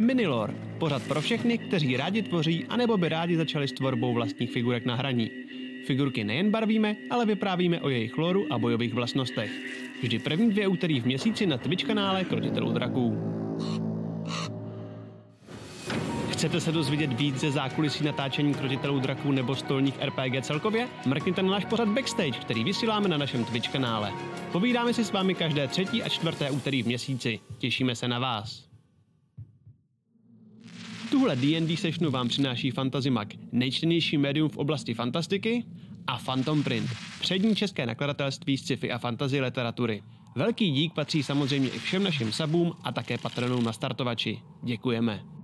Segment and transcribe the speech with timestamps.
[0.00, 4.84] Minilor, pořad pro všechny, kteří rádi tvoří, anebo by rádi začali s tvorbou vlastních figurek
[4.84, 5.30] na hraní.
[5.86, 9.50] Figurky nejen barvíme, ale vyprávíme o jejich loru a bojových vlastnostech.
[10.02, 13.18] Vždy první dvě úterý v měsíci na Twitch kanále Krotitelů draků.
[16.30, 20.88] Chcete se dozvědět víc ze zákulisí natáčení krotitelů draků nebo stolních RPG celkově?
[21.06, 24.12] Mrkněte na náš pořad Backstage, který vysíláme na našem Twitch kanále.
[24.52, 27.40] Povídáme si s vámi každé třetí a čtvrté úterý v měsíci.
[27.58, 28.69] Těšíme se na vás.
[31.10, 35.64] Tuhle D&D sessionu vám přináší Fantazimak, nejčtenější médium v oblasti fantastiky,
[36.06, 40.02] a Phantom Print, přední české nakladatelství z sci-fi a fantasy literatury.
[40.36, 44.38] Velký dík patří samozřejmě i všem našim sabům a také patronům na startovači.
[44.62, 45.39] Děkujeme.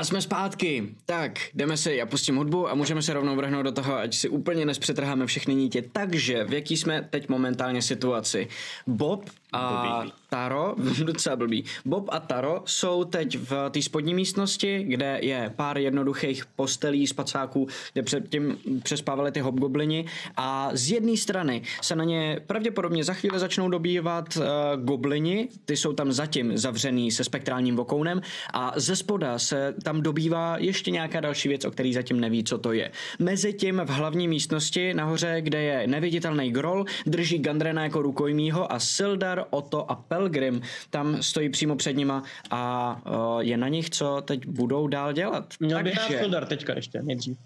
[0.00, 0.94] A jsme zpátky.
[1.06, 4.28] Tak, jdeme si, já pustím hudbu a můžeme se rovnou vrhnout do toho, ať si
[4.28, 5.82] úplně nespřetrháme všechny nítě.
[5.92, 8.48] Takže, v jaký jsme teď momentálně situaci?
[8.86, 10.12] Bob a Blbý.
[10.30, 15.78] Taro, docela blbý, Bob a Taro jsou teď v té spodní místnosti, kde je pár
[15.78, 20.04] jednoduchých postelí, spacáků, kde předtím přespávali ty hobgoblini.
[20.36, 24.44] A z jedné strany se na ně pravděpodobně za chvíli začnou dobývat uh,
[24.84, 28.20] goblini, ty jsou tam zatím zavřený se spektrálním vokounem.
[28.54, 32.58] A ze spoda se tam dobývá ještě nějaká další věc, o který zatím neví, co
[32.58, 32.90] to je.
[33.18, 39.44] Mezitím v hlavní místnosti nahoře, kde je neviditelný grol, drží Gandrena jako rukojmího a Sildar,
[39.50, 44.46] Otto a Pelgrim tam stojí přímo před nima a uh, je na nich, co teď
[44.46, 45.54] budou dál dělat.
[45.60, 47.38] Měl bych Takže- hrát Sildar teďka ještě, nejdřív.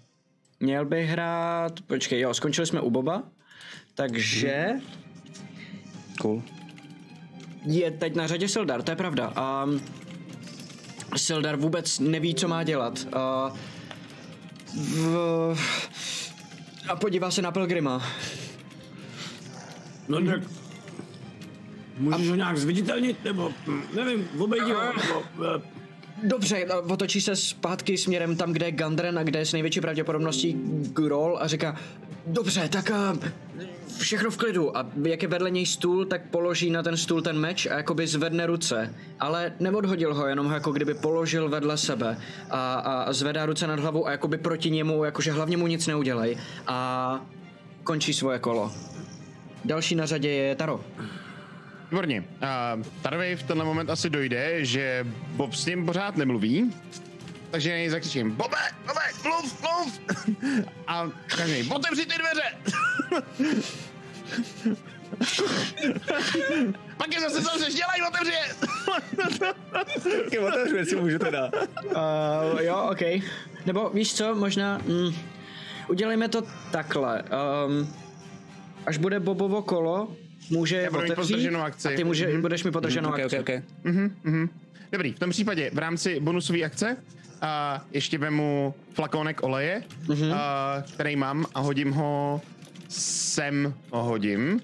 [0.59, 3.23] Měl bych hrát, počkej, jo, skončili jsme u Boba,
[3.93, 4.69] takže
[6.21, 6.43] Cool.
[7.65, 9.33] je teď na řadě Sildar, to je pravda.
[9.65, 9.81] Um,
[11.17, 13.07] Sildar vůbec neví, co má dělat.
[13.15, 13.57] Uh,
[14.75, 15.57] v,
[16.87, 18.03] a podívá se na Pelgrima.
[20.07, 20.64] No tak...
[21.97, 25.23] Můžeš ho nějak zviditelnit, nebo hm, nevím, obejdi ho, nebo...
[25.55, 25.61] eh,
[26.23, 29.81] Dobře, a otočí se zpátky směrem tam, kde je Gandren a kde je s největší
[29.81, 30.55] pravděpodobností
[30.93, 31.75] Grol a říká
[32.27, 33.19] Dobře, tak uh,
[33.97, 37.39] všechno v klidu a jak je vedle něj stůl, tak položí na ten stůl ten
[37.39, 38.95] meč a jakoby zvedne ruce.
[39.19, 42.17] Ale neodhodil ho, jenom ho jako kdyby položil vedle sebe
[42.49, 46.37] a, a zvedá ruce nad hlavou a jakoby proti němu, jakože hlavně mu nic neudělej
[46.67, 47.19] a
[47.83, 48.71] končí svoje kolo.
[49.65, 50.81] Další na řadě je Taro.
[51.91, 52.23] Výborně.
[52.77, 56.73] Uh, Tarovi v tenhle moment asi dojde, že Bob s ním pořád nemluví,
[57.51, 58.57] takže na něj zakřičím, Bobe,
[58.87, 60.01] Bobe, mluv, mluv!
[60.87, 62.43] A každý, otevři ty dveře!
[66.97, 68.55] Pak je zase zavřeš, dělej, otevři je!
[70.23, 71.51] Taky otevřu, jestli můžu teda.
[71.85, 73.01] Uh, jo, OK.
[73.65, 74.77] Nebo víš co, možná...
[74.77, 75.15] Mm,
[75.87, 77.23] udělejme to takhle.
[77.23, 77.93] Um,
[78.85, 80.15] až bude Bobovo kolo,
[80.49, 81.87] může Já budu mít otevřít podrženou akci.
[81.87, 82.41] a ty může, Mhm.
[82.41, 83.39] budeš mi podrženou Ok, ok, akci.
[83.39, 83.49] ok.
[84.91, 86.97] Dobrý, v tom případě v rámci bonusové akce
[87.41, 90.31] a ještě vemu flakonek oleje, Mhm.
[90.33, 92.41] a, který mám a hodím ho
[92.89, 94.61] sem ho hodím.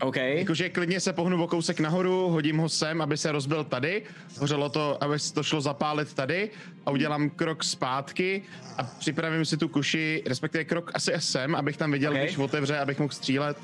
[0.00, 0.16] OK.
[0.16, 4.02] Jakože klidně se pohnu o kousek nahoru, hodím ho sem, aby se rozbil tady,
[4.38, 6.50] hořelo to, aby se to šlo zapálit tady
[6.86, 8.42] a udělám krok zpátky
[8.78, 12.18] a připravím si tu kuši, respektive krok asi sem, abych tam viděl, Ok.
[12.18, 13.56] když otevře, abych mohl střílet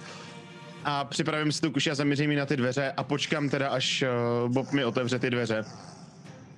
[0.89, 4.05] a připravím si tu kuši a zaměřím ji na ty dveře a počkám teda, až
[4.45, 5.65] uh, Bob mi otevře ty dveře.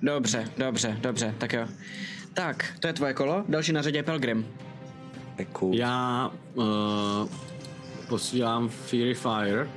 [0.01, 1.67] Dobře, dobře, dobře, tak jo.
[2.33, 4.47] Tak, to je tvoje kolo, další na řadě je Pelgrim.
[5.51, 5.75] Cool.
[5.75, 6.65] Já uh,
[8.09, 9.67] posílám Fury Fire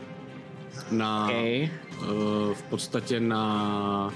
[0.90, 1.32] na, OK.
[1.32, 2.08] uh,
[2.54, 4.14] v podstatě na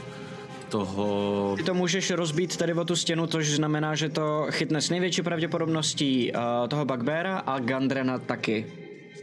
[0.69, 1.55] toho...
[1.57, 5.23] Ty to můžeš rozbít tady o tu stěnu, což znamená, že to chytne s největší
[5.23, 8.67] pravděpodobností uh, toho Bugbeara a Gandrena taky.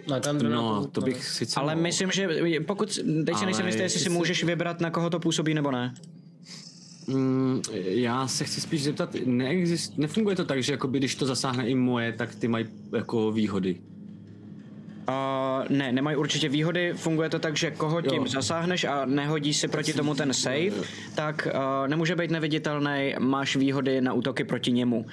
[0.07, 1.83] Na Gandrena No, to bych sice Ale mohl.
[1.83, 2.27] myslím, že
[2.67, 5.93] pokud, teď si nejsem jistý, jestli si můžeš vybrat, na koho to působí nebo ne.
[7.07, 11.67] Mm, já se chci spíš zeptat, neexist, nefunguje to tak, že jakoby, když to zasáhne
[11.69, 13.77] i moje, tak ty mají jako výhody.
[15.09, 16.93] Uh, ne, nemají určitě výhody.
[16.95, 18.27] Funguje to tak, že koho tím Jo.
[18.27, 20.71] zasáhneš a nehodí si proti tomu ten save,
[21.15, 25.05] tak uh, nemůže být neviditelný, máš výhody na útoky proti němu.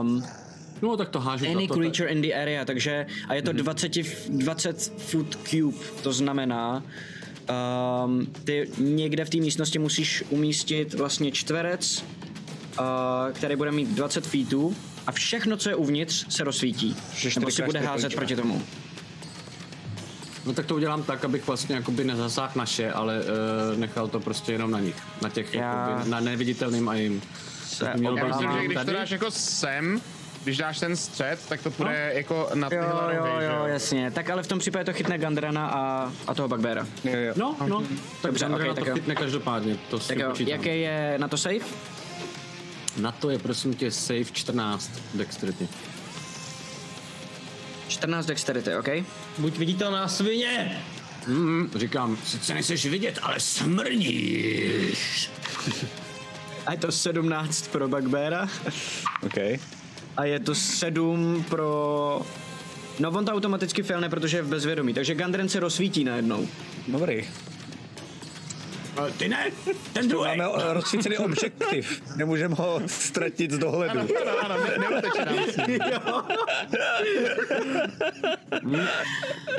[0.00, 0.24] Um,
[0.82, 1.46] No, tak to hážu.
[1.46, 5.38] any to, to, creature in the area, takže a je to 20, f- 20 foot
[5.44, 6.82] cube, to znamená,
[8.04, 12.04] um, ty někde v té místnosti musíš umístit vlastně čtverec,
[12.80, 12.86] uh,
[13.32, 14.76] který bude mít 20 feetů
[15.06, 16.96] a všechno, co je uvnitř, se rozsvítí.
[17.14, 18.62] Že Nebo si bude házet proti tomu.
[20.46, 24.52] No tak to udělám tak, abych vlastně jakoby nezasáhl naše, ale uh, nechal to prostě
[24.52, 24.96] jenom na nich.
[25.22, 27.22] Na těch, Já- jakoby, na neviditelným a jim.
[27.66, 28.92] Se Měl Já myslím, že když to tady?
[28.92, 30.00] dáš jako sem,
[30.44, 32.16] Když dáš ten střed, tak to půjde no.
[32.18, 34.10] jako na tyhle Jo, nohy, jo, že jo, jasně.
[34.10, 36.86] Tak ale v tom případě to chytne Gandrana a, a toho Bugbeara.
[37.04, 37.32] Jo, jo.
[37.36, 37.80] No, no.
[37.80, 37.88] Tak
[38.22, 38.96] Dobře, Andrea ok, tak to jo.
[38.96, 40.52] chytne každopádně, to si Tak jo, počítám.
[40.52, 41.64] jaký je na to save?
[42.96, 45.68] Na to je prosím tě save 14 dexterity.
[47.88, 48.88] 14 dexterity, OK?
[49.38, 50.82] Buď viditelná svině!
[51.26, 55.30] Mm, říkám, sice nejseš vidět, ale smrdíš.
[56.66, 58.48] A je to 17 pro Bugbeara.
[59.22, 59.60] OK.
[60.16, 62.22] A je to 7 pro...
[63.00, 66.48] No on to automaticky failne, protože je v bezvědomí, takže Gandren se rozsvítí najednou.
[66.88, 67.24] Dobrý.
[69.18, 69.50] Ty ne,
[69.92, 70.36] ten druhý.
[70.36, 72.02] Máme eh, rozsvícený objektiv.
[72.16, 74.00] Nemůžeme ho ztratit z dohledu.
[74.00, 74.08] Ano,
[74.44, 75.78] ano, ne, neuteče nám s ním.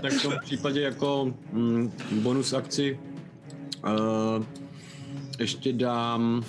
[0.01, 2.99] Tak v tom případě jako mm, bonus akci
[3.83, 4.45] uh,
[5.39, 6.45] ještě dám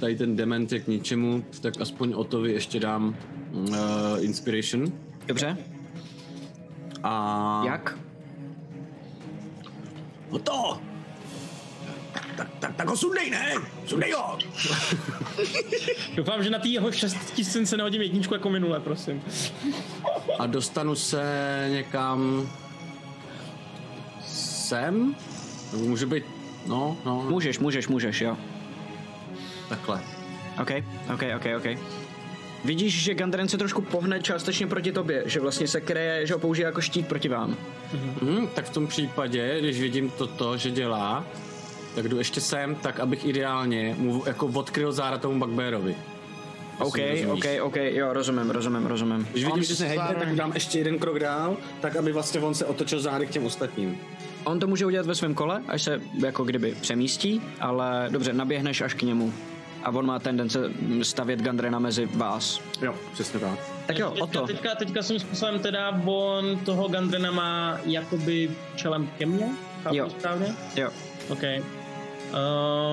[0.00, 3.16] tady ten dement je k ničemu, tak aspoň Otovi ještě dám
[3.52, 3.74] uh,
[4.20, 4.92] inspiration.
[5.26, 5.56] Dobře?
[7.02, 7.98] A Jak?
[10.30, 10.80] Oto!
[12.36, 13.52] Tak, tak, tak ho sundej, ne?
[13.86, 14.38] Sundej ho!
[16.16, 19.22] Doufám, že na té jeho šestistince nehodím jedničku jako minule, prosím.
[20.38, 21.22] A dostanu se
[21.70, 22.50] někam
[24.26, 25.14] sem?
[25.76, 26.24] Může být,
[26.66, 28.36] no, no, Můžeš, můžeš, můžeš, jo.
[29.72, 30.00] Takhle.
[30.62, 30.70] OK,
[31.14, 31.78] OK, OK, OK.
[32.64, 36.40] Vidíš, že Gandren se trošku pohne částečně proti tobě, že vlastně se kryje, že ho
[36.40, 37.56] použije jako štít proti vám.
[37.92, 41.24] Mhm, tak v tom případě, když vidím toto, že dělá,
[41.94, 45.94] tak jdu ještě sem, tak abych ideálně mu jako odkryl záda tomu Bugbearovi.
[46.78, 46.98] OK.
[47.32, 49.28] OK, OK, jo, rozumím, rozumím, rozumím.
[49.32, 52.54] Když vidím, že se hejbe, tak dám ještě jeden krok dál, tak aby vlastně on
[52.54, 53.98] se otočil zády k těm ostatním.
[54.44, 58.80] On to může udělat ve svém kole, až se jako kdyby přemístí, ale dobře, naběhneš
[58.80, 59.32] až k němu.
[59.84, 60.70] A on má tendence
[61.02, 62.60] stavět Gandrena mezi vás.
[62.82, 63.58] Jo, přesně tak.
[63.86, 64.46] Tak jo, o teďka, to.
[64.46, 69.46] teďka, teďka svým způsobem teda on toho Gandrena má jakoby čelem ke mně?
[69.82, 70.10] Chápu Jo.
[70.10, 70.54] správně?
[70.76, 70.90] Jo.
[71.28, 71.42] OK.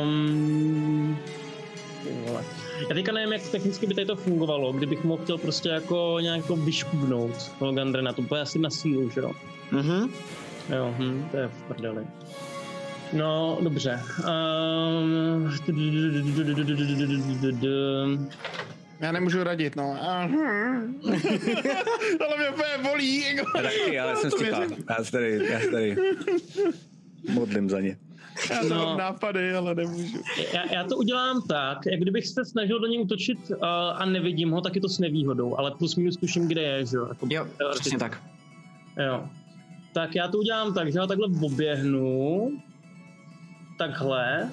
[0.03, 1.18] Um,
[2.89, 6.38] já teďka nevím, jak technicky by tady to fungovalo, kdybych mohl chtěl prostě jako nějak
[6.38, 9.31] jako vyškubnout toho Gandrena, to bude asi na sílu, že jo?
[9.71, 10.09] Mhm.
[10.75, 12.07] Jo, hm, to je v prdeli.
[13.14, 14.00] No, dobře.
[14.20, 15.52] Um,
[19.00, 19.98] Já nemůžu radit, no.
[22.20, 23.36] Ale mě úplně bolí.
[23.36, 23.52] Jako.
[23.62, 24.62] Taky, ale jsem stichá.
[24.90, 25.96] Já se tady, já se tady
[27.34, 27.98] modlím za ně.
[28.50, 28.76] Já to No.
[28.86, 30.18] mám nápady, ale nemůžu.
[30.54, 33.58] já, já to udělám tak, jak kdybych se snažil do něj útočit uh,
[33.96, 36.98] a nevidím ho, tak je to s nevýhodou, ale plus minus tuším, kde je, že
[36.98, 37.06] jo?
[37.10, 37.48] Jako, Jo,
[37.80, 38.22] přesně tak.
[39.06, 39.28] Jo.
[39.94, 42.52] Tak já to udělám tak, že ho takhle oběhnu,
[43.80, 44.50] takhle,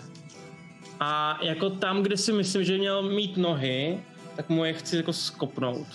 [1.01, 4.01] a jako tam, kde si myslím, že měl mít nohy,
[4.37, 5.87] tak mu je chci jako skopnout.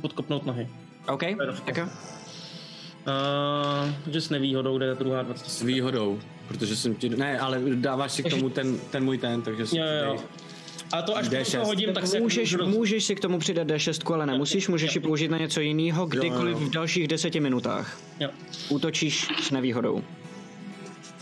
[0.00, 0.68] Podkopnout nohy.
[1.08, 1.22] OK,
[1.64, 1.84] tak jo.
[1.84, 1.90] Uh,
[4.12, 5.46] že s nevýhodou jde druhá 20.
[5.46, 7.08] S výhodou, protože jsem ti...
[7.08, 10.18] Ne, ale dáváš si k tomu ten, ten můj ten, takže si Jo, jo, jo.
[10.92, 11.60] A to až D6.
[11.60, 14.94] to hodím, tak se Můžeš, můžu můžeš si k tomu přidat D6, ale nemusíš, můžeš
[14.94, 17.98] ji použít na něco jiného kdykoliv v dalších deseti minutách.
[18.20, 18.28] Jo.
[18.68, 20.02] Útočíš s nevýhodou.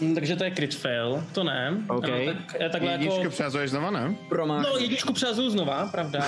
[0.01, 1.75] Hm, Takže to je crit fail, to ne.
[1.89, 2.05] OK.
[2.05, 3.31] Ano, tak, já takhle Jedničku jako...
[3.31, 4.15] přehazuješ znova, ne?
[4.29, 4.63] Promách.
[4.65, 6.27] No, jedničku přehazuju znova, pravda.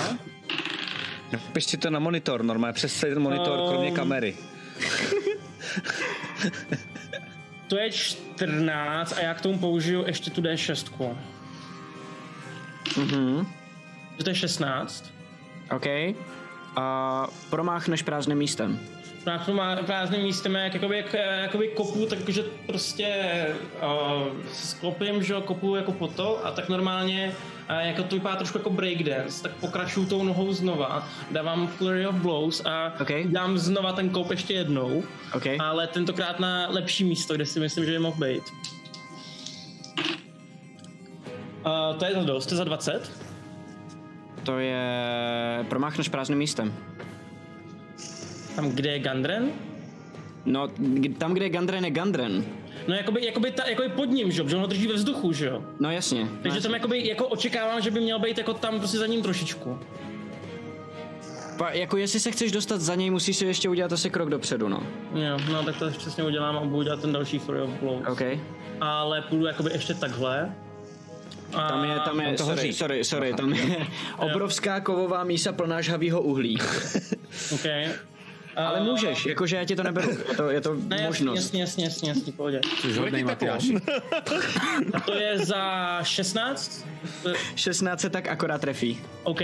[1.53, 4.35] Piš si to na monitor, normálně přes celý ten monitor, kromě Um, kamery.
[7.67, 11.15] To je 14 a já k tomu použiju ještě tu D6.
[12.97, 13.47] Mhm.
[14.23, 15.13] To je 16.
[15.75, 15.85] OK.
[16.75, 18.79] A promáchneš prázdným místem.
[19.25, 23.15] Na to má prázdným místem, jak, jakoby, jak, jakoby kopu, takže prostě
[23.83, 27.35] uh, sklopím, že kopu jako po to a tak normálně
[27.69, 32.15] uh, jako to vypadá trošku jako breakdance, tak pokračuju tou nohou znova, dávám flurry of
[32.15, 33.11] blows a Ok.
[33.25, 35.45] dám znova ten koup ještě jednou, OK.
[35.59, 38.43] ale tentokrát na lepší místo, kde si myslím, že by mohl být.
[41.65, 43.11] Uh, to je za dost, to je za 20.
[44.43, 45.65] To je...
[45.69, 46.73] Promáchneš prázdným místem.
[48.57, 49.51] Tam, kde je Gandren?
[50.45, 50.67] No,
[51.17, 52.45] tam, kde je Gandren, je Gandren.
[52.87, 55.45] No jakoby, jakoby, ta, jakoby pod ním, že jo, on ho drží ve vzduchu, že
[55.45, 55.63] jo.
[55.79, 56.27] No jasně.
[56.43, 59.79] Takže tam jakoby, jako očekávám, že by měl být jako tam prostě za ním trošičku.
[61.57, 64.67] Pa, jako jestli se chceš dostat za něj, musíš si ještě udělat asi krok dopředu,
[64.69, 64.83] no.
[65.15, 68.07] Jo, no tak to přesně udělám a budu dělat ten další Fury of Blows.
[68.07, 68.21] OK.
[68.81, 70.55] Ale půjdu jakoby ještě takhle.
[71.53, 73.77] A Tam je, tam je, to sorry, sorry, sorry, tam je
[74.17, 76.57] obrovská kovová mísa plná žhavýho uhlí.
[77.53, 77.89] Okay.
[78.65, 81.35] Ale můžeš, jakože já ti to neberu, je to, je to Ne, jasně, možnost.
[81.39, 82.61] jasně, jasně, jasně, jasně, pohodě.
[82.81, 83.75] Jsi hodnej Matyáši.
[84.93, 86.85] A to je za 16?
[87.23, 88.99] To je- 16 se tak akorát trefí.
[89.23, 89.41] OK.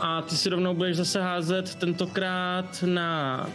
[0.00, 3.46] a ty si rovnou budeš zase házet tentokrát na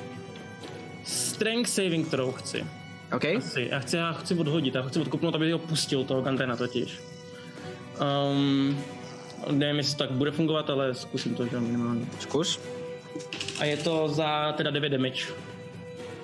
[1.04, 2.66] strength saving throw chci.
[3.16, 3.26] OK?
[3.38, 3.68] Asi.
[3.72, 7.00] Já chci, já chci odhodit, já chci odkopnout, aby ho pustil toho Gandrena totiž.
[8.32, 8.80] Um,
[9.52, 12.06] nevím, jestli to tak bude fungovat, ale zkusím to, že minimálně.
[12.20, 12.60] Zkus.
[13.60, 15.24] A je to za teda 9 damage.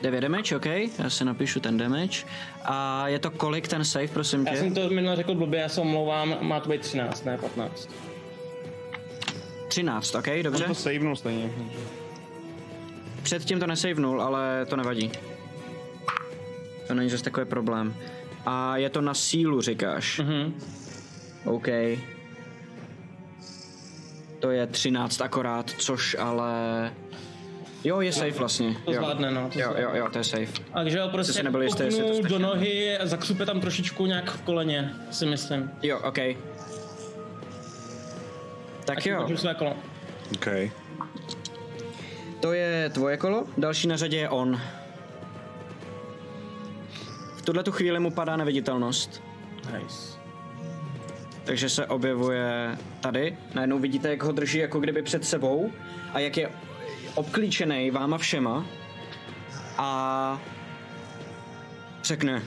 [0.02, 2.26] 9 damage, OK, já si napíšu ten damage.
[2.66, 4.60] A je to kolik ten save, prosím Já tě?
[4.60, 7.90] jsem to minule řekl blbě, já se omlouvám, má to být 13, ne 15.
[9.68, 10.64] 13, OK, On dobře.
[10.64, 11.50] to savenul stejně.
[13.24, 15.12] Předtím to nesavenul, ale to nevadí.
[16.88, 17.96] To není zase takový problém.
[18.46, 20.20] A je to na sílu, říkáš?
[20.20, 20.54] Mhm.
[21.46, 21.68] OK.
[24.46, 26.92] To je 13 akorát, což ale...
[27.84, 28.76] Jo, je safe vlastně.
[28.86, 28.98] To jo.
[28.98, 29.50] zvládne, no.
[29.54, 29.84] To Jo, zvládne.
[29.84, 30.64] jo, jo, to je safe.
[30.74, 32.30] Takže ho prostě nebyl jistý, jestli to stačí.
[32.30, 35.72] do nohy a zakřupe tam trošičku nějak v koleně, si myslím.
[35.84, 36.18] Jo, OK.
[38.86, 39.76] Tak jo, Ukončím své kolo.
[40.36, 40.48] OK.
[42.40, 44.62] to je tvoje kolo, další na řadě je on.
[47.38, 49.24] V tuhle tu chvíli mu padá neviditelnost.
[49.80, 50.15] Nice.
[51.46, 53.38] Takže se objevuje tady.
[53.54, 55.72] Najednou vidíte, jak ho drží jako kdyby před sebou
[56.14, 56.50] a jak je
[57.16, 58.66] obklíčený váma všema
[59.78, 60.42] a
[62.04, 62.44] řekne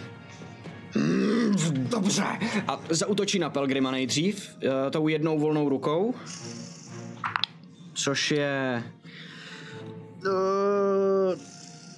[0.94, 2.24] "Mm, Dobře.
[2.68, 6.14] A zautočí na Pelgrima nejdřív, eh, tou jednou volnou rukou,
[7.94, 8.82] což je
[10.26, 11.40] uh,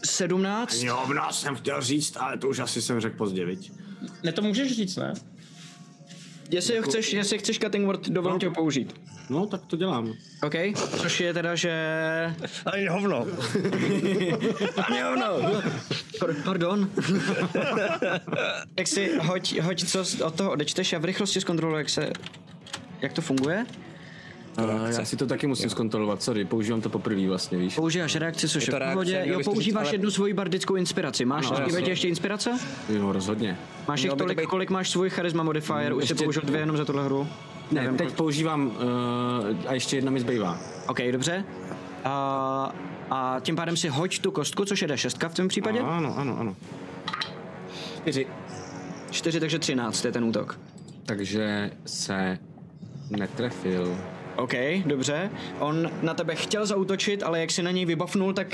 [0.05, 0.75] 17.
[0.83, 3.73] Jo, v nás jsem chtěl říct, ale to už asi jsem řekl pozdě, viď?
[4.23, 5.15] Ne, to můžeš říct, ne?
[6.51, 9.01] Jestli ho chceš, jestli chceš cutting word, dovolím tě ho použít.
[9.31, 10.13] No, tak to dělám.
[10.43, 10.55] OK,
[10.97, 11.73] což je teda, že...
[12.67, 13.27] Ani hovno.
[14.89, 15.27] Ani hovno.
[16.19, 16.91] Par- Pardon.
[18.79, 22.11] jak si, hoď, hoď co z- od toho odečteš, já v rychlosti zkontroluji, jak se...
[23.03, 23.67] Jak to funguje?
[24.59, 27.75] Uh, já si to taky musím zkontrolovat, sorry, používám to poprvé vlastně, víš?
[27.75, 29.23] Používáš reakci, což je, to v reakce, pohodě.
[29.25, 31.25] měl Jo, používáš ale- jednu svoji bardickou inspiraci.
[31.25, 31.89] Máš, ano, jasně.
[31.91, 32.59] ještě inspirace?
[32.89, 33.59] Jo, rozhodně.
[33.89, 35.95] Máš jich tolik, být- kolik máš svůj charisma modifier?
[35.95, 37.29] Už jsi použil dvě jenom za tuhle hru?
[37.71, 38.73] Ne, teď používám uh,
[39.67, 40.59] a ještě jedna mi zbývá.
[40.89, 41.45] OK, dobře.
[42.05, 42.73] A,
[43.11, 45.81] a tím pádem si hoď tu kostku, což je D6 v tom případě.
[45.81, 46.57] Ano, ano, ano.
[48.03, 48.27] Čtyři.
[49.11, 50.59] 4, takže 13 je ten útok.
[51.07, 52.39] Takže se
[53.11, 53.97] netrefil.
[54.37, 54.53] OK,
[54.87, 55.31] dobře.
[55.59, 58.47] On na tebe chtěl zautočit, ale jak si na něj vybafnul, tak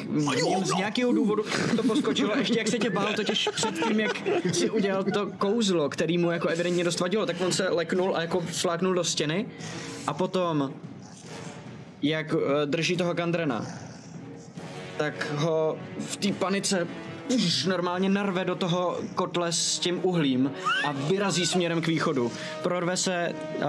[0.64, 1.44] z nějakého důvodu
[1.76, 2.36] to poskočilo.
[2.36, 6.30] Ještě jak se tě bál, totiž před tím, jak si udělal to kouzlo, který mu
[6.30, 9.46] jako evidentně dost vadilo, tak on se leknul a jako fláknul do stěny.
[10.06, 10.72] A potom,
[12.02, 13.66] jak uh, drží toho Gandrena,
[14.96, 16.86] tak ho v té panice
[17.34, 20.52] už normálně narve do toho kotle s tím uhlím
[20.86, 22.32] a vyrazí směrem k východu.
[22.62, 23.64] Prorve se uh,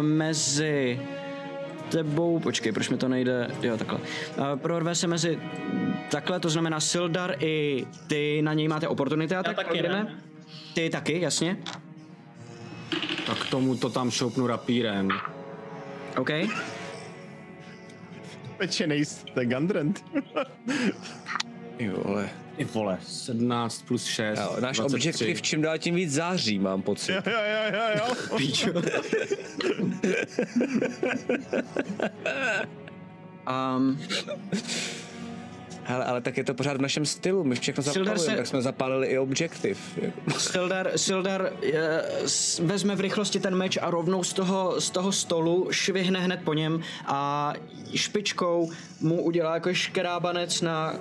[0.00, 1.00] mezi
[1.92, 3.98] tebou, počkej, proč mi to nejde, jo takhle.
[3.98, 5.38] Uh, prorve se mezi
[6.10, 10.18] takhle, to znamená Sildar i ty na něj máte oportunity a tak, taky, ne?
[10.74, 11.56] Ty taky, jasně.
[13.26, 15.08] Tak k tomu to tam šoupnu rapírem.
[16.16, 16.30] OK.
[18.56, 20.04] Pečenej jste Gandrent.
[21.78, 22.41] Jo, ale...
[22.62, 22.98] Ty vole.
[23.06, 24.38] 17 plus 6.
[24.38, 24.96] Jo, náš 23.
[24.96, 27.12] objektiv čím dál tím víc září, mám pocit.
[27.12, 28.14] Jo, jo, jo, jo,
[28.74, 28.82] jo.
[33.76, 33.98] Um,
[35.84, 38.46] Hele, ale tak je to pořád v našem stylu, my všechno Sildar zapalujeme, se- tak
[38.46, 39.98] jsme zapálili i objektiv.
[40.38, 45.12] Sildar, Sildar je, s, vezme v rychlosti ten meč a rovnou z toho, z toho
[45.12, 47.52] stolu švihne hned po něm a
[47.94, 48.70] špičkou
[49.00, 50.98] mu udělá jako škrábanec na uh,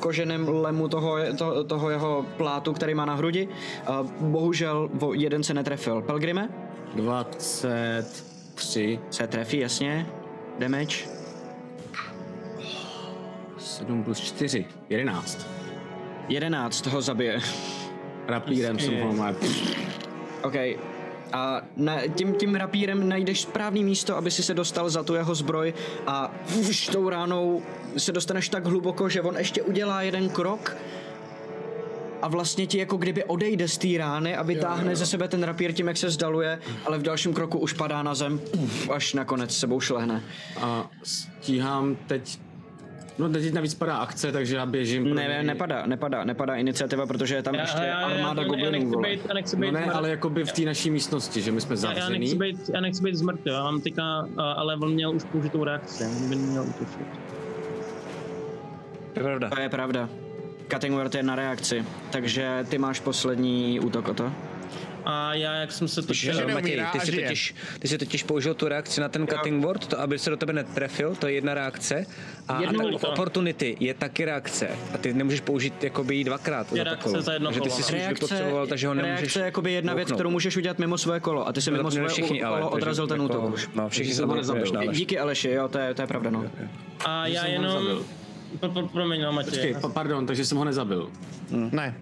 [0.00, 3.48] koženém lemu toho, to, toho jeho plátu, který má na hrudi.
[3.48, 6.02] Uh, bohužel vo- jeden se netrefil.
[6.02, 6.48] Pelgrime?
[6.94, 8.98] 23.
[9.10, 10.06] Se trefí, jasně.
[10.58, 10.96] Damage.
[13.64, 14.66] 7 plus 4.
[14.88, 15.46] 11.
[16.28, 17.40] 11 ho zabije.
[18.28, 19.32] Rapírem jsem ho má.
[20.42, 20.54] OK.
[21.32, 25.34] A na, tím, tím rapírem najdeš správný místo, aby si se dostal za tu jeho
[25.34, 25.74] zbroj
[26.06, 26.34] a
[26.68, 27.62] už tou ránou
[27.96, 30.76] se dostaneš tak hluboko, že on ještě udělá jeden krok
[32.22, 35.72] a vlastně ti jako kdyby odejde z té rány a vytáhne ze sebe ten rapír
[35.72, 39.56] tím, jak se zdaluje, ale v dalším kroku už padá na zem, puf, až nakonec
[39.56, 40.22] sebou šlehne.
[40.60, 42.38] A stíhám teď...
[43.18, 45.14] No teď navíc padá akce, takže já běžím.
[45.14, 45.44] Ne, něj.
[45.46, 49.08] nepadá, nepadá, nepadá iniciativa, protože je tam ještě armáda já, já, goblinů, nechci vole.
[49.08, 51.60] být, já nechci No být ne, zmrt- ale jakoby v té naší místnosti, že my
[51.60, 52.18] jsme já, já, zavřený.
[52.18, 53.54] nechci být, já nechci být zmrt, jo.
[53.54, 57.06] Já mám teďka, ale on měl už použitou reakci, on by měl útočit.
[59.14, 59.50] To je pravda.
[59.50, 60.08] To je pravda.
[60.72, 64.32] Cutting Word je na reakci, takže ty máš poslední útok o to.
[65.06, 66.34] A já, jak jsem se točil...
[66.34, 69.62] že Matěj, ty a jsi, totiž, ty jsi totiž použil tu reakci na ten cutting
[69.62, 72.06] board, to aby se do tebe netrefil, to je jedna reakce.
[72.48, 73.08] A Jednou Attack of to.
[73.10, 74.68] Opportunity je taky reakce.
[74.94, 76.72] A ty nemůžeš použít jakoby jí dvakrát.
[76.72, 77.22] Je za reakce takovou.
[77.22, 77.98] za jedno Takže ty kolo, jsi no.
[77.98, 80.16] si už vypotřeboval, takže ho nemůžeš reakce je jakoby jedna věc, bouchnout.
[80.16, 82.70] kterou můžeš udělat mimo své kolo a ty si To mimo své všichni, ale, kolo
[82.70, 83.68] takže odrazil ten jako- útok už.
[83.74, 84.92] No, všichni se to nezabil.
[84.92, 86.44] Díky Aleši, jo, to je, to je pravda, no.
[87.04, 88.04] A já jenom...
[88.60, 89.50] pro, promiň, no, Matěj.
[89.50, 91.10] Počkej, pa- pardon, takže jsem ho nezabil.
[91.50, 91.94] Ne.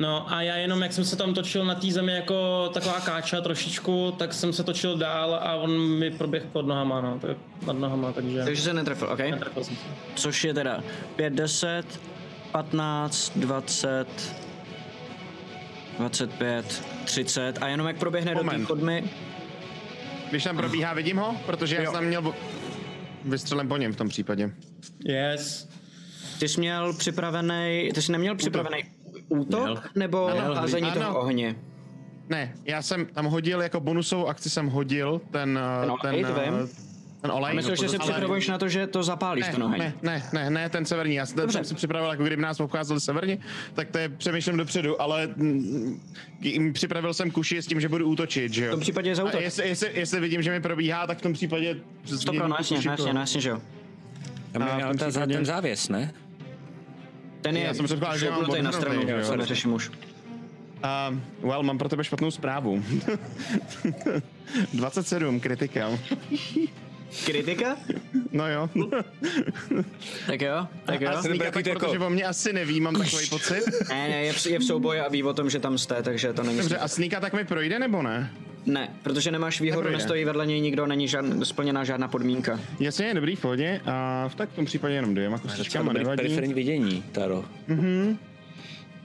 [0.00, 3.40] No a já jenom, jak jsem se tam točil na té zemi jako taková káča
[3.40, 7.78] trošičku, tak jsem se točil dál a on mi proběh pod nohama, no, tak nad
[7.78, 8.44] nohama, takže...
[8.44, 9.18] Takže se netrefil, OK?
[9.18, 9.82] Netrefil jsem se.
[10.14, 10.80] Což je teda
[11.16, 12.00] 5, 10,
[12.52, 14.06] 15, 20,
[15.98, 18.64] 25, 30 a jenom jak proběhne do té Moment.
[18.64, 19.04] chodmy,
[20.30, 21.36] Když tam probíhá, vidím ho?
[21.46, 22.34] Protože já jsem tam měl...
[23.24, 24.50] Vystřelem po něm v tom případě.
[25.04, 25.68] Yes.
[26.38, 28.84] ty jsi měl připravený, ty jsi neměl připravený
[29.30, 29.82] útok, Měl.
[29.94, 30.54] nebo Měl.
[30.54, 31.00] házení Ano.
[31.00, 31.56] toho ohně?
[32.28, 35.58] Ne, já jsem tam hodil jako bonusovou akci jsem hodil ten...
[35.58, 36.68] eh, Ten olej, to eh, vím.
[37.20, 37.56] ten olej.
[37.56, 39.78] Myslím, že si Ale- připravuješ na to, že to zapálíš Ne, ten oheň.
[39.78, 41.14] ne, ne, ne, ne, ten severní.
[41.14, 41.58] Já jsem, ten Dobře.
[41.58, 43.38] jsem si připravil, jako kdyby nás obcházeli severně,
[43.74, 46.00] tak to je přemýšlím dopředu, ale mm,
[46.58, 48.68] mm, připravil jsem kuši s tím, že budu útočit, že jo.
[48.70, 49.40] V tom případě je za A útok.
[49.40, 51.76] jestli, jestli, jestli, vidím, že mi probíhá, tak v tom případě...
[52.16, 53.60] Stopro, no jasně, no jasně, no jasně, že jo.
[54.60, 56.12] Ale tom ta, případě- ten závěs, ne?
[57.42, 59.18] Ten je Já jsem předpokládal, že mám na stranu, že jo.
[59.22, 59.90] co neřeším už.
[59.90, 62.84] Uh, well, mám pro tebe špatnou zprávu.
[64.74, 65.90] 27, kritika.
[67.26, 67.76] Kritika?
[68.32, 68.70] No jo.
[70.26, 71.10] Tak jo, tak jo.
[71.10, 73.64] A sníka Taky tak, jako- protože o mě asi neví, mám takový pocit.
[73.88, 76.32] Ne, ne, je v, je v souboji a ví o tom, že tam jste, takže
[76.32, 78.30] to není Dobře, a sníka tak mi projde, nebo ne?
[78.66, 79.96] Ne, protože nemáš výhodu, Neprojde.
[79.98, 82.60] nestojí vedle něj nikdo, není žádn, splněná žádná podmínka.
[82.80, 83.80] Jasně, je dobrý, v pohodě.
[83.86, 86.16] A v tak v tom případě jenom dvěma kostičkama dobrý nevadí.
[86.22, 87.44] periferní vidění, Taro.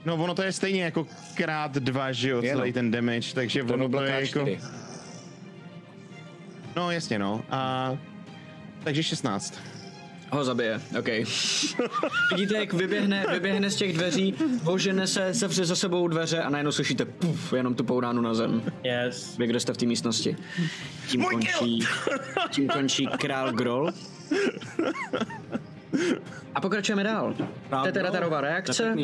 [0.04, 2.58] No ono to je stejně jako krát dva, že jo, Je, no.
[2.60, 4.38] celý ten damage, takže To ono bylo to je jako...
[4.40, 4.58] K4.
[6.76, 7.44] No jasně no.
[7.50, 7.92] A...
[8.84, 9.60] Takže 16.
[10.30, 11.08] Ho zabije, OK.
[12.36, 16.72] Vidíte, jak vyběhne, vyběhne z těch dveří, ožene se, zavře za sebou dveře a najednou
[16.72, 18.62] slyšíte puf, jenom tu pouránu na zem.
[18.82, 19.36] Yes.
[19.38, 20.36] Vy, kdo jste v té místnosti.
[21.08, 21.86] Tím končí,
[22.50, 23.90] tím končí král Grol.
[26.54, 27.34] A pokračujeme dál.
[27.80, 28.94] To je teda Tarová reakce.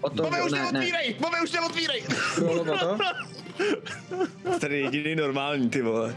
[0.00, 1.16] O to, Bove, už ne, ne, neotvírej!
[1.20, 2.02] Bove, už neotvírej!
[2.36, 2.98] Grolovo to.
[4.60, 6.16] Tady je jediný normální, ty vole.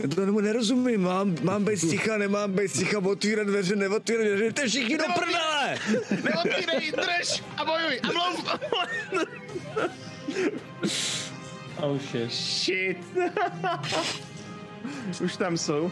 [0.00, 4.52] Já to tomu nerozumím, mám, mám být sticha, nemám být sticha, otvírat dveře, neotvírat dveře,
[4.52, 5.78] to je všichni do prdele!
[6.24, 8.60] Neotvírej, drž a bojuj a mluv!
[11.76, 12.32] Oh shit.
[12.32, 12.98] Shit.
[15.24, 15.90] už tam jsou.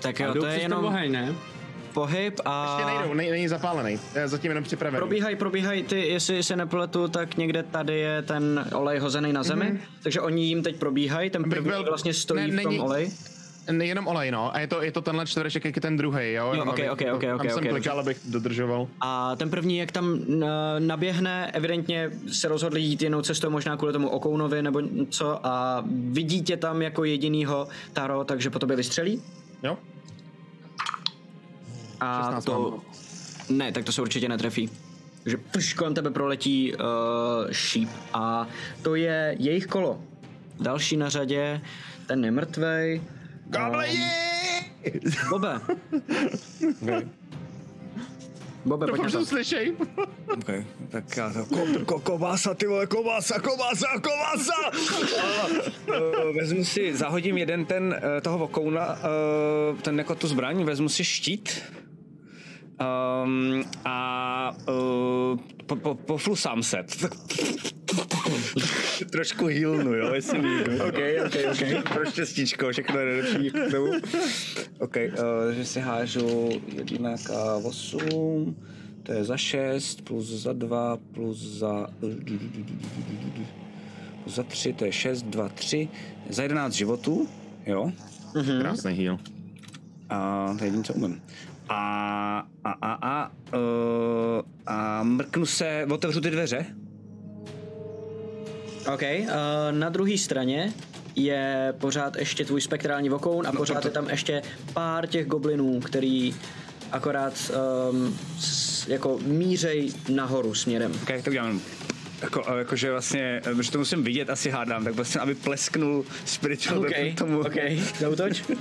[0.00, 1.34] Tak jo, to je jenom oheň, ne?
[1.96, 2.78] Pohyb a...
[2.78, 3.98] Ještě nejdou, nej, není zapálený.
[4.24, 4.98] Zatím jenom připravený.
[4.98, 9.64] Probíhají, probíhají ty, jestli se nepletu, tak někde tady je ten olej hozený na zemi,
[9.64, 10.02] mm-hmm.
[10.02, 13.10] takže oni jim teď probíhají, ten první byl- vlastně stojí ne, v tom není- oleji.
[13.80, 14.54] Jenom olej, no.
[14.54, 16.52] A je to, je to tenhle čtvereček, jak je ten druhý, jo?
[16.52, 18.88] Jenom ok, abych- ok, ok, Tam jsem ok, klikal, abych dodržoval.
[19.00, 20.20] A ten první, jak tam
[20.78, 26.42] naběhne, evidentně se rozhodli jít jinou cestou, možná kvůli tomu okounovi nebo co, a vidí
[26.42, 29.22] tě tam jako jedinýho Taro, takže po tobě vystřelí.
[29.62, 29.78] Jo?
[32.00, 32.80] A 16 to...
[33.48, 34.70] Ne, tak to se určitě netrefí.
[35.26, 36.80] že pš, kolem tebe proletí uh,
[37.50, 38.46] šíp a
[38.82, 40.00] to je jejich kolo.
[40.60, 41.60] Další na řadě,
[42.06, 43.02] ten je mrtvej.
[43.46, 44.10] Goblini!
[45.30, 45.60] Bobe.
[48.64, 49.26] Bobe, pojď Doufám, na že to.
[49.26, 49.74] slyšej.
[50.38, 54.54] Okay, tak já to, ko, ko, kovása, ty vole, kovása, kovása, kovása!
[55.22, 60.64] A, uh, vezmu si, zahodím jeden ten, uh, toho vokouna, uh, ten jako tu zbraň,
[60.64, 61.62] vezmu si štít,
[62.80, 66.76] um, a uh, po, po, poflusám se.
[69.10, 70.64] Trošku healnu, jo, jestli můžu.
[70.88, 71.92] OK, OK, OK.
[71.92, 73.92] Pro štěstíčko, všechno je nejlepší k tomu.
[74.78, 78.56] OK, uh, že si hážu jednak a 8,
[79.02, 81.86] to je za 6, plus za 2, plus za...
[84.22, 85.88] Plus za 3, to je 6, 2, 3,
[86.30, 87.28] za 11 životů,
[87.66, 87.92] jo.
[88.60, 89.18] Krásný heal.
[90.08, 91.22] A to je jediné, co umím.
[91.68, 96.66] A, a, a, a, uh, a mrknu se, otevřu ty dveře.
[98.94, 99.28] OK, uh,
[99.70, 100.72] na druhé straně
[101.16, 105.26] je pořád ještě tvůj spektrální vokoun a No, pořád to- je tam ještě pár těch
[105.26, 106.34] goblinů, který
[106.92, 107.50] akorát
[107.90, 110.92] um, s, jako mířej nahoru směrem.
[111.02, 111.60] Ok, to udělám.
[112.22, 116.04] Jako, eh, jakože vlastně, eh, protože to musím vidět, asi hádám, tak vlastně, aby plesknul
[116.24, 117.40] spiritual OK, weapon tomu.
[117.40, 117.54] OK,
[117.98, 118.42] zautoč.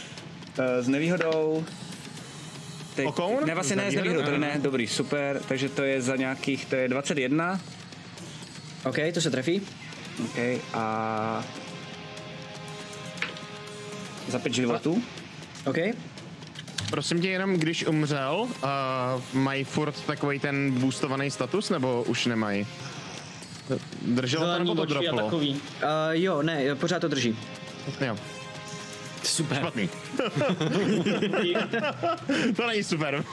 [0.58, 1.64] Eh, s nevýhodou
[2.94, 3.46] teď, Okoun?
[3.46, 4.22] ne, vlastně ne, výhru, výhru?
[4.22, 7.60] to ne, dobrý, super, takže to je za nějakých, to je 21,
[8.84, 9.62] OK, to se trefí.
[10.24, 10.38] OK,
[10.74, 11.44] a
[14.28, 15.02] za 5 životů.
[15.66, 15.76] OK.
[16.90, 18.60] Prosím tě, jenom když umřel, uh,
[19.32, 22.66] mají furt takový ten boostovaný status, nebo už nemají?
[24.02, 25.18] Drželo to nebo to droplo?
[25.18, 25.50] takový.
[25.50, 25.58] Uh,
[26.10, 27.38] jo, ne, pořád to drží.
[28.06, 28.16] Jo,
[29.22, 29.58] Super.
[29.58, 29.88] špatný.
[32.56, 33.24] to není super.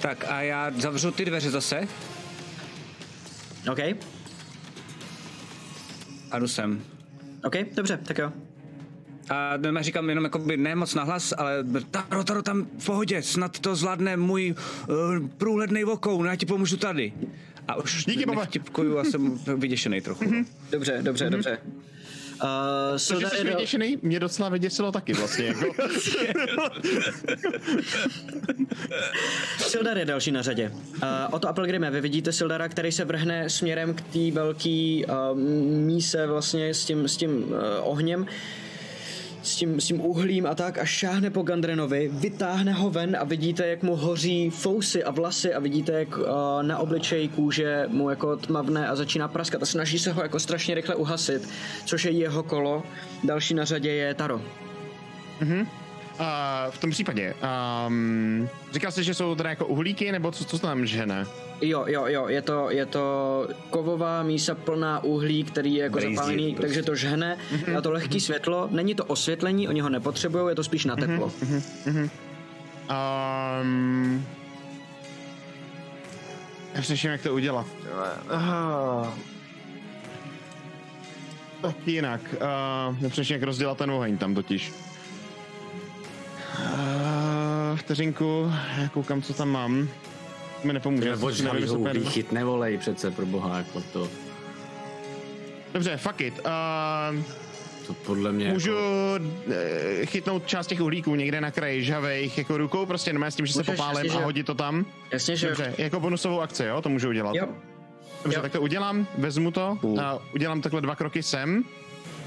[0.00, 1.88] Tak a já zavřu ty dveře zase
[3.72, 3.78] OK.
[6.30, 6.82] a jdu sem.
[7.44, 8.32] OK, dobře, tak jo.
[9.30, 13.58] A já říkám jenom jakoby ne moc nahlas, ale Taro, Taro, tam v pohodě, snad
[13.58, 14.54] to zvládne můj
[14.88, 17.12] uh, průhledný vokoun, já ti pomůžu tady.
[17.68, 18.40] A už Díky, Bobe.
[18.40, 20.24] nevtipkuju a jsem vyděšený trochu.
[20.70, 21.58] Dobře, dobře, dobře.
[22.42, 22.48] Uh,
[23.08, 25.44] To, že jsi vyděšený, mě docela vyděsilo taky vlastně.
[25.44, 25.66] Jako.
[29.58, 30.72] Sildar je další na řadě.
[30.74, 30.78] Uh,
[31.30, 35.38] o to Applegrime, vy vidíte Sildara, který se vrhne směrem k té velký uh,
[35.78, 38.26] míse vlastně s tím, s tím uh, ohněm
[39.46, 43.24] s tím, s tím uhlím a tak a šáhne po Gandrenovi, vytáhne ho ven a
[43.24, 46.24] vidíte, jak mu hoří fousy a vlasy a vidíte, jak uh,
[46.62, 50.74] na obličeji kůže mu jako tmavne a začíná praskat a snaží se ho jako strašně
[50.74, 51.48] rychle uhasit,
[51.84, 52.82] což je jeho kolo.
[53.24, 54.40] Další na řadě je Taro.
[56.18, 57.34] A v tom případě,
[57.86, 61.26] um, říkal jsi, že jsou teda jako uhlíky, nebo co, co to tam žene?
[61.60, 66.14] Jo, jo, jo, je to, je to kovová mísa plná uhlí, který je jako Brejzí,
[66.16, 66.66] zapálený, prostě.
[66.66, 67.38] takže to žhne.
[67.78, 71.32] A to lehký světlo, není to osvětlení, oni ho nepotřebují, je to spíš na teplo.
[73.62, 74.26] Um,
[76.74, 77.66] já přeším, jak to udělat.
[81.62, 82.20] Tak jinak.
[82.90, 84.72] Uh, já přeším, jak rozdělat ten oheň tam totiž.
[86.58, 89.88] Uh, vteřinku, já koukám, co tam mám.
[90.62, 91.10] To mi nepomůže.
[91.10, 94.08] Nebo jestli úplně- výchyt nevolej přece pro boha, jako to.
[95.74, 96.34] Dobře, fuck it.
[97.14, 97.22] Uh,
[97.86, 99.24] To podle mě Můžu jako,
[100.00, 103.46] eh, chytnout část těch uhlíků někde na kraji žavejch, jako rukou, prostě jenom s tím,
[103.46, 104.86] že se Můžeš, popálím jasně, a hodit to tam.
[105.12, 107.34] Jasně, že Dobře, jako bonusovou akci, jo, to můžu udělat.
[107.34, 107.48] jo.
[108.22, 108.42] Dobře, jo.
[108.42, 111.64] tak to udělám, vezmu to a udělám takhle dva kroky sem.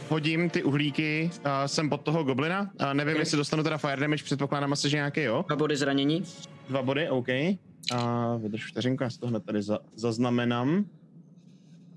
[0.10, 2.72] Hodím ty uhlíky uh, sem pod toho goblina.
[2.82, 3.20] Uh, nevím, Ok.
[3.20, 5.46] jestli dostanu teda fire damage, předpokládám asi, že nějaký, jo.
[5.48, 6.24] Dva body zranění.
[6.70, 7.28] Dva body, OK.
[7.96, 10.86] A vydrž vteřinku, já si to hned tady za, zaznamenám.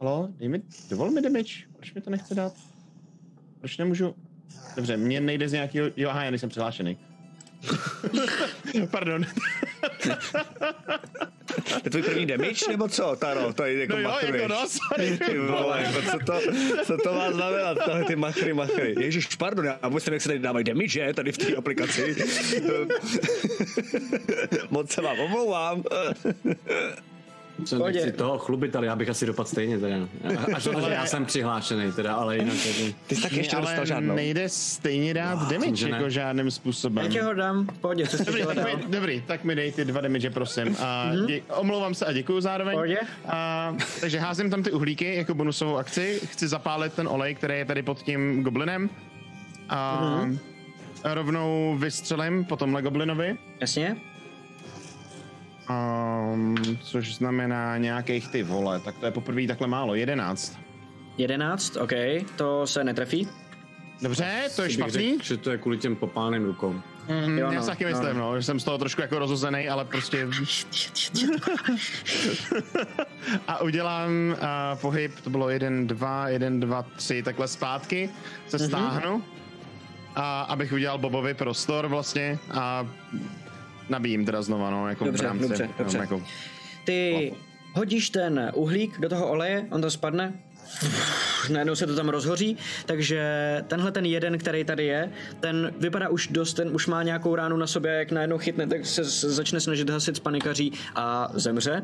[0.03, 2.53] Halo, dej mi, dovol mi damage, proč mi to nechce dát?
[3.61, 4.15] Proč nemůžu?
[4.77, 6.99] Dobře, mně nejde z nějakého, jo, aha, já nejsem přihlášený.
[8.91, 9.27] Pardon.
[11.67, 13.53] To je tvůj první damage, nebo co, Taro?
[13.53, 15.19] To je jako No jo, jako no, sorry.
[15.27, 16.41] Ty vole, jako co to,
[16.85, 18.95] co to má znamenat, tohle ty machry, machry.
[18.99, 22.17] Ježiš, pardon, já vůbec nevím, jak se tady dávají damage, tady v té aplikaci.
[24.71, 25.83] Moc se vám omlouvám.
[27.67, 28.01] Se Pohodě.
[28.01, 29.97] nechci toho chlubit, ale já bych asi dopadl stejně teda.
[30.55, 32.95] Až to, že já jsem přihlášený teda, ale jinak jako...
[33.07, 34.15] Ty jsi taky ještě ale dostal žádnou.
[34.15, 35.97] nejde stejně dát damage že ne.
[35.97, 37.05] jako žádným způsobem.
[37.05, 39.85] Já ti ho dám, pohodě, co jsi Dobrý, tak mi, dobrý, tak mi dej ty
[39.85, 40.77] dva damage, prosím.
[40.81, 42.75] A dě, omlouvám se a děkuju zároveň.
[42.75, 42.99] Pohodě.
[43.29, 46.21] A, takže házím tam ty uhlíky jako bonusovou akci.
[46.25, 48.91] Chci zapálit ten olej, který je tady pod tím goblinem.
[49.69, 50.01] A
[51.05, 53.37] rovnou vystřelím po tomhle goblinovi.
[53.61, 53.97] Jasně?
[55.71, 60.59] Um, což znamená nějakých ty vole, tak to je poprvé takhle málo, 11.
[61.19, 61.93] 11, OK,
[62.37, 63.29] to se netrefí.
[64.03, 65.11] Dobře, to je špatný.
[65.13, 66.73] řekl, že to je kvůli těm popálným rukou.
[66.73, 69.19] Mm, Jo, já no, si taky no, myslím, no, že jsem z toho trošku jako
[69.19, 70.29] rozozený, ale prostě...
[73.49, 74.37] a udělám uh,
[74.81, 78.11] pohyb, to bylo 1, 2, 1, 2, 3, takhle zpátky,
[78.49, 78.67] se Mhm.
[78.67, 79.23] stáhnu,
[80.17, 82.87] a abych udělal Bobovi prostor vlastně a
[83.91, 85.49] nabíjím teda znova, no, jako Dobře, v rámci.
[85.49, 85.99] dobře, dobře.
[85.99, 86.23] Jako,
[86.85, 87.33] Ty
[87.75, 90.33] hodíš ten uhlík do toho oleje, on to spadne,
[91.53, 93.23] najednou se to tam rozhoří, takže
[93.69, 97.57] tenhle ten jeden, který tady je, ten vypadá už dost, ten už má nějakou ránu
[97.57, 101.83] na sobě, jak najednou chytne, tak se začne snažit hasit spanikaří a zemře.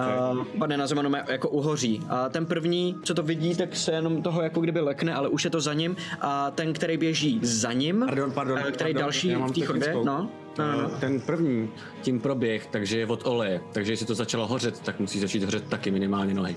[0.00, 2.02] A padne na zem, jako uhoří.
[2.08, 5.44] A ten první, co to vidí, tak se jenom toho jako kdyby lekne, ale už
[5.44, 5.96] je to za ním.
[6.20, 8.58] A ten, který běží za ním, Pardon, pardon.
[8.58, 10.90] a který pardon, další v té chodbě, no, no.
[10.96, 11.70] Eh, Ten první
[12.02, 13.60] tím proběh, takže je od oleje.
[13.72, 16.56] Takže jestli to začalo hořet, tak musí začít hořet taky minimálně nohy.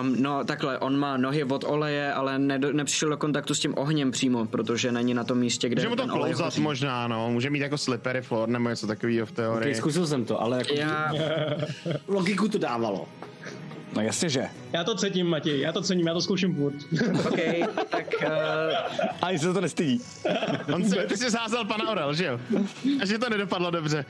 [0.00, 3.74] Um, no takhle, on má nohy od oleje, ale ne, nepřišel do kontaktu s tím
[3.78, 7.50] ohněm přímo, protože není na tom místě, kde může mu to klouzat možná, no, může
[7.50, 9.68] mít jako slippery floor nebo něco takového v teorii.
[9.70, 11.12] Okay, zkusil jsem to, ale jako Já,
[12.08, 13.08] logiku to dávalo.
[13.94, 14.48] No jasně, že.
[14.72, 16.74] Já to cením, Matěj, já to cením, já to zkouším furt.
[17.26, 17.38] OK,
[17.90, 18.28] tak uh,
[19.22, 20.00] Ani se to nestydí.
[20.74, 22.40] On se, ty jsi sázel pana Orel, že jo?
[23.02, 24.04] A že to nedopadlo dobře.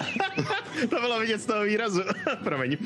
[0.90, 2.00] to bylo vidět z toho výrazu.
[2.44, 2.76] Promiň.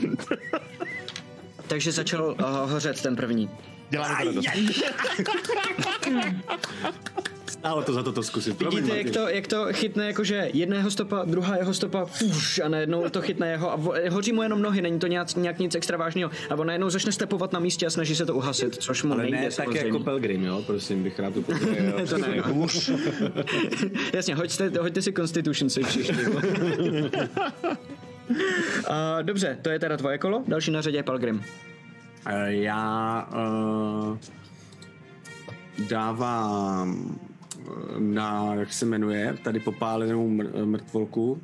[1.66, 3.50] takže začal uh, hořet ten první.
[3.90, 4.48] Děláme to radost.
[7.46, 8.58] Stálo to za to to zkusit.
[8.58, 9.22] Promiň, Vidíte, jak Matěj.
[9.22, 13.20] to, jak to chytne jakože jedna jeho stopa, druhá jeho stopa, fuš, a najednou to
[13.22, 16.30] chytne jeho a vo, hoří mu jenom nohy, není to nějak, nějak nic extra vážného.
[16.50, 19.22] A on najednou začne stepovat na místě a snaží se to uhasit, což mu Ale
[19.22, 22.06] nejde ne tak jako Pelgrim, jo, prosím, bych rád upozornil.
[22.08, 22.42] to ne.
[24.12, 26.24] Jasně, hoďte, hoďte si Constitution si všichni.
[28.88, 31.44] A, dobře, to je teda tvoje kolo, další na řadě je Pelgrim.
[32.28, 34.18] Eh, Já uh,
[35.88, 37.18] dávám
[37.60, 41.40] eh, na, jak se jmenuje, tady popálenou mr- mrtvolku,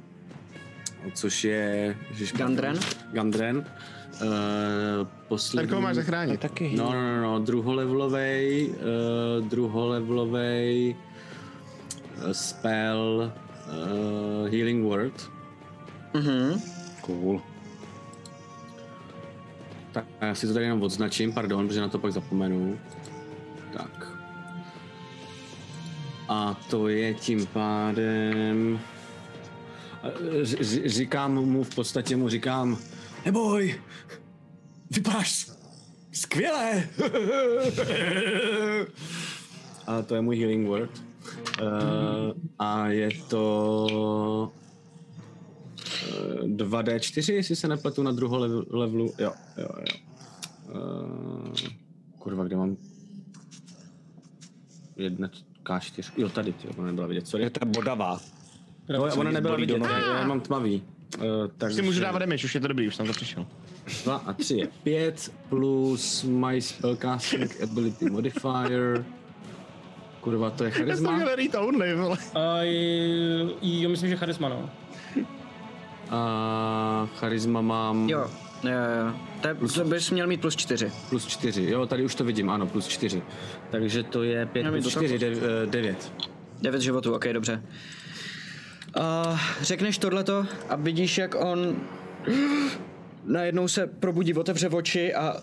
[1.14, 1.96] což je...
[2.10, 2.78] Ježiš, Gandren?
[3.12, 3.56] Gandren.
[4.22, 5.68] Uh, poslední...
[5.68, 6.40] Tak ho máš zachránit.
[6.40, 6.74] Taky.
[6.76, 8.68] No, no, no, no druholevelovej,
[9.40, 10.96] uh, druholevelovej
[12.16, 13.32] uh, spell
[13.66, 15.30] uh, Healing Word.
[16.14, 16.60] Mhm.
[17.06, 17.42] Cool.
[19.94, 22.78] Tak já si to tady jenom odznačím, pardon, protože na to pak zapomenu.
[23.72, 24.12] Tak.
[26.28, 28.80] A to je tím pádem...
[30.42, 32.78] Ř- Říkám mu, v podstatě mu říkám,
[33.24, 33.80] neboj,
[34.90, 35.50] vypadáš
[36.12, 36.88] skvěle.
[39.86, 40.90] A to je můj healing word.
[41.62, 41.68] Uh,
[42.58, 44.52] a je to
[46.46, 49.12] 2D4, jestli se nepletu na druhou lev- levelu.
[49.18, 49.98] Jo, jo, jo.
[50.74, 51.52] Uh,
[52.18, 52.76] kurva, kde mám
[54.96, 55.30] jedna
[55.64, 56.12] K4.
[56.16, 57.44] Jo, tady, ty, ona nebyla vidět, sorry.
[57.44, 58.20] Je to bodavá.
[58.88, 59.92] No, ona nebyla vidět, nohy.
[59.92, 60.82] já, já mám tmavý.
[61.18, 61.22] Uh,
[61.58, 63.46] takže Si můžu dávat damage, už je to dobrý, už jsem to přišel.
[64.04, 69.04] 2 a 3 je 5 plus my spellcasting ability modifier.
[70.20, 71.16] Kurva, to je Já jsem charisma.
[71.16, 72.18] měl read only, vole.
[72.34, 72.58] A
[73.62, 74.70] jo, myslím, že charisma, no.
[76.10, 78.30] A charisma mám Jo,
[78.62, 79.14] jo, jo.
[79.40, 80.92] To, je, to bys měl mít plus čtyři.
[81.08, 81.70] plus 4.
[81.70, 83.22] Jo, tady už to vidím, ano, plus 4.
[83.70, 85.18] Takže to je 5 Já mi plus to 4,
[85.66, 86.12] 9.
[86.62, 87.62] Devět životů, ok, dobře.
[88.96, 91.76] Uh, řekneš tohleto a vidíš, jak on
[93.24, 95.36] najednou se probudí, otevře oči a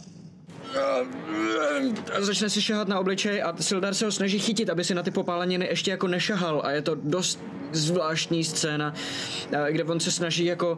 [2.18, 5.04] a začne si šahat na obličej a Sildar se ho snaží chytit, aby si na
[5.04, 7.44] ty popáleniny ještě jako nešahal a je to dost
[7.76, 8.94] zvláštní scéna,
[9.66, 10.78] a kde on se snaží jako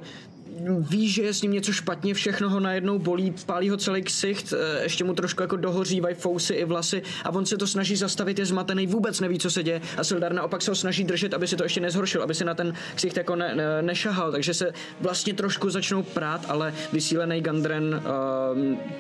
[0.79, 4.53] ví, že je s ním něco špatně, všechno ho najednou bolí, pálí ho celý ksicht,
[4.53, 8.39] eh, ještě mu trošku jako dohořívají fousy i vlasy a on se to snaží zastavit,
[8.39, 11.47] je zmatený, vůbec neví, co se děje a Sildar naopak se ho snaží držet, aby
[11.47, 14.73] si to ještě nezhoršil, aby si na ten ksicht jako ne, ne, nešahal, takže se
[15.01, 18.01] vlastně trošku začnou prát, ale vysílený Gandren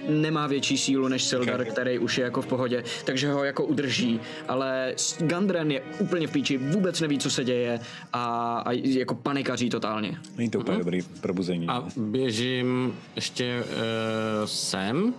[0.07, 1.71] uh, nemá větší sílu než Sildar, okay.
[1.71, 6.31] který už je jako v pohodě, takže ho jako udrží, ale Gandren je úplně v
[6.31, 7.79] píči, vůbec neví, co se děje
[8.13, 10.17] a, a jako panikaří totálně.
[10.37, 11.01] Není to úplně dobrý
[11.43, 11.67] probuzení.
[11.67, 15.03] A běžím ještě uh, sem.
[15.03, 15.13] Uh,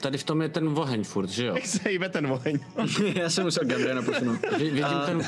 [0.00, 1.54] tady v tom je ten oheň furt, že jo?
[1.54, 2.58] Jak se hýbe ten oheň.
[3.14, 4.38] Já jsem musel Gandrena posunout.
[4.58, 5.22] Vy- Vidím ten...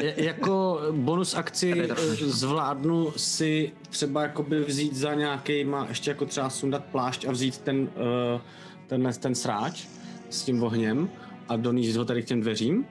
[0.00, 6.50] Je- jako bonus akci eh, zvládnu si třeba jakoby vzít za nějakýma, ještě jako třeba
[6.50, 8.40] sundat plášť a vzít ten, uh,
[8.86, 9.86] tenhle ten sráč
[10.30, 11.08] s tím ohněm
[11.48, 12.84] a doníst ho tady k těm dveřím,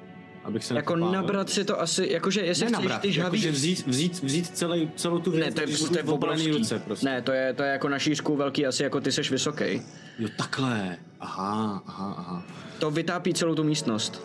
[0.45, 3.38] abych se Jako nabrat si to asi, jakože jestli ne chceš nabrat, ty žhavý...
[3.38, 6.10] jakože vzít, vzít, vzít celý, celou tu věc, Ne, to je, když to je v
[6.10, 6.51] obrovský.
[6.51, 7.05] ruce prostě.
[7.05, 9.81] Ne, to je, to je jako na šířku velký, asi jako ty seš vysoký.
[10.19, 10.97] Jo, takhle.
[11.19, 12.43] Aha, aha, aha.
[12.79, 14.21] To vytápí celou tu místnost.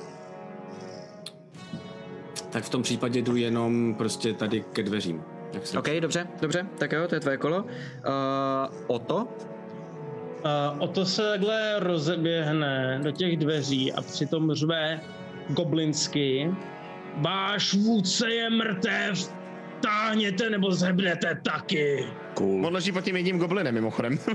[2.50, 5.22] Tak v tom případě jdu jenom prostě tady ke dveřím.
[5.52, 7.62] Jak se OK, dobře, dobře, tak jo, to je tvoje kolo.
[7.62, 7.66] Uh,
[8.86, 9.16] Oto?
[10.74, 15.00] Uh, o to se takhle rozeběhne do těch dveří a přitom řve
[15.48, 16.50] goblinsky.
[17.16, 19.32] Váš vůdce je mrtev,
[19.82, 22.06] táhněte nebo zhebnete taky.
[22.34, 22.66] Cool.
[22.66, 24.18] On leží pod tím jedním goblinem, mimochodem.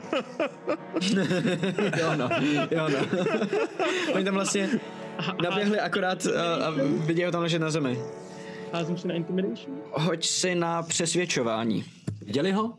[1.99, 2.29] jo no,
[2.71, 2.99] jo no.
[4.13, 4.69] Oni tam vlastně
[5.43, 6.71] naběhli akorát a, a
[7.05, 7.99] viděli ho tam ležet na zemi.
[8.73, 9.77] Házím si na intimidation.
[9.91, 11.85] Hoď si na přesvědčování.
[12.25, 12.77] Viděli ho?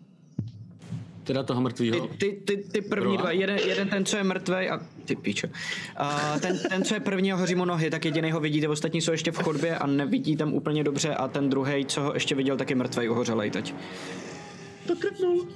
[1.26, 2.08] Teda toho Ty, mrtvýho.
[2.18, 5.46] ty, ty, ty první dva, jeden, jeden ten, co je mrtvej a ty píčo.
[5.96, 9.00] A ten, ten, co je první a hoří mu nohy, tak jediný ho vidíte, ostatní
[9.00, 12.34] jsou ještě v chodbě a nevidí tam úplně dobře a ten druhý, co ho ještě
[12.34, 13.74] viděl, tak je mrtvej, uhořelej teď.
[14.86, 15.48] To krvnul.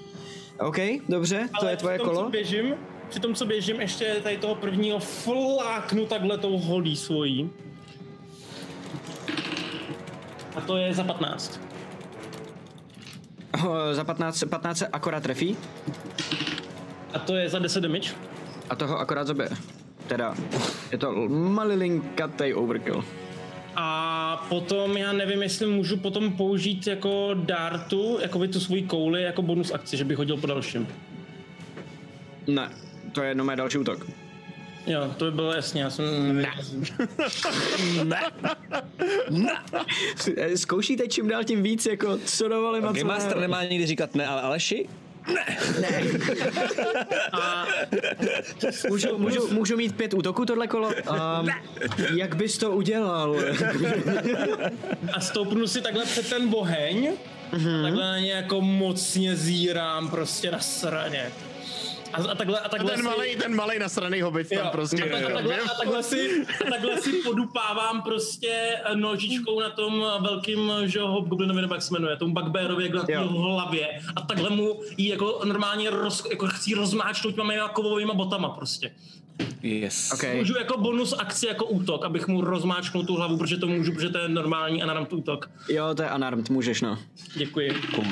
[0.61, 0.77] OK,
[1.09, 2.25] dobře, to je tvoje tom, kolo.
[2.25, 2.75] Co běžím,
[3.09, 7.51] při tom, co běžím, ještě tady toho prvního fláknu takhle tou holí svojí.
[10.57, 11.70] A to je za 15.
[13.93, 15.57] za 15, 15 se akorát trefí
[17.15, 18.11] A to je za 10 damage.
[18.71, 19.49] a toho akorát zabije.
[20.07, 20.35] Teda,
[20.93, 23.05] je to malilinkatej overkill.
[23.77, 29.23] A potom já nevím, jestli můžu potom použít jako dartu, jako by tu svoji kouli,
[29.23, 30.89] jako bonus akci, že bych hodil po dalším.
[32.47, 32.71] Ne,
[33.13, 34.07] to je jenom mé další útok.
[34.87, 36.05] Jo, to by bylo jasně, já jsem...
[38.03, 38.21] Ne.
[40.37, 43.41] Eh, Zkoušíte čím dál tím víc, jako co dovolím a co Master ne.
[43.41, 44.89] nemá nikdy říkat ne, ale Aleši?
[47.33, 47.67] A
[48.89, 50.89] Můžu, můžu, můžu mít pět útoků tohle kolo?
[50.89, 51.49] Um,
[52.17, 53.37] jak bys to udělal?
[55.13, 57.13] a stoupnu si takhle před ten boheň,
[57.53, 57.83] mm-hmm.
[57.83, 61.33] takhle na ně jako mocně zírám prostě na straně.
[62.13, 64.69] A, a takhle, a A takhle ten si, malej, ten malej nasraný hobit tam jo,
[64.73, 65.05] prostě.
[65.05, 70.05] a, tak, a, takhle, a, takhle si, a takhle si podupávám prostě nožičkou na tom
[70.21, 74.51] velkým, že jo, hobgoblinovi, nebo jak se jmenuje, tomu bugbearovi, jak na hlavě a takhle
[74.51, 78.91] mu jí jako normálně roz, jako chci rozmáčknout těma kovovými botama prostě.
[79.63, 80.13] Yes.
[80.13, 80.37] Okay.
[80.37, 84.09] Můžu jako bonus akci, jako útok, abych mu rozmáčknul tu hlavu, protože to můžu, protože
[84.09, 85.51] to je normální unarmed útok.
[85.69, 86.99] Jo, to je unarmed, můžeš no.
[87.35, 87.71] Děkuji.
[87.99, 88.11] Uh,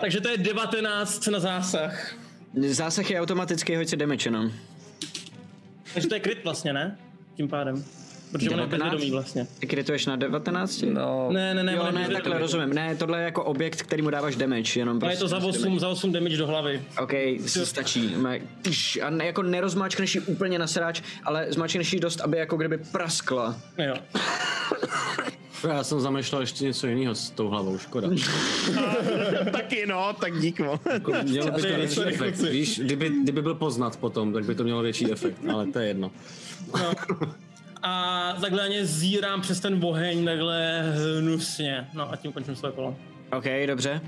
[0.00, 2.14] takže to je 19 na zásah.
[2.54, 4.50] Zásah je automatický, hoď si damage jenom.
[5.94, 6.98] Takže to je crit vlastně, ne?
[7.36, 7.84] Tím pádem.
[8.32, 8.90] Protože on je 19?
[8.90, 9.46] bezvědomý vlastně.
[9.58, 10.84] Ty krituješ na 19?
[10.92, 12.14] No, Ne, ne, ne, Jo, ne, bezvědomý.
[12.14, 12.74] takhle rozumím.
[12.74, 15.78] Ne, tohle je jako objekt, který mu dáváš damage, jenom Ale je to za 8,
[15.80, 16.82] za 8 damage do hlavy.
[17.02, 17.12] OK,
[17.46, 18.14] si stačí.
[18.62, 22.56] Tyš, A ne, jako nerozmáčkneš ji úplně na sráč, ale zmáčkneš ji dost, aby jako
[22.56, 23.56] kdyby praskla.
[23.78, 23.94] Jo.
[25.64, 28.08] Já jsem zamýšlel ještě něco jiného s tou hlavou, škoda.
[29.52, 30.80] Taky no, tak dík mo.
[30.92, 32.40] Jako, mělo by to větší efekt.
[32.40, 35.88] Víš, kdyby, kdyby byl poznat potom, tak by to mělo větší efekt, ale to je
[35.88, 36.10] jedno.
[36.74, 36.92] No.
[37.82, 40.82] A takhle na ně zírám přes ten oheň takhle
[41.18, 41.88] hnusně.
[41.94, 42.96] No a tím končím své kolo.
[43.32, 44.00] OK, dobře.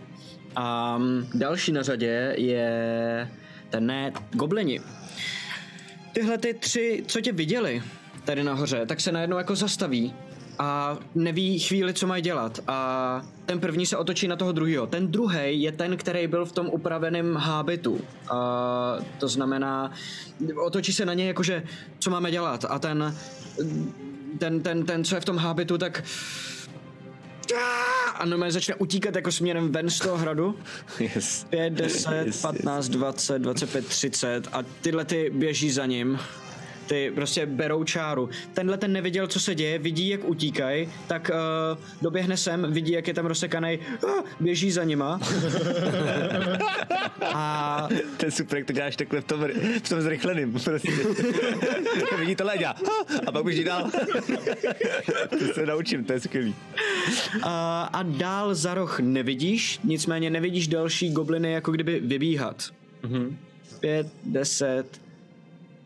[0.96, 3.30] Um, další na řadě je
[3.70, 4.80] ten ne, goblini.
[6.12, 7.82] Tyhle ty tři, co tě viděli
[8.24, 10.14] tady nahoře, tak se najednou jako zastaví
[10.60, 12.60] a neví chvíli, co mají dělat.
[12.68, 14.86] A ten první se otočí na toho druhého.
[14.86, 18.00] Ten druhý je ten, který byl v tom upraveném hábitu.
[18.30, 19.92] A to znamená,
[20.64, 21.62] otočí se na něj jakože,
[21.98, 22.64] co máme dělat.
[22.68, 23.16] A ten,
[24.38, 26.04] ten, ten, ten, co je v tom hábitu, tak
[28.14, 30.58] a normálně začne utíkat jako směrem ven z toho hradu.
[30.98, 31.44] yes.
[31.50, 36.18] 5, 10, Yes, 15, 20, 25, 30 a tyhle ty běží za ním.
[36.90, 38.28] Ty prostě berou čáru.
[38.54, 43.08] Tenhle ten neviděl, co se děje, vidí, jak utíkají, tak uh, doběhne sem, vidí, jak
[43.08, 45.20] je tam rozsekaný, uh, běží za nima.
[47.34, 49.48] a To je super, jak to děláš takhle v tom,
[49.82, 50.52] v tom zrychleným.
[50.52, 50.90] Prostě.
[52.18, 52.74] Vidí to a
[53.26, 53.90] a pak běží dál.
[55.38, 56.54] to se naučím, to je skvělý.
[57.42, 62.70] A, a dál za roh nevidíš, nicméně nevidíš další gobliny jako kdyby vybíhat.
[63.02, 63.36] Mm-hmm.
[63.80, 65.09] 5, 10,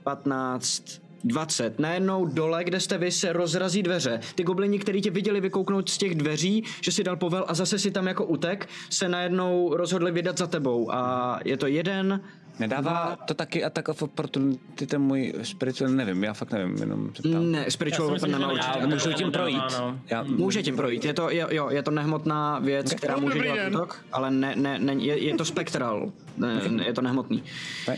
[0.05, 1.79] 15, 20.
[1.79, 4.21] Najednou dole, kde jste vy, se rozrazí dveře.
[4.35, 7.79] Ty goblini, který tě viděli vykouknout z těch dveří, že si dal povel a zase
[7.79, 10.95] si tam jako utek, se najednou rozhodli vydat za tebou.
[10.95, 12.21] A je to jeden,
[12.59, 17.23] Nedává to taky attack of opportunity ten můj spiritual, nevím, já fakt nevím, jenom se
[17.23, 17.53] ptám.
[17.53, 18.79] ne, spiritual weapon nemá určitě.
[18.79, 19.63] Já můžu tím projít.
[19.77, 20.01] Ano.
[20.11, 23.59] Já, Může tím projít, je to, je, jo, je to nehmotná věc, která může dělat
[23.69, 27.43] útok, ale ne, ne, ne, je, je to spektral, ne, ne, je to nehmotný.
[27.89, 27.97] Ne?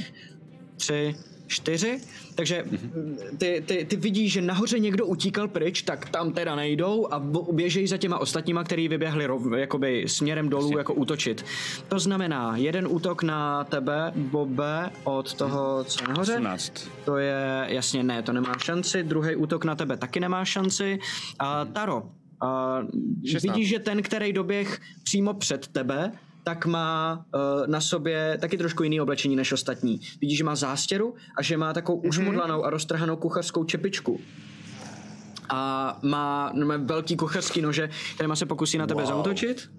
[0.77, 1.15] Tři,
[1.47, 2.01] čtyři,
[2.35, 2.65] takže
[3.39, 7.87] ty, ty, ty vidíš, že nahoře někdo utíkal pryč, tak tam teda nejdou a běžejí
[7.87, 11.45] za těma ostatníma, který vyběhli rov, jakoby směrem dolů jako útočit.
[11.89, 16.35] To znamená, jeden útok na tebe, Bobe, od toho, co je nahoře.
[16.35, 16.89] 18.
[17.05, 19.03] To je, jasně ne, to nemá šanci.
[19.03, 20.99] Druhý útok na tebe taky nemá šanci.
[21.39, 22.03] A Taro,
[22.41, 22.81] a
[23.31, 23.43] 16.
[23.43, 26.13] vidíš, že ten, který doběh přímo před tebe,
[26.47, 30.01] tak má uh, na sobě taky trošku jiný oblečení než ostatní.
[30.21, 32.09] Vidíš, že má zástěru a že má takovou Mhm.
[32.09, 34.21] ušmudlanou a roztrhanou kuchařskou čepičku.
[35.49, 39.11] A má, no, má velký kuchařský nože, kterýma se pokusí na tebe wow.
[39.11, 39.71] zautočit.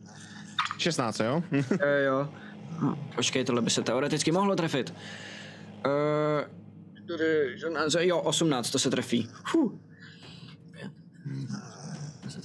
[0.78, 1.44] 16, jo?
[1.80, 2.30] E, jo.
[3.16, 4.94] Počkej, tohle by se teoreticky mohlo trefit.
[7.98, 9.30] E, jo, 18, to se trefí.
[9.48, 9.72] Fuh.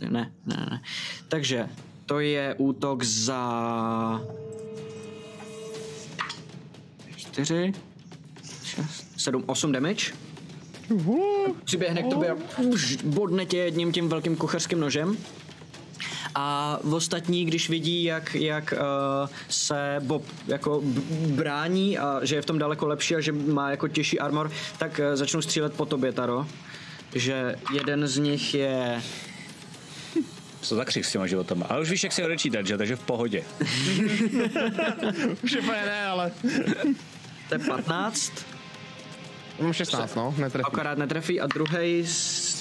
[0.00, 0.82] Ne, ne, ne.
[1.28, 1.68] Takže
[2.12, 3.40] to je útok za...
[7.16, 7.72] 4,
[8.64, 10.12] 6, 7, 8 damage.
[11.64, 12.36] Přiběhne k tobě a
[13.04, 15.16] bodne tě jedním tím velkým kuchařským nožem.
[16.34, 20.82] A v ostatní, když vidí, jak, jak uh, se Bob jako
[21.26, 25.00] brání a že je v tom daleko lepší a že má jako těžší armor, tak
[25.04, 26.46] uh, začnou střílet po tobě, Taro.
[27.14, 29.02] Že jeden z nich je
[30.62, 31.66] Co za křik s těma životama.
[31.68, 32.78] Ale už víš, jak se odečítat, že?
[32.78, 33.44] Takže v pohodě.
[35.44, 36.32] Už úplně ne, ale...
[37.48, 38.32] To je 15,
[39.60, 40.66] Mám 16, no, netrefí.
[40.66, 42.04] akorát netrefí a druhý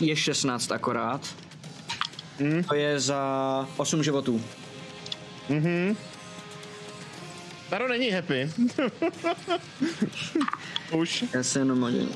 [0.01, 1.35] je 16 akorát.
[2.67, 4.41] To je za 8 životů.
[7.69, 8.51] Taro není happy.
[10.91, 11.23] Už.
[11.33, 12.09] Já se jenom hodím.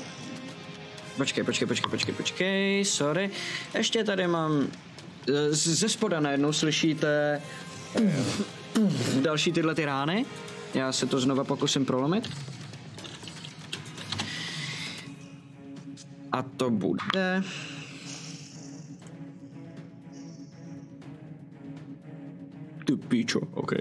[1.16, 3.30] Počkej, počkej, počkej, počkej, počkej, sorry.
[3.74, 4.68] Ještě tady mám...
[5.28, 7.42] eh, Ze spoda najednou slyšíte
[9.20, 10.26] další tyhle ty rány.
[10.74, 12.28] Já se to znova pokusím prolomit.
[16.32, 17.42] A to bude...
[22.84, 23.72] Ty píčo, OK.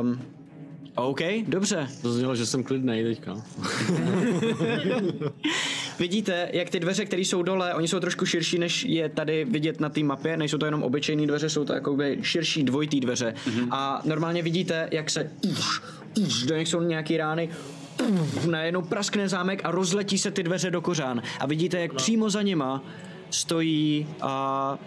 [0.00, 0.20] Um,
[0.94, 1.88] OK, dobře.
[2.02, 3.34] To znělo, že jsem klidnej teďka.
[6.00, 9.80] Vidíte, jak ty dveře, které jsou dole, oni jsou trošku širší, než je tady vidět
[9.80, 10.36] na té mapě.
[10.36, 13.34] Nejsou to jenom obyčejné dveře, jsou to jakoby širší dvojitý dveře.
[13.46, 13.68] Mm-hmm.
[13.70, 15.82] A normálně vidíte, jak se uš,
[16.18, 17.48] uš, do nich jsou nějaký rány,
[18.50, 21.22] najednou praskne zámek a rozletí se ty dveře do kořán.
[21.40, 22.84] A vidíte, jak přímo za nima
[23.30, 24.78] stojí a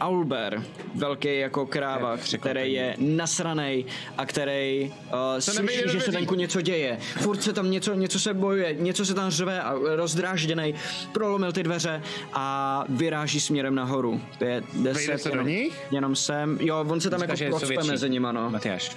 [0.00, 0.62] Aulber,
[0.94, 3.84] velký jako kráva, který je nasranej
[4.18, 6.98] a který uh, slyší, do že se venku něco děje.
[7.20, 10.74] Furt se tam něco, něco se bojuje, něco se tam řve a rozdrážděnej,
[11.12, 14.20] prolomil ty dveře a vyráží směrem nahoru.
[14.38, 15.80] To je deset, se do jenom, nich?
[15.90, 17.90] jenom sem, jo, on se tam Říká, že jako procpe větší.
[17.90, 18.50] mezi nima, no.
[18.50, 18.96] Matyáš.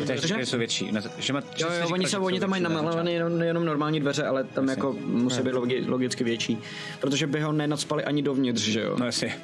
[0.00, 0.34] Matyáš, Cože?
[0.38, 0.92] že jsou větší.
[0.92, 4.26] Na- Že má, Jo, jo, oni, se, oni tam mají namalované jenom, jenom normální dveře,
[4.26, 6.58] ale tam jako musí být logi, logicky větší.
[7.00, 8.96] Protože by ho nenacpali ani dovnitř, že jo?
[8.98, 9.36] No jasně.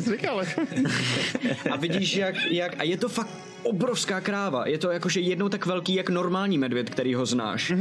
[0.00, 0.42] Jsi říkal,
[1.70, 3.28] A vidíš, jak, jak, a je to fakt
[3.62, 4.68] obrovská kráva.
[4.68, 7.72] Je to jakože jednou tak velký, jak normální medvěd, který ho znáš.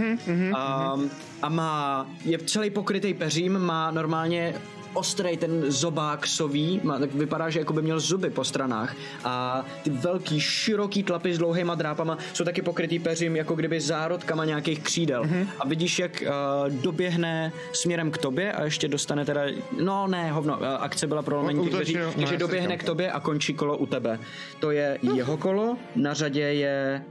[0.56, 0.96] A,
[1.42, 4.56] a má, je celý pokrytý peřím, má normálně
[4.96, 9.66] ostrý ten zobák sový, má, tak vypadá, že jako by měl zuby po stranách a
[9.84, 14.80] ty velký, široký tlapy s dlouhýma drápama jsou taky pokrytý peřím, jako kdyby zárodkama nějakých
[14.80, 15.30] křídel.
[15.60, 19.42] A vidíš, jak uh, doběhne směrem k tobě a ještě dostane teda,
[19.82, 23.20] no ne, hovno, uh, akce byla prolomení těch dveří, no, takže doběhne k tobě a
[23.20, 24.20] končí kolo u tebe.
[24.60, 27.04] To je jeho kolo, na řadě je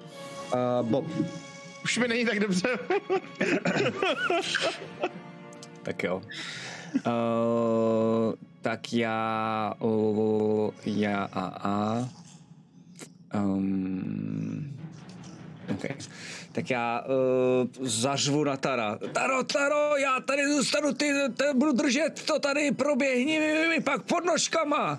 [0.54, 1.04] uh, Bob.
[1.84, 2.68] už mi není tak dobře.
[5.82, 6.22] Tak jo.
[6.94, 12.08] Uh, tak já, uh, já a a.
[13.34, 14.76] Um,
[15.74, 15.96] okay.
[16.52, 18.98] Tak já uh, zařvu na Tara.
[19.12, 23.80] Taro, Taro, já tady zůstanu, ty, ty budu držet to tady, proběhni mi, mi, mi
[23.80, 24.98] pak pod nožkama.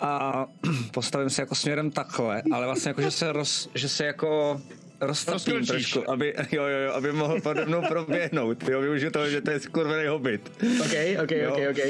[0.00, 0.46] A
[0.92, 4.60] postavím se jako směrem takhle, ale vlastně jako, že se, roz, že se jako
[5.00, 5.90] roztopím Rozkročíš.
[5.92, 8.68] trošku, aby, jo, jo, jo, aby mohl pode mnou proběhnout.
[8.68, 10.52] Jo, využiju toho, že to je skurvený hobit.
[10.80, 11.52] OK, OK, Jo.
[11.52, 11.80] OK, OK.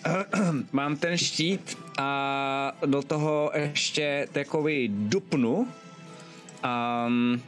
[0.72, 5.68] Mám ten štít a do toho ještě takový dupnu.
[7.06, 7.42] Um,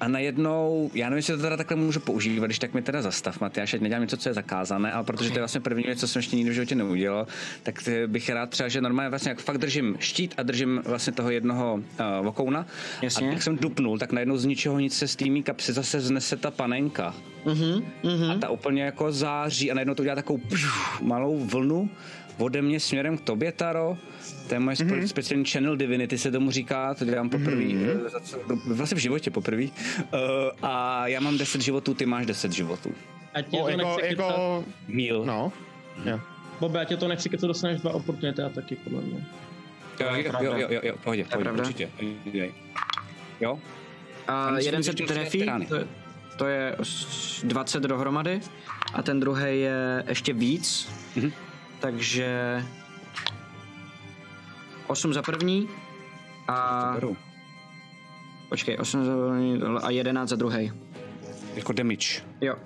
[0.00, 3.40] a najednou, já nevím, jestli to teda takhle můžu používat, když tak mi teda zastav,
[3.40, 6.08] Matyáš, ať nedělám něco, co je zakázané, ale protože to je vlastně první věc, co
[6.08, 7.26] jsem ještě nikdy v životě neudělal,
[7.62, 11.12] tak eh, bych rád třeba, že normálně vlastně jak fakt držím štít a držím vlastně
[11.12, 12.66] toho jednoho uh, vokouna.
[13.02, 13.28] Jasně.
[13.28, 16.36] A jak jsem dupnul, tak najednou z ničeho nic se z té kapsy zase znese
[16.36, 17.14] ta panenka.
[17.44, 18.30] Mhm, mhm.
[18.30, 20.66] A ta úplně jako září a najednou to udělá takovou pš,
[21.00, 21.90] malou vlnu
[22.40, 23.98] ode mě směrem k tobě, Taro.
[24.48, 25.04] To je moje mm-hmm.
[25.04, 28.00] speciální channel divinity, se tomu říká, to dělám poprvé, mm-hmm.
[28.66, 29.62] vlastně v životě poprvé.
[29.64, 29.68] Uh,
[30.62, 32.94] a já mám 10 životů, ty máš 10 životů.
[33.34, 35.24] Ať tě O, to jako, jako, Míl.
[35.24, 35.52] no.
[36.04, 36.20] Jo.
[36.60, 39.26] Bobe, ať tě to nechci kecat, dostaneš dva oportunity a taky podle mě.
[40.00, 41.62] Jo, jo, jo, jo, jo, jo, pohodě, pohodě, pravda.
[41.62, 41.90] určitě.
[42.32, 42.46] Jo.
[43.40, 43.58] Jo?
[44.28, 45.76] A jeden se trefí, to,
[46.36, 48.40] to je s- 20 dohromady
[48.94, 51.32] a ten druhý je ještě víc, Mhm.
[51.80, 52.62] Takže
[54.86, 55.68] 8 za první
[56.48, 56.96] a
[58.48, 60.72] počkej, 8 za první a 11 za druhý.
[61.54, 62.22] Jako damage.
[62.40, 62.56] Jo.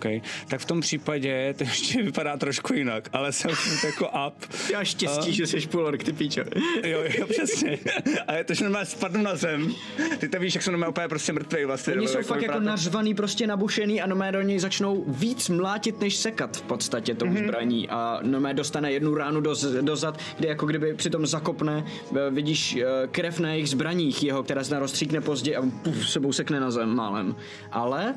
[0.00, 0.20] Okay.
[0.48, 3.50] Tak v tom případě to ještě vypadá trošku jinak, ale jsem
[3.84, 4.34] jako up.
[4.72, 6.40] Já štěstí, že jsi půlork, ty píčo.
[6.84, 7.78] Jo, jo, přesně.
[8.26, 9.74] A je to, že normálně spadnu na zem.
[10.18, 11.94] Ty to víš, jak jsem normálně úplně prostě mrtvý vlastně.
[11.94, 16.00] Oni jsou fakt vypadá jako nařvaný, prostě nabušený a nomé do něj začnou víc mlátit,
[16.00, 17.44] než sekat v podstatě tou mm-hmm.
[17.44, 17.88] zbraní.
[17.88, 21.84] A nomé dostane jednu ránu do, do zad, kde jako kdyby přitom zakopne,
[22.16, 26.32] eh, vidíš eh, krev na jejich zbraních jeho, která se rozstříkne pozdě a puf, sebou
[26.32, 27.36] sekne na zem málem.
[27.72, 28.14] Ale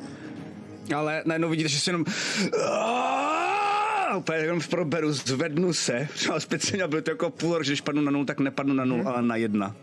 [0.95, 2.05] Ale najednou vidíte, že se jenom...
[4.17, 6.07] Úplně jenom proberu, zvednu se.
[6.13, 8.97] Třeba speciálně byl to jako půl, že když padnu na nul, tak nepadnu na nul,
[8.97, 9.07] Mhm.
[9.07, 9.75] ale na jedna.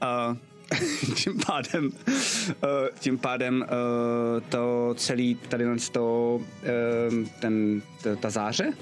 [0.00, 0.36] A
[1.14, 1.90] tím pádem,
[2.50, 6.68] eh, tím pádem eh, to celý tady to, eh,
[7.40, 8.72] ten, ta- ta záře,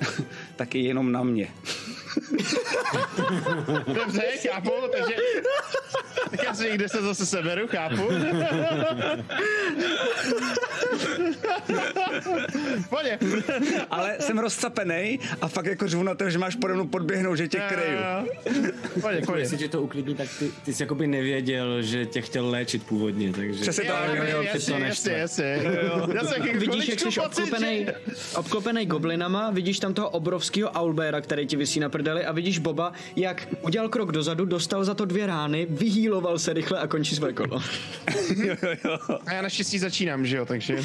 [0.56, 1.48] taky jenom na mě.
[3.86, 5.14] Dobře, chápu, takže...
[6.30, 8.08] Tak já si někde se zase seberu, chápu.
[12.90, 13.06] Pojď.
[13.90, 17.48] Ale jsem rozcapený a fakt jako řvu na to, že máš pode mnou podběhnout, že
[17.48, 17.98] tě kryju.
[19.00, 19.38] Pojď, pojď.
[19.38, 23.32] Jestli tě to uklidní, tak ty, ty jsi jakoby nevěděl, že tě chtěl léčit původně,
[23.32, 23.60] takže...
[23.60, 24.10] Přesně tak.
[24.28, 25.44] Jo, jasně, to jasně, jasně.
[25.44, 27.86] Jako Vidíš, jak jsi obklopený,
[28.36, 32.92] obklopený goblinama, vidíš tam toho obrovského owlbeara, který ti visí na prdeli a vidíš Boba,
[33.16, 37.32] jak udělal krok dozadu, dostal za to dvě rány, vyhýloval se rychle a končí své
[37.32, 37.62] kolo.
[38.36, 39.18] Jo, jo, jo.
[39.26, 40.78] A já naštěstí začínám, že jo, takže...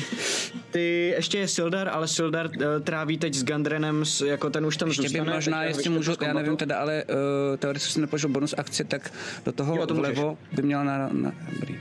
[0.72, 4.78] Ty, ještě je Sildar, ale Sildar uh, tráví teď s Gandrenem, s, jako ten už
[4.78, 5.34] tam Ještě by zůstane.
[5.34, 9.14] možná, teď jestli můžu, já nevím teda, ale uh, teoreticky jsem nepožil bonus akci, tak
[9.46, 10.16] do toho Jo, to můžeš.
[10.16, 11.80] vlevo by měl na, na dobrý.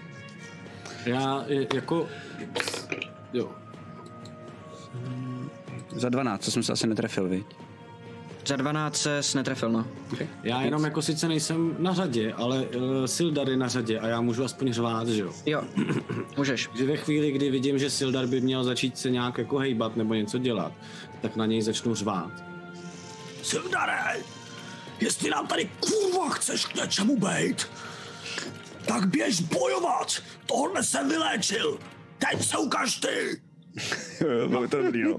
[1.06, 2.08] Já jako...
[3.32, 3.50] Jo.
[5.92, 7.46] Za 12, co jsem se asi netrefil, viď?
[8.46, 9.86] Za 12 se netrefil, no.
[10.42, 14.20] Já jenom jako sice nejsem na řadě, ale uh, Sildar je na řadě a já
[14.20, 15.32] můžu aspoň řvát, že jo.
[15.46, 15.62] Jo,
[16.36, 16.68] můžeš.
[16.74, 20.14] Že ve chvíli, kdy vidím, že Sildar by měl začít se nějak jako hejbat nebo
[20.14, 20.72] něco dělat,
[21.22, 22.30] tak na něj začnu řvát.
[23.42, 24.16] Sildare,
[25.00, 27.68] jestli nám tady kurva chceš k něčemu bejt,
[28.86, 30.22] tak běž bojovat.
[30.46, 31.78] Tohle jsem vyléčil.
[32.18, 33.40] Teď se ukaž ty.
[34.20, 35.18] Jo, jo, bylo to dobrý, no.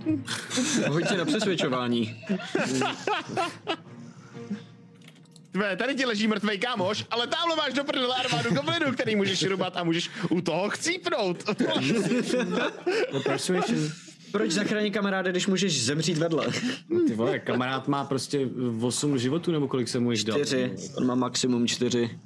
[0.87, 2.23] Hoď si na přesvědčování.
[5.51, 9.43] Tvé, tady ti leží mrtvej kámoš, ale tamhle máš do prdele armádu goblinů, který můžeš
[9.43, 11.43] rubat a můžeš u toho chcípnout.
[13.23, 13.89] Persuasion.
[14.31, 16.47] Proč zachránit kamaráde, když můžeš zemřít vedle?
[17.07, 18.47] Ty vole, kamarád má prostě
[18.81, 20.37] 8 životů nebo kolik jsem mu jich dal.
[20.37, 22.19] Čtyři, on má maximum čtyři.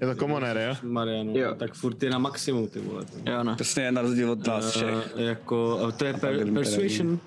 [0.00, 0.76] Je to komoner, jo?
[0.82, 1.54] Marianu, Jo.
[1.54, 3.04] tak furt je na maximum, ty vole.
[3.26, 3.54] Jo, no.
[3.54, 5.14] Přesně je na rozdíl od vás všech.
[5.14, 7.18] Uh, jako, a to je per, persuasion,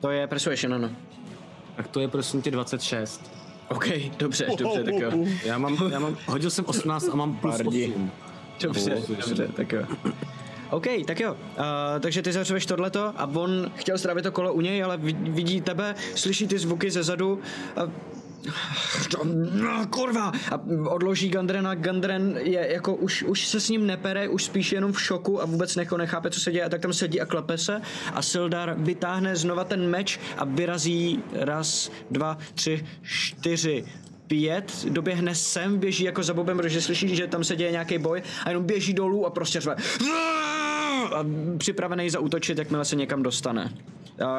[0.00, 0.90] To je persuasion, ano.
[1.76, 3.30] tak to je prosím tě 26.
[3.68, 3.86] OK,
[4.18, 5.10] dobře, dobře, tak jo.
[5.44, 7.88] Já mám, já mám, hodil jsem 18 a mám plus Pardi.
[7.94, 8.10] 8.
[8.62, 9.82] Dobře, dobře, tak jo.
[10.70, 11.32] OK, tak jo.
[11.32, 11.36] Uh,
[12.00, 15.60] takže ty zavřeš tohleto a on chtěl strávit to kolo u něj, ale vid- vidí
[15.60, 17.40] tebe, slyší ty zvuky ze zadu
[19.52, 20.32] No, kurva!
[20.50, 21.74] A odloží Gandrena.
[21.74, 25.44] Gandren je jako už, už se s ním nepere, už spíš jenom v šoku a
[25.44, 26.64] vůbec necho nechápe, co se děje.
[26.64, 27.80] A tak tam sedí a klepe se.
[28.14, 33.84] A Sildar vytáhne znova ten meč a vyrazí raz, dva, tři, čtyři,
[34.26, 38.22] pět, doběhne sem, běží jako za Bobem, protože slyší, že tam se děje nějaký boj
[38.44, 39.76] a jenom běží dolů a prostě řve
[41.58, 43.72] připravený zaútočit, jakmile se někam dostane.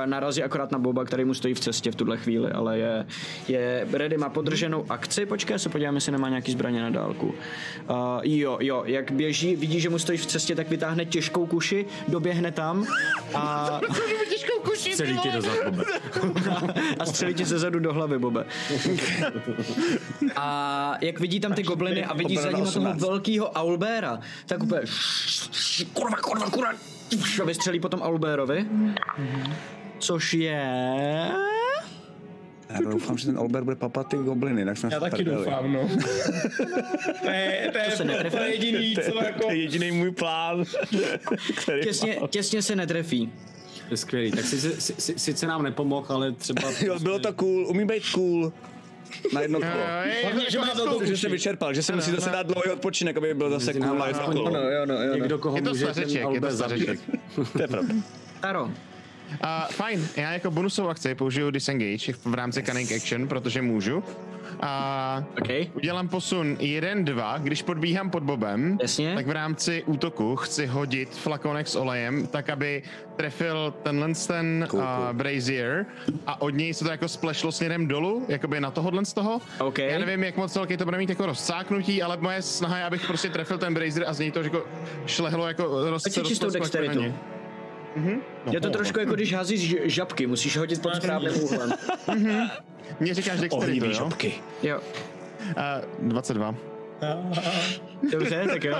[0.06, 3.06] Narazí akorát na Boba, který mu stojí v cestě v tuhle chvíli, ale je,
[3.48, 7.26] je ready, má podrženou akci, počkej, se podívám, jestli nemá nějaký zbraně na dálku.
[7.28, 11.86] Uh, jo, jo, jak běží, vidí, že mu stojí v cestě, tak vytáhne těžkou kuši,
[12.08, 12.88] doběhne tam
[13.34, 13.82] a,
[14.48, 15.84] Těžkou kuší, Celý ti do zápobe.
[17.00, 18.46] a střelí ti ze zadu do hlavy, Bobe.
[20.36, 23.02] A jak vidí tam ty gobliny a vidí za ním toho 18.
[23.02, 24.82] velkého Aulbéra, tak úplně
[25.94, 26.72] kurva, kurva, kurva,
[27.42, 28.66] a vystřelí potom Aulbérovi,
[30.00, 30.62] což je...
[32.70, 35.46] Já doufám, že ten Albert bude papat ty gobliny, tak jsme Já taky prdeli.
[35.46, 35.90] doufám, no.
[37.22, 38.38] to je, to je, se netrefí.
[38.38, 39.40] to je jediný, co jako...
[39.40, 40.64] To je jediný můj plán,
[41.84, 43.32] Těsně, těsně se netrefí.
[43.88, 44.32] To je skvělý.
[44.32, 46.62] Tak sice, si- si- sice nám nepomohl, ale třeba...
[46.86, 48.54] Jo, bylo to cool, umí být cool.
[49.34, 49.84] Na jedno kolo.
[50.50, 53.50] Že má velkou Že se vyčerpal, že si musí zase dát dlouhý odpočinek, aby byl
[53.50, 54.58] zase cool na jedno kolo.
[54.72, 57.00] jo, no, jo, Někdo, koho Je to může stařeček, je to stařeček.
[57.54, 57.94] To je pravda.
[58.40, 58.72] Taro,
[59.42, 64.04] A fajn, já jako bonusovou akci použiju disengage v rámci cunning action, protože můžu.
[64.62, 65.50] A OK.
[65.74, 69.16] udělám posun 1-2, když podbíhám pod Bobem, Jasně.
[69.16, 72.84] tak v rámci útoku chci hodit flakonek s olejem, tak aby
[73.16, 75.14] trefil tenhle ten Cool, uh, cool.
[75.14, 75.86] brazier
[76.28, 79.42] a od něj se to jako splešlo směrem dolů, jakoby na tohohle z toho.
[79.60, 79.78] OK.
[79.78, 83.08] Já nevím, jak moc velký to bude mít jako rozcáknutí, ale moje snaha je, abych
[83.08, 84.66] prostě trefil ten brazier a z něj to jako
[85.06, 87.37] šlehlo jako roz, Hoď si čistou rozplesklo jako na
[87.96, 88.22] dexteritu.
[88.46, 88.52] ně.
[88.52, 91.72] Je to trošku jako když házíš žabky, musíš hodit pod správným úhlem.
[93.00, 93.94] Mě říkáš dexteritu, Ohnivý jo?
[93.94, 94.34] žopky.
[94.64, 94.80] Jo,
[96.02, 96.56] Uh, 22.
[98.12, 98.78] dobře, tak jo.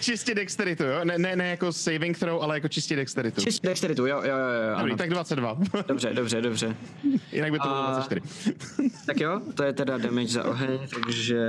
[0.00, 1.04] Čistě dexteritu, jo?
[1.04, 3.40] Ne, ne, ne jako saving throw, ale jako čistě dexteritu.
[3.40, 4.36] Čistě dexteritu, jo, jo, jo,
[4.70, 4.96] jo, Dobrý, ano.
[4.96, 5.58] tak 22.
[5.88, 6.76] Dobře, dobře, dobře.
[7.32, 8.20] Jinak by to bylo A- 24.
[9.06, 11.40] Tak jo, to je teda damage za oheň, takže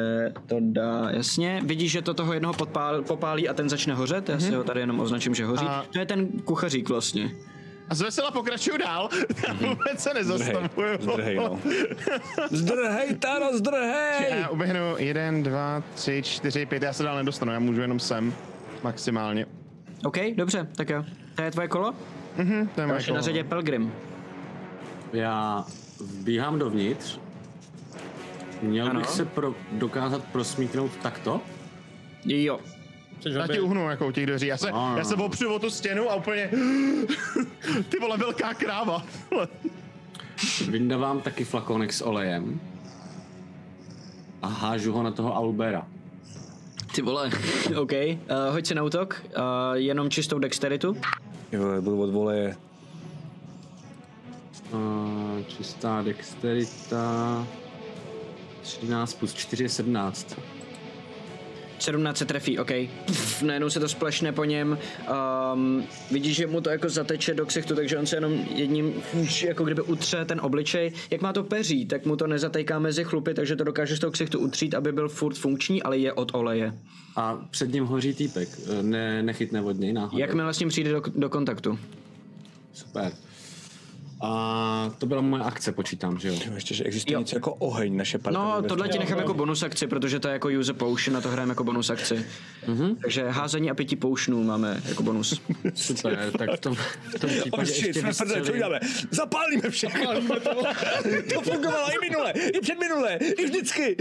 [0.48, 1.62] to dá, jasně.
[1.66, 4.80] Vidíš, že to toho jednoho podpál, popálí a ten začne hořet, já si ho tady
[4.80, 5.66] jenom označím, že hoří.
[5.66, 7.32] A- To je ten kuchařík vlastně.
[7.90, 9.10] A z vesela pokračuju dál.
[9.48, 10.98] Já vůbec se nezastavuju.
[11.00, 11.60] Zdrhej, no.
[12.52, 14.26] Zdrhej, Taro, zdrhej!
[14.40, 18.34] Já uběhnu 1, 2, 3, 4, 5, já se dál nedostanu, já můžu jenom sem.
[18.84, 19.46] Maximálně.
[20.06, 21.04] OK, dobře, tak jo.
[21.36, 21.94] To je tvoje kolo?
[22.36, 22.42] To
[22.82, 23.22] je moje Další na kolo.
[23.22, 23.94] řadě Pelgrim.
[25.14, 25.66] Já
[26.00, 27.20] vbíhám dovnitř.
[28.62, 29.00] Měl Ano.
[29.00, 31.42] bych se pro, dokázat prosmíknout takto?
[32.26, 32.60] Jo.
[33.26, 34.48] Já ti uhnu jako u těch dveří.
[34.48, 35.26] Já se, No, no, já se no.
[35.26, 36.50] opřu o tu stěnu a úplně...
[37.90, 39.04] Ty vole, velká kráva.
[40.70, 42.62] Vyndávám taky flakonek s olejem
[44.42, 45.88] a hážu ho na toho Albera.
[46.96, 47.30] Ty vole.
[47.82, 47.92] OK.
[47.92, 48.18] Uh,
[48.52, 49.22] hoď si na útok.
[49.28, 49.34] Uh,
[49.74, 50.96] jenom čistou dexteritu.
[51.52, 52.56] Jo, byl od voleje.
[54.72, 57.48] Uh, čistá dexterita.
[58.62, 60.40] 13 plus 4 je 17.
[61.82, 62.72] 17 se trefí, OK.
[63.06, 64.78] Pff, najednou se to splešne po něm.
[65.54, 68.94] Um, vidíš, že mu to jako zateče do ksichtu, takže on se jenom jedním
[69.44, 70.92] jako kdyby utře ten obličej.
[71.12, 74.12] Jak má to peří, tak mu to nezatejká mezi chlupy, takže to dokáže z toho
[74.12, 76.74] ksichtu utřít, aby byl furt funkční, ale je od oleje.
[77.16, 78.50] A před ním hoří týpek.
[78.80, 80.18] Eh, Ne, nechytne od něj náhodou.
[80.18, 81.80] Jakmile s ním přijde do, do kontaktu.
[82.74, 83.12] Super.
[84.22, 86.36] A to byla moje akce, počítám, že jo?
[86.56, 87.20] Ještě, že existuje Jo.
[87.20, 88.40] něco jako oheň, naše parta.
[88.40, 91.22] No, tohle ti ne- nechám jako bonus akci, protože to je jako use potion a
[91.22, 92.26] to hrajeme jako bonus akci.
[92.68, 92.96] Mm-hmm.
[93.02, 95.42] Takže házení a pěti potionů máme jako bonus.
[95.74, 96.76] Super, tak v tom,
[97.16, 98.80] v tom Oh případě shit, ještě jsme prdele, co uděláme?
[99.12, 100.02] Zapálíme všechno.
[100.06, 100.50] Zapálíme to.
[101.34, 103.96] to fungovalo i minule, i předminule, i vždycky.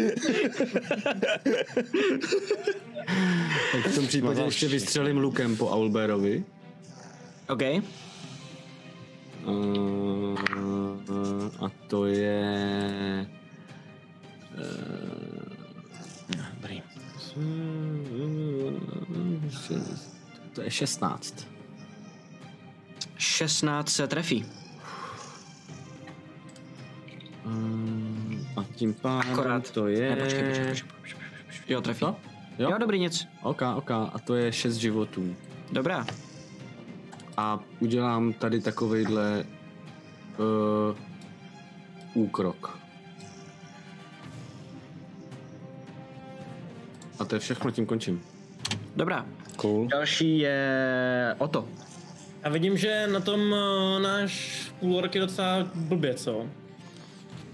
[3.73, 6.45] Tak v tom případě ještě vystřelím lukem po Aulberovi.
[7.49, 7.63] OK.
[9.49, 10.39] Uh,
[11.65, 13.27] a to je...
[16.55, 16.83] Dobrý.
[20.53, 21.49] To je 16.
[23.19, 24.45] 16 se trefí.
[27.45, 29.71] Um, a tím pádem Akorát.
[29.71, 30.11] to je...
[30.11, 31.75] Ne, počkej, počkej, počkej, počkej.
[31.75, 32.01] Jo, trefí.
[32.01, 32.17] Co?
[32.59, 32.71] Jo?
[32.71, 33.27] Jo, dobrý, nic.
[33.43, 33.91] Ok, ok.
[33.91, 35.37] A to je 6 životů.
[35.73, 36.07] Dobrá.
[37.39, 39.45] A udělám tady takovejhle
[40.39, 40.97] uh,
[42.15, 42.79] úkrok.
[47.19, 48.23] A to je všechno, tím končím.
[48.97, 49.27] Dobrá.
[49.57, 49.89] Cool.
[49.89, 51.69] Další je Oto.
[52.43, 56.47] A vidím, že na tom uh, náš půlork je docela blbě, co?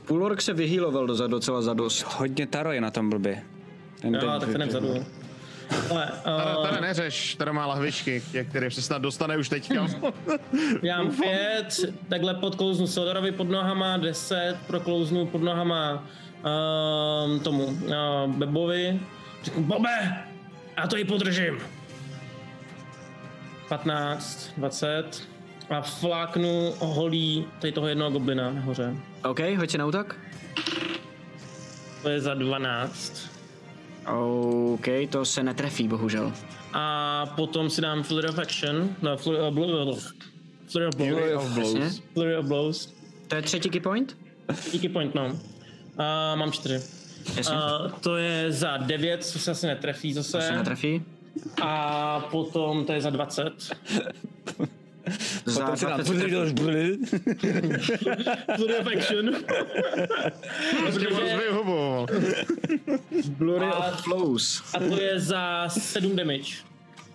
[0.07, 2.03] Půlork se vyhýloval dozadu docela za dost.
[2.03, 3.43] Hodně Taro je na tom blbě.
[4.01, 4.89] Ten Jo, tak ten je vzadu.
[5.91, 9.75] Ale, Tady, uh, tady neřeš, tady má lahvičky, ke kterým se snad dostane už teďka.
[10.83, 16.05] já mám pět, takhle podklouznu Sodorovi pod nohama, deset, proklouznu pod nohama
[17.25, 17.83] um, tomu uh,
[18.27, 19.01] Bebovi.
[19.43, 20.25] Řeknu, Bobe,
[20.77, 21.59] já to i podržím.
[23.69, 25.29] 15, 20
[25.71, 28.97] a fláknu holí tady toho jednoho goblina nahoře.
[29.25, 30.17] OK, hoď na útok.
[32.03, 33.34] To je za 12.
[34.07, 36.33] OK, to se netrefí, bohužel.
[36.73, 40.13] A potom si dám Flurry of Action, no, Flurry of Blows.
[40.69, 40.95] Flurry of
[41.55, 41.75] Blows.
[41.75, 42.03] Jasně.
[42.13, 42.95] Flurry of Blows.
[43.29, 44.17] To je třetí key point?
[44.73, 45.39] Díky point, no.
[45.99, 46.75] A mám čtyři.
[47.37, 47.57] Jasně.
[47.57, 50.57] A to je za 9, co se asi netrefí To se zase.
[50.57, 51.03] netrefí.
[51.63, 53.53] A potom to je za 20.
[55.45, 56.47] Za Potom si nám 20 se podržel
[58.57, 59.31] Flurry of Action.
[63.39, 64.63] Blurry A- of Flows.
[64.75, 66.65] A to je za 7 damage.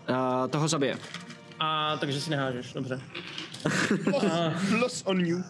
[0.10, 0.98] Uh, toho zabije.
[1.60, 3.00] A takže si nehážeš, dobře.
[4.70, 5.44] Plus on you.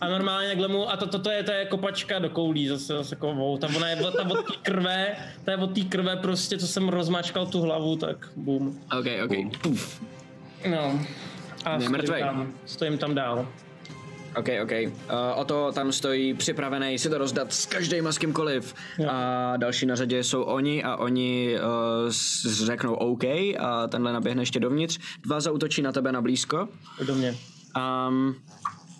[0.00, 2.86] A normálně takhle mu, a to, to, to, je, to je kopačka do koulí zase,
[2.96, 3.58] zase kovou.
[3.58, 6.66] Ta ona je od- ta od té krve, ta je od té krve prostě, co
[6.66, 8.68] jsem rozmačkal tu hlavu, tak boom.
[8.98, 9.58] OK, OK.
[9.62, 10.02] Puf.
[10.70, 11.00] No.
[11.64, 12.22] A Je stojím mrtvej.
[12.22, 13.46] tam, stojím tam dál.
[14.36, 14.72] OK, OK.
[14.72, 14.90] Uh,
[15.34, 18.74] o to tam stojí připravený si to rozdat s každým s kýmkoliv.
[18.98, 19.08] Jo.
[19.10, 22.10] A další na řadě jsou oni a oni uh,
[22.46, 23.24] řeknou OK
[23.58, 24.98] a tenhle naběhne ještě dovnitř.
[25.22, 26.68] Dva zautočí na tebe na blízko.
[27.06, 27.36] Do mě.
[28.08, 28.34] Um,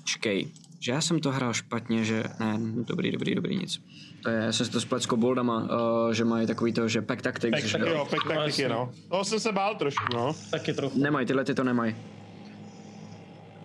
[0.04, 0.48] čkej,
[0.80, 2.22] že já jsem to hrál špatně, že...
[2.40, 3.80] Ne, dobrý, dobrý, dobrý, nic.
[4.22, 7.02] To je, já jsem si to splet s koboldama, uh, že mají takový to, že
[7.02, 7.94] pack tactics, Pack že Tak jo.
[7.94, 8.90] jo, pek taktiky, no.
[9.08, 10.34] Toho jsem se bál trošku, no.
[10.50, 10.98] Taky trochu.
[10.98, 11.96] Nemají, tyhle ty to nemají.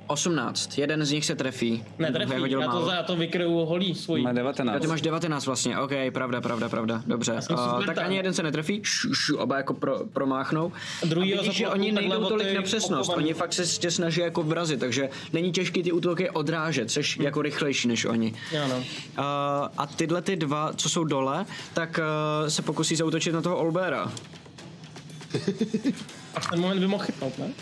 [0.07, 1.83] 18, jeden z nich se trefí.
[1.99, 2.85] Netrefí, Druhý hodil já to, málo.
[2.85, 4.23] za, já to vykryju holí svojí.
[4.23, 4.81] Má Jo, 19.
[4.81, 7.39] ty máš 19 vlastně, ok, pravda, pravda, pravda, dobře.
[7.51, 10.71] Uh, tak ani jeden se netrefí, šu, šu, oba jako pro, promáchnou.
[11.03, 13.25] A druhýho a vidíš, že oni nejdou tolik na přesnost, okovaný.
[13.25, 17.41] oni fakt se tě snaží jako vrazit, takže není těžký ty útoky odrážet, jsi jako
[17.41, 18.33] rychlejší než oni.
[18.51, 18.77] Jo, no.
[18.77, 18.83] Uh,
[19.77, 21.99] a tyhle ty dva, co jsou dole, tak
[22.43, 24.11] uh, se pokusí zautočit na toho Olbera.
[26.35, 27.53] A v ten moment by mohl chytnout, ne?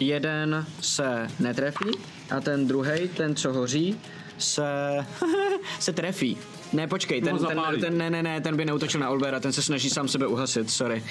[0.00, 1.90] Jeden se netrefí
[2.30, 4.00] a ten druhý, ten co hoří,
[4.38, 4.64] se,
[5.80, 6.36] se trefí.
[6.72, 9.62] Ne, počkej, ten, ten, ten, ne, ne, ne, ten by neutočil na Olbera, ten se
[9.62, 11.04] snaží sám sebe uhasit, sorry.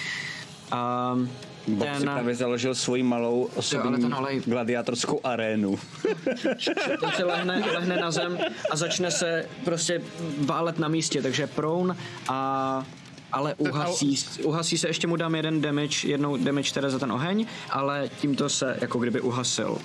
[1.13, 1.29] Um,
[1.67, 4.41] Bob si ten, právě založil svoji malou osobní ten olej.
[4.45, 5.79] gladiátorskou arénu.
[6.99, 8.37] ten se lehne, lehne na zem
[8.71, 10.01] a začne se prostě
[10.37, 12.85] válet na místě, takže proun a
[13.31, 17.45] ale uhasí, uhasí se, ještě mu dám jeden damage, jednou damage teda za ten oheň,
[17.69, 19.77] ale tímto se jako kdyby uhasil.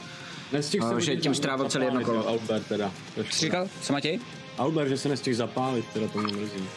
[0.53, 2.29] Nestihl se že tím strávil celý zapálit, jedno kolo.
[2.29, 2.93] Albert teda.
[3.15, 3.41] To je škoda.
[3.41, 3.69] říkal?
[3.81, 4.21] Co Matěj?
[4.59, 6.69] Albert, že se nestihl zapálit, teda to mě mrzí.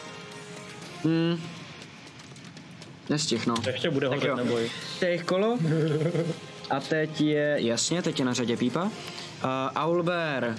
[3.10, 3.54] Nestih, no.
[3.66, 4.70] Ještě bude hořet, neboj.
[5.00, 5.58] Teď kolo.
[6.70, 8.82] A teď je, jasně, teď je na řadě Pípa.
[8.82, 8.90] Uh,
[9.74, 10.58] Aulber.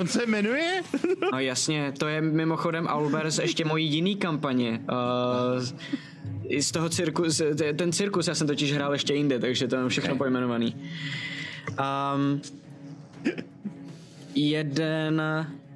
[0.00, 0.82] On se jmenuje?
[1.32, 4.80] No jasně, to je mimochodem Aulber z ještě mojí jiný kampaně.
[4.90, 5.62] Uh,
[6.60, 7.42] z toho cirkus,
[7.76, 10.18] ten cirkus já jsem totiž hrál ještě jinde, takže to mám všechno okay.
[10.18, 10.76] pojmenovaný.
[12.14, 12.42] Um,
[14.34, 15.22] jeden,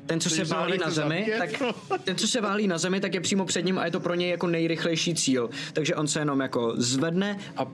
[0.07, 3.15] ten, co se válí na zemi, zabít, tak ten, co se válí na zemi, tak
[3.15, 5.51] je přímo před ním a je to pro něj jako nejrychlejší cíl.
[5.73, 7.67] Takže on se jenom jako zvedne a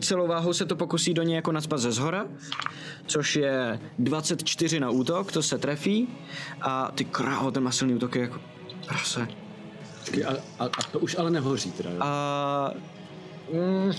[0.00, 2.26] celou váhou se to pokusí do něj jako nadspat ze zhora,
[3.06, 6.08] což je 24 na útok, to se trefí
[6.60, 8.40] a ty krávo, ten má silný útok je jako
[8.86, 9.28] prase.
[10.26, 11.96] A, a, a, to už ale nehoří teda, jo?
[12.00, 12.70] A...
[13.52, 13.92] Mm,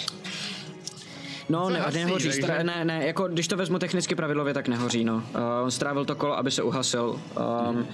[1.50, 4.68] no, ne, hasí, nehoří, takže- stra, ne, ne, jako když to vezmu technicky pravidlově, tak
[4.68, 5.16] nehoří, no.
[5.16, 5.22] Uh,
[5.64, 7.22] on strávil to kolo, aby se uhasil.
[7.70, 7.88] Um,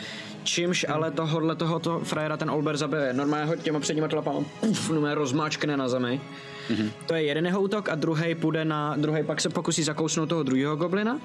[0.43, 3.13] čímž ale tohohle tohoto frajera ten Olber zabije.
[3.13, 6.21] Normálně ho těma předníma tlapama puf, normálně rozmáčkne na zemi.
[6.69, 6.91] Mm-hmm.
[7.05, 10.43] To je jeden jeho útok a druhý půjde na, druhý pak se pokusí zakousnout toho
[10.43, 11.19] druhého goblina.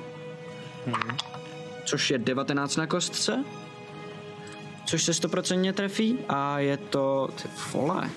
[0.87, 1.17] Mm-hmm.
[1.85, 3.45] Což je 19 na kostce.
[4.87, 8.11] Což se 100% trefí a je to, ty vole,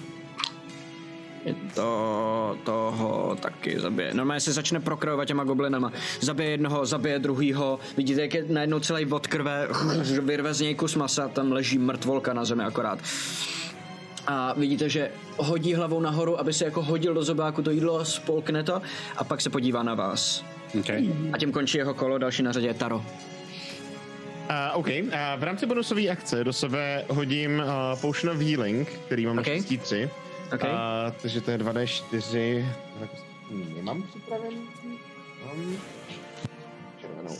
[1.76, 4.14] to toho taky zabije.
[4.14, 5.92] Normálně se začne prokrojovat těma goblinama.
[6.20, 7.80] Zabije jednoho, zabije druhýho.
[7.98, 9.68] Vidíte, jak je najednou celý od krve,
[10.22, 13.00] vyrve z něj kus masa, tam leží mrtvolka na zemi akorát.
[14.28, 18.64] A vidíte, že hodí hlavou nahoru, aby se jako hodil do zobáku to jídlo, spolkne
[18.64, 18.82] to
[19.18, 20.46] a pak se podívá na vás.
[20.80, 21.10] Okay.
[21.34, 22.98] A tím končí jeho kolo, další na řadě je Taro.
[22.98, 23.04] Uh,
[24.74, 29.38] OK, uh, v rámci bonusové akce do sebe hodím uh, Potion of Healing, který mám
[29.38, 29.42] OK.
[29.42, 29.60] okay.
[29.72, 30.10] na 3.
[30.54, 30.64] OK.
[30.64, 30.70] Uh,
[31.22, 32.66] takže to je 2D4.
[33.76, 34.58] Nemám připravený.
[35.46, 35.78] Mám
[37.02, 37.36] červenou.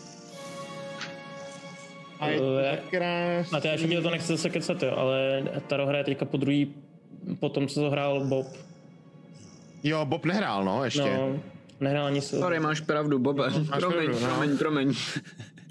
[2.20, 2.60] A je to
[2.90, 3.60] krásný.
[3.64, 6.74] Já ještě to nechci zase kecat, jo, ale Taro hraje teďka po druhý,
[7.40, 8.48] po tom, co to hrál Bob.
[9.84, 11.18] Jo, Bob nehrál, no, ještě.
[11.18, 11.40] No,
[11.80, 12.36] nehrál ani si.
[12.36, 13.44] Sorry, máš pravdu, Bobe.
[13.52, 14.28] promiň, pravdu, no.
[14.28, 14.96] promiň, promiň.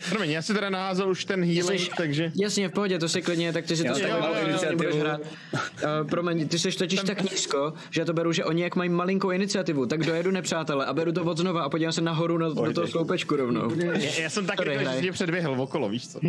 [0.08, 2.32] Promiň, já si teda naházel už ten healing, Jsi- takže...
[2.40, 4.98] Jasně, v pohodě, to si klidně, tak ty si to nebudeš iniciativu.
[5.00, 5.20] hrát.
[5.20, 8.90] Uh, promiň, ty jsi totiž tak nízko, že já to beru, že oni jak mají
[8.90, 12.48] malinkou iniciativu, tak dojedu nepřátele a beru to od znova a podívám se nahoru na,
[12.48, 13.70] na toho sloupečku rovnou.
[13.74, 13.92] Já,
[14.22, 16.20] já jsem taky Sorry, to, že mě předběhl okolo, víš co?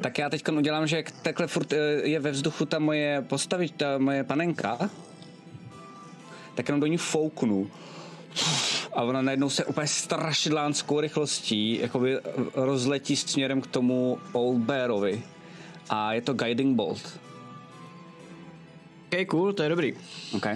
[0.00, 3.72] Tak já teď udělám, že jak takhle furt eh, je ve vzduchu ta moje postavič,
[3.76, 4.90] ta moje panenka,
[6.54, 7.70] tak jenom do ní fouknu.
[8.96, 12.18] A ona najednou se úplně strašidlánskou rychlostí jakoby
[12.54, 15.22] rozletí směrem k tomu Old Bearovi.
[15.90, 17.20] A je to Guiding Bolt.
[19.06, 19.94] OK, cool, to je dobrý.
[20.34, 20.46] OK.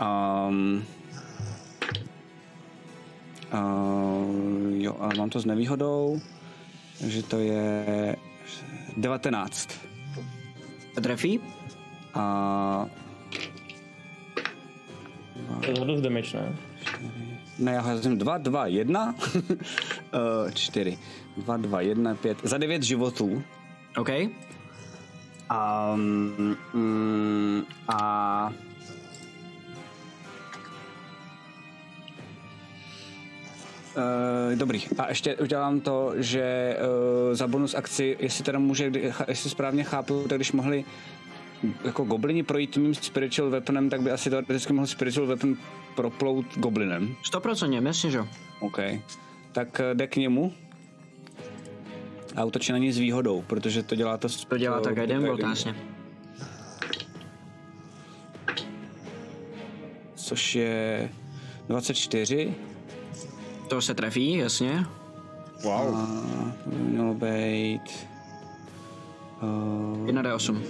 [0.00, 0.84] Um,
[3.54, 6.20] uh, jo, ale mám to s nevýhodou,
[7.00, 8.16] takže to je
[8.96, 9.70] 19.
[11.02, 11.40] Trefí?
[12.14, 12.86] A
[15.60, 16.71] To je dost damage, ne?
[17.58, 19.14] Ne, já házím 2, 2, 1,
[20.54, 20.98] 4.
[21.36, 22.38] 2, 2, 1, 5.
[22.42, 23.42] Za 9 životů.
[23.96, 24.08] OK.
[25.50, 28.52] Um, mm, a
[33.96, 34.82] Uh, dobrý.
[34.98, 36.76] A ještě udělám to, že
[37.28, 38.92] uh, za bonus akci, jestli teda může,
[39.28, 40.84] jestli správně chápu, tak když mohli
[41.84, 45.56] jako goblini projít mým spiritual weaponem, tak by asi teoreticky mohl spiritual weapon
[45.94, 47.16] proplout goblinem.
[47.32, 48.28] 100%, jasně, že jo.
[48.60, 48.78] OK.
[49.52, 50.52] Tak eh, jde k němu
[52.36, 54.28] a útočí na něj s výhodou, protože to dělá to...
[54.48, 55.50] To dělá tak jeden bolt, guiding.
[55.50, 55.74] jasně.
[60.14, 61.10] Což je
[61.68, 62.54] 24.
[63.68, 64.86] To se trefí, jasně.
[65.64, 65.94] Wow.
[65.94, 66.06] A
[66.64, 68.08] to by mělo být...
[69.42, 70.62] Uh, 1d8.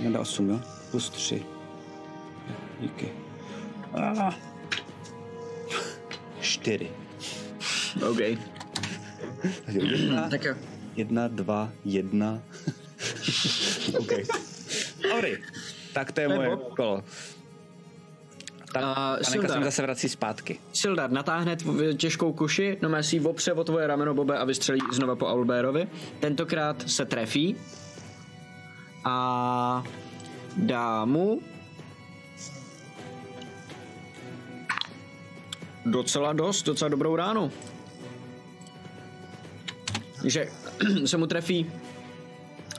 [0.00, 0.60] 1 jo?
[0.90, 1.42] Plus 3.
[2.80, 3.27] Díky.
[6.40, 6.90] 4.
[8.10, 8.20] OK.
[9.68, 10.54] Jedna, Tak jo.
[10.96, 12.42] jedna, dva, jedna.
[13.98, 14.12] OK.
[15.12, 15.36] Dobrý.
[15.92, 17.02] Tak to je moje kolo.
[18.72, 19.58] Tak A panenka se Sildar.
[19.58, 20.58] mi zase vrací zpátky.
[20.72, 24.44] Sildar natáhne tv- těžkou kuši, no má si ji opře o tvoje rameno, Bobe, a
[24.44, 25.88] vystřelí znova po Aulbérovi.
[26.20, 27.56] Tentokrát se trefí
[29.04, 29.84] a
[30.56, 31.40] dá mu
[35.86, 37.50] docela dost, docela dobrou ránu.
[40.24, 40.48] Že
[41.04, 41.66] se mu trefí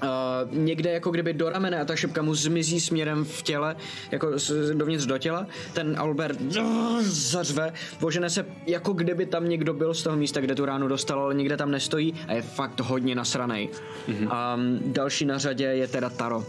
[0.04, 3.76] Uh, někde jako kdyby do ramene a ta šipka mu zmizí směrem v těle,
[4.12, 5.48] jako s- dovnitř do těla.
[5.74, 10.56] Ten Albert uh, zařve, požene se jako kdyby tam někdo byl z toho místa, kde
[10.56, 13.70] tu ránu dostal, ale nikde tam nestojí a je fakt hodně nasranej.
[14.10, 14.56] Mm-hmm.
[14.56, 16.44] Um, další na řadě je teda Taro.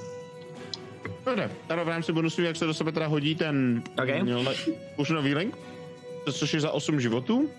[1.26, 4.08] Dobře, tady v rámci bonusu, jak se do sebe teda hodí ten Ok.
[4.44, 4.54] le,
[4.96, 5.24] Potion
[6.26, 7.50] Healing, což je za 8 životů.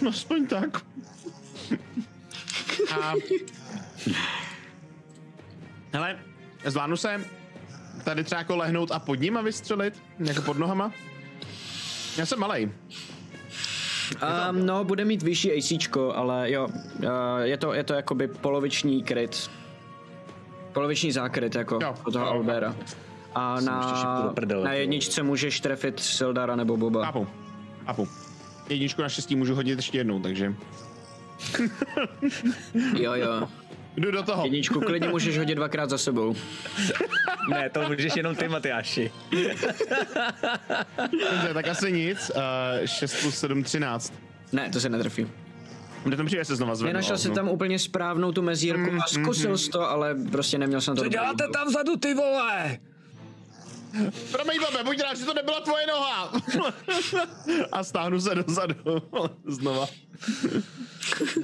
[0.00, 0.82] No, aspoň tak.
[3.00, 3.14] A...
[5.92, 6.18] Hele,
[6.66, 7.24] zvládnu se
[8.04, 10.92] tady třeba jako lehnout a pod ním a vystřelit, jako pod nohama.
[12.16, 12.70] Já jsem malej.
[14.50, 17.08] Um, no, bude mít vyšší ACčko, ale jo, uh,
[17.42, 19.50] je to, je to jakoby poloviční kryt.
[20.72, 21.94] Poloviční zákryt, jako Jo.
[22.04, 22.30] od toho Jo.
[22.30, 22.76] Albera.
[23.34, 27.06] A na, prdele, na jedničce můžeš trefit Sildara nebo Boba.
[27.06, 27.26] Apu.
[27.86, 28.08] Apu.
[28.68, 30.54] Jedničku naštěstí můžu hodit ještě jednou, takže
[32.94, 33.48] Jo, jo.
[33.96, 34.44] jdu do toho.
[34.44, 36.34] Jedničku klidně můžeš hodit dvakrát za sebou.
[37.50, 39.10] Ne, to můžeš jenom ty, Matyáši.
[41.12, 42.30] Dobře, tak asi nic.
[42.80, 44.12] Uh, 6 plus 7, 13.
[44.52, 45.26] Ne, to se netrefí.
[46.04, 46.92] Kde tam přijde se znova zvednout.
[46.92, 47.34] Nenašel si no.
[47.34, 51.02] tam úplně správnou tu mezírku a zkusil jsi to, ale prostě neměl jsem to.
[51.02, 52.78] Co děláte tam vzadu, ty vole?
[54.32, 56.32] Promiň, babe, buď rád, že to nebyla tvoje noha.
[57.72, 58.74] a stáhnu se dozadu.
[59.46, 59.86] Znova.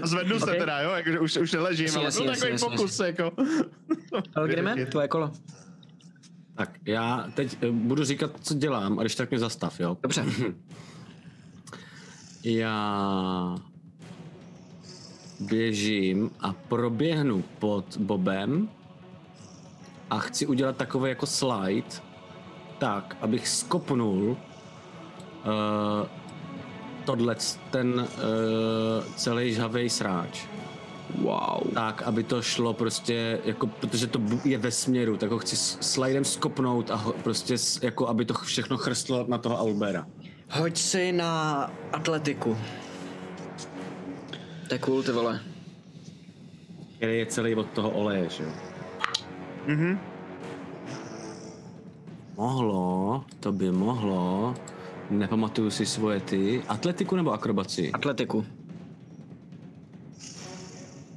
[0.03, 0.59] A zvednu se Ok.
[0.59, 3.33] teda, jo, jakože už, už neležím, ale jasně, byl jasně, takový jasně, pokus, jako.
[4.35, 5.33] Pelgrime, tvoje kolo.
[6.57, 9.97] Tak já teď eh, budu říkat, co dělám, a když tak mě zastav, jo?
[10.03, 10.25] Dobře.
[12.45, 13.57] Já
[15.41, 18.69] běžím a proběhnu pod Bobem
[20.11, 21.87] a chci udělat takový jako slide,
[22.79, 24.37] tak, abych skopnul uh,
[27.05, 27.37] tohle,
[27.71, 28.07] ten uh,
[29.17, 30.45] celý žhavej sráč.
[31.23, 31.71] Wow.
[31.75, 35.79] Tak, aby to šlo prostě, jako, protože to je ve směru, tak ho chci s-
[35.81, 40.07] slidem skopnout a ho, prostě jako, aby to všechno chrstlo na toho Albera.
[40.51, 42.57] Hoď si na atletiku.
[44.69, 45.41] To je cool, ty vole.
[46.97, 48.51] Který je celý od toho oleje, že jo?
[49.67, 49.99] Mhm.
[52.37, 54.55] Mohlo, to by mohlo.
[55.11, 56.63] Nepamatuju si svoje ty.
[56.69, 57.91] Atletiku nebo akrobaci?
[57.93, 58.45] Atletiku.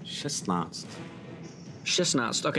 [0.03, 0.88] 16.
[1.84, 2.55] 16, OK.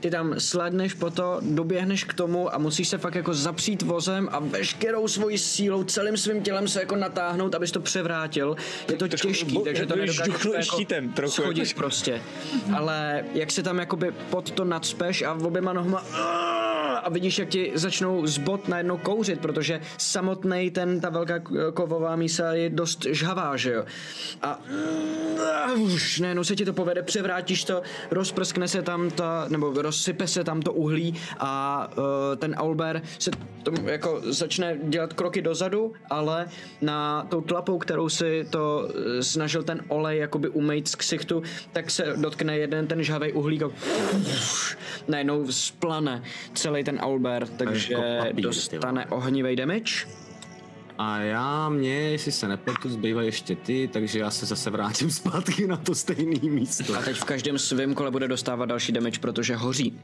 [0.00, 4.28] Ty tam sledneš po to, doběhneš k tomu a musíš se fakt jako zapřít vozem
[4.32, 8.56] a veškerou svojí sílou, celým svým tělem se jako natáhnout, abys to převrátil.
[8.90, 12.22] Je to těžký, bo- takže to nedokážeš žduchnout jako štítem trochu, schodit jako- prostě.
[12.76, 16.02] Ale jak se tam jakoby pod to nadspeš a oběma nohama
[16.98, 21.42] a vidíš, jak ti začnou zbot najednou kouřit, protože samotný ten, ta velká
[21.74, 23.84] kovová mísa je dost žhavá, že jo.
[24.42, 24.60] A
[25.72, 30.44] už najednou se ti to povede, převrátíš to, rozprskne se tam ta, nebo rozsype se
[30.44, 32.04] tam to uhlí a uh,
[32.36, 33.30] ten Aulber se
[33.62, 36.46] tomu jako začne dělat kroky dozadu, ale
[36.82, 41.42] na tou tlapou, kterou si to eh, snažil ten olej jakoby umýt z ksichtu,
[41.72, 43.70] tak se dotkne jeden ten žhavej uhlík a
[45.08, 46.22] najednou splane
[46.54, 50.06] celý ten Aulber, takže jako papír, ty dostane ohnivý damage.
[50.98, 55.66] A já mě, jestli se nepletu, zbývají ještě ty, takže já se zase vrátím zpátky
[55.66, 56.98] na to stejné místo.
[56.98, 60.00] A teď v každém svém kole bude dostávat další damage, protože hoří.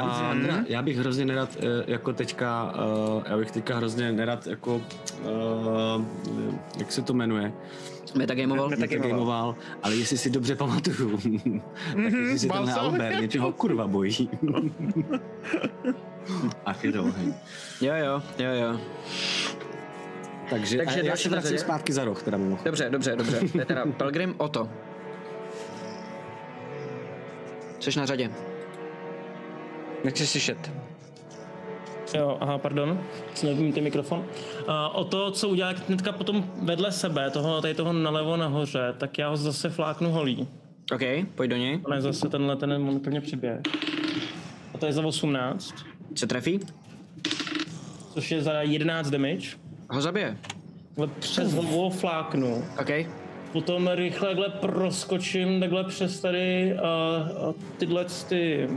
[0.00, 4.46] A teda, já bych hrozně nerad, eh, jako teďka, eh, já bych teďka hrozně nerad,
[4.46, 4.82] jako,
[5.24, 6.04] eh,
[6.78, 7.52] jak se to jmenuje,
[8.14, 8.68] Metagameoval?
[8.68, 11.16] metagamoval, ale jestli si dobře pamatuju,
[11.94, 12.84] tak jestli si tenhle Balsam.
[12.84, 14.30] Albert něčeho kurva bojí.
[16.64, 17.34] Ach, je to oheň.
[17.80, 18.80] Jo, jo, jo, jo.
[20.50, 22.64] Takže, Takže já se vracím zpátky za roh, teda mimochodem.
[22.64, 23.40] Dobře, dobře, dobře.
[23.52, 24.68] To je teda Pelgrim Oto.
[27.80, 28.30] Jsi na řadě.
[30.04, 30.70] Nechci slyšet.
[32.14, 33.00] Jo, aha, pardon,
[33.40, 34.18] ten mikrofon.
[34.18, 39.18] Uh, o to, co udělá hnedka potom vedle sebe, toho, tady toho nalevo nahoře, tak
[39.18, 40.48] já ho zase fláknu holí.
[40.94, 41.00] OK,
[41.34, 41.80] pojď do něj.
[41.84, 43.60] On je zase tenhle, ten on úplně přiběh.
[44.74, 45.74] A to je za 18,
[46.14, 46.60] Se trefí?
[48.14, 49.48] což je za 11 damage.
[49.90, 50.36] Ho zabije.
[50.96, 52.64] Ale přes hlavu ho fláknu.
[52.80, 52.90] OK.
[53.52, 58.68] Potom rychle takhle proskočím takhle přes tady uh, tyhle ty...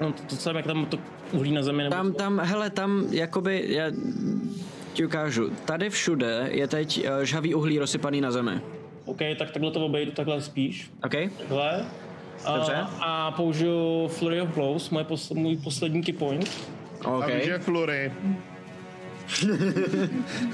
[0.00, 0.98] No to, to co jak tam to
[1.32, 2.18] uhlí na zemi nebo Tam, co?
[2.18, 3.84] tam, hele, tam, jakoby, já
[4.92, 5.50] ti ukážu.
[5.64, 8.60] Tady všude je teď uh, žhavý uhlí rozsypaný na zemi.
[9.04, 10.90] OK, tak takhle to obejdu takhle spíš.
[11.04, 11.12] OK?
[11.38, 11.84] Takhle.
[12.44, 12.74] A, Dobře.
[13.00, 16.50] a použiju Flurry of Blows, moje pos, můj poslední key point.
[17.04, 17.22] OK.
[17.22, 18.12] A víš, že Flury.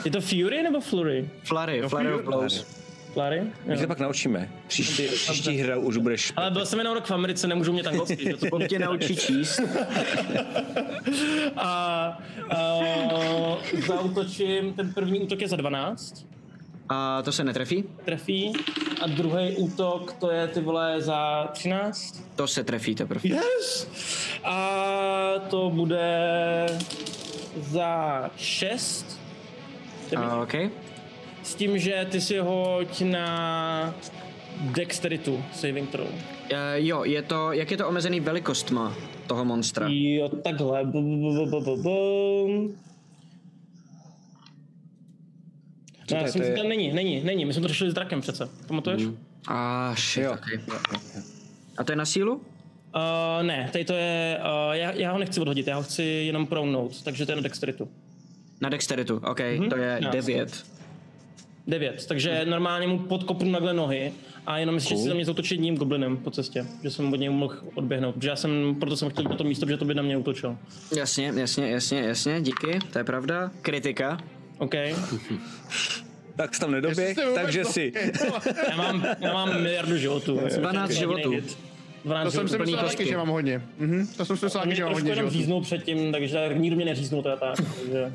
[0.04, 1.30] Je to Fury nebo Flurry?
[1.44, 2.66] Flurry, Flurry of Blows.
[3.16, 3.42] Flurry?
[3.64, 4.48] My se pak naučíme.
[4.66, 6.32] Příští, příští hra už budeš...
[6.36, 9.16] Ale byl jsem jenom rok v Americe, nemůžu mě anglicky, že to On tě naučí
[9.16, 9.60] číst.
[11.56, 12.18] A,
[12.56, 12.78] a
[13.86, 16.26] zautočím, ten první útok je za 12,
[16.88, 17.84] A to se netrefí?
[18.04, 18.52] trefí,
[19.02, 22.22] a druhý útok to je ty vole za 13.
[22.36, 23.20] To se trefí teprve.
[23.24, 23.88] Yes!
[24.44, 26.66] A to bude
[27.56, 29.20] za 6.
[30.16, 30.54] A, OK.
[31.46, 33.94] S tím, že ty si hoď na
[34.60, 36.06] Dexteritu saving throw.
[36.50, 38.94] E, jo, je to, jak je to omezený velikostma
[39.26, 39.86] toho monstra?
[39.90, 40.84] Jo, takhle.
[40.86, 41.00] To
[46.10, 47.44] No, já To je- že není, není, není.
[47.44, 48.48] My jsme to řešili s drakem přece.
[48.66, 49.02] Pamatuješ?
[49.02, 49.16] Mm.
[49.48, 50.32] A shit, Jo.
[50.32, 50.58] okay.
[51.78, 52.34] A to je na sílu?
[52.34, 52.42] Uh,
[53.42, 57.02] ne, tady to je, uh, já, já ho nechci odhodit, já ho chci jenom promnout,
[57.02, 57.88] takže to je na dexteritu.
[58.60, 59.40] Na dexteritu, OK,
[59.70, 60.66] to je Já 9.
[61.66, 64.12] 9, takže normálně mu podkopnu nagle nohy
[64.46, 67.16] a jenom myslím, že si na mě zautočí jedním goblinem po cestě, že jsem od
[67.16, 69.94] něj mohl odběhnout, protože já jsem, proto jsem chtěl na to místo, protože to by
[69.94, 70.56] na mě útočil.
[70.96, 73.50] Jasně, jasně, jasně, jasně, díky, to je pravda.
[73.62, 74.18] Kritika.
[74.58, 74.74] OK,
[76.36, 77.92] Tak jsi tam nedoběh, takže to- si...
[78.70, 80.40] já mám, já mám miliardu životů.
[80.44, 81.30] já jsem 12 jediný životů.
[81.30, 81.58] hit.
[82.04, 83.62] 12 To jsem si myslel taky, že mám hodně.
[83.78, 85.38] Mhm, to jsem si myslel taky, Mě že mám trošku hodně jenom životů.
[85.38, 87.56] říznul předtím, takže nikdo mě neříznul, to je tak.
[87.80, 88.12] Takže.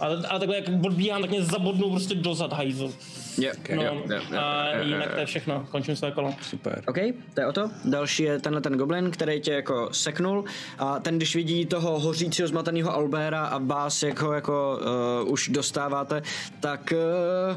[0.00, 2.92] Ale, ale takhle jak odbíhám, tak mě zabodnu prostě dozad hajzl.
[3.38, 6.34] Je, No, jo, jo, jo, a jo, jinak to je všechno, končím své kolo.
[6.42, 6.82] Super.
[6.86, 6.96] OK,
[7.34, 7.70] to je o to.
[7.84, 10.44] Další je tenhle ten goblin, který tě jako seknul
[10.78, 14.80] a ten, když vidí toho hořícího zmateného Albéra a vás, jak ho jako
[15.22, 16.22] uh, už dostáváte,
[16.60, 16.92] tak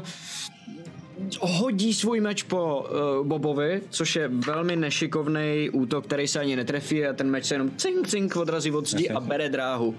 [1.40, 2.86] hodí svůj meč po
[3.20, 7.54] uh, Bobovi, což je velmi nešikovný útok, který se ani netrefí a ten meč se
[7.54, 9.94] jenom cink, cink odrazí od zdi a bere dráhu.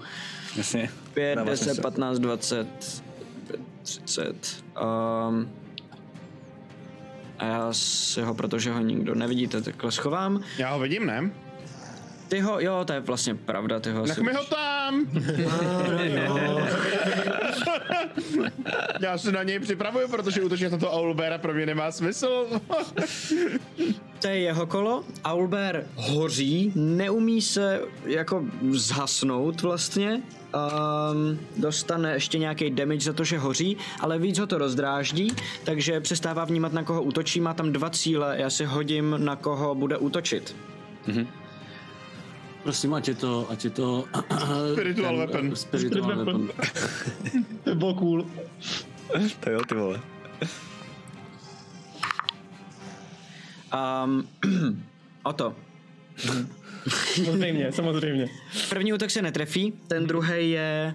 [0.56, 0.90] Jasně.
[1.14, 1.82] 5, Dává 10, smysl.
[1.82, 3.02] 15, 20,
[3.82, 4.64] 30.
[5.28, 5.50] Um,
[7.38, 10.40] a já si ho, protože ho nikdo nevidíte, takhle schovám.
[10.58, 11.30] Já ho vidím, ne?
[12.28, 15.06] Ty ho, jo, to je vlastně pravda, ty ho Nech mi ho tam!
[19.00, 22.46] Já se na něj připravuju, protože útočit na to Aulbera pro mě nemá smysl.
[24.20, 25.04] To je jeho kolo.
[25.24, 30.22] Aulber hoří, neumí se jako zhasnout vlastně.
[30.54, 35.32] Um, dostane ještě nějaký damage za to, že hoří, ale víc ho to rozdráždí,
[35.64, 37.40] takže přestává vnímat, na koho útočí.
[37.40, 40.56] Má tam dva cíle, já si hodím, na koho bude útočit.
[42.62, 44.04] Prosím, ať je to, ať je to...
[44.72, 45.56] Spiritual weapon.
[45.56, 46.50] Spiritual Spirit weapon.
[47.64, 48.26] To bylo cool.
[49.40, 50.00] To jo, ty vole.
[53.74, 54.28] Um,
[55.22, 55.54] o to.
[57.24, 58.28] Samozřejmě, samozřejmě.
[58.68, 60.94] První útok se netrefí, ten druhý je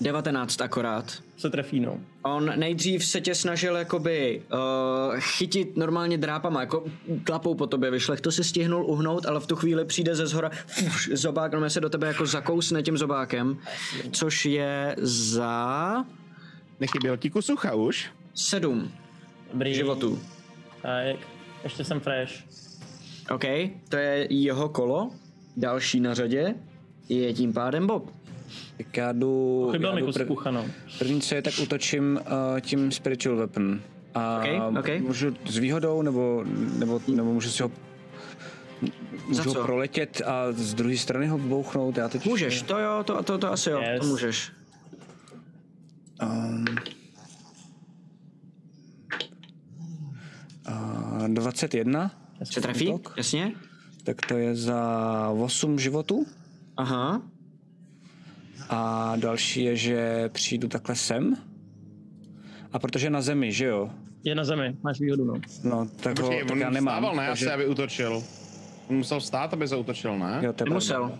[0.00, 1.22] 19 akorát.
[1.36, 2.00] Se trefí, no.
[2.22, 6.84] On nejdřív se tě snažil jakoby uh, chytit normálně drápama, jako
[7.24, 10.50] klapou po tobě vyšlech, to se stihnul uhnout, ale v tu chvíli přijde ze zhora
[10.66, 13.58] fuš, zobák, no se do tebe jako zakousne tím zobákem,
[14.12, 16.04] což je za
[16.80, 18.10] Nechyběl ti kus ucha už?
[18.34, 18.92] sedm
[19.52, 19.74] Dobrý.
[19.74, 20.18] životů.
[20.82, 21.16] Tak,
[21.64, 22.32] ještě jsem fresh.
[23.34, 23.44] OK,
[23.88, 25.10] to je jeho kolo,
[25.56, 26.54] další na řadě
[27.08, 28.10] je tím pádem Bob.
[28.76, 29.68] Tak já jdu...
[29.72, 30.16] Chyběl já mi kus
[30.50, 30.64] no.
[30.98, 32.20] První, co je, tak útočím
[32.54, 33.80] uh, tím Spiritual Weapon.
[34.14, 34.88] A Ok, ok.
[35.00, 36.44] můžu s výhodou, nebo,
[36.78, 37.70] nebo, nebo můžu si ho
[39.28, 41.96] můžu ho proletět a z druhé strany ho bouchnout.
[41.96, 44.00] Já teď Můžeš, to jo, to, to, to asi jo, Yes.
[44.00, 44.52] to můžeš.
[46.22, 46.64] Um,
[50.68, 52.10] uh, 21,
[52.44, 52.88] Se trefí?
[52.88, 53.14] Útok.
[53.16, 53.52] Jasně?
[54.04, 56.26] tak to je za 8 životů.
[56.76, 57.22] Aha.
[58.68, 61.34] A další je, že přijdu takhle sem.
[62.72, 63.90] A protože je na zemi, že jo?
[64.24, 65.34] Je na zemi, máš výhodu, no.
[65.64, 66.94] No, tak, ho, Počkej, tak on já nemám.
[66.94, 67.26] vstával, ne?
[67.28, 68.22] takže- Asi, aby útočil.
[68.88, 70.40] On musel stát, aby zautočil, ne?
[70.42, 71.18] Jo, to je Nemusel.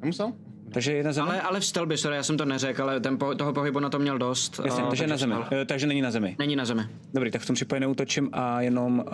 [0.00, 0.32] Nemusel?
[0.74, 1.28] Takže je na zemi?
[1.28, 3.90] Ale, ale vstal by, sorry, já jsem to neřekl, ale ten po, toho pohybu na
[3.90, 4.60] to měl dost.
[4.64, 5.34] Jasně, a, takže je na zemi.
[5.34, 5.58] vstal.
[5.60, 6.36] Eh, Takže není na zemi.
[6.38, 6.82] Není na zemi.
[7.14, 9.04] Dobrý, tak v tom případě neútočím a jenom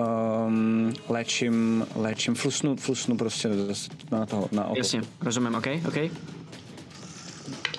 [0.46, 3.48] um, léčím, léčím, flusnu, flusnu prostě
[4.10, 4.78] na toho, na oko.
[4.78, 5.96] Jasně, rozumím, OK, OK.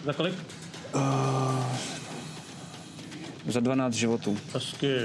[0.05, 0.33] Za kolik?
[3.47, 4.37] Za 12 životů.
[4.53, 4.95] Hezky.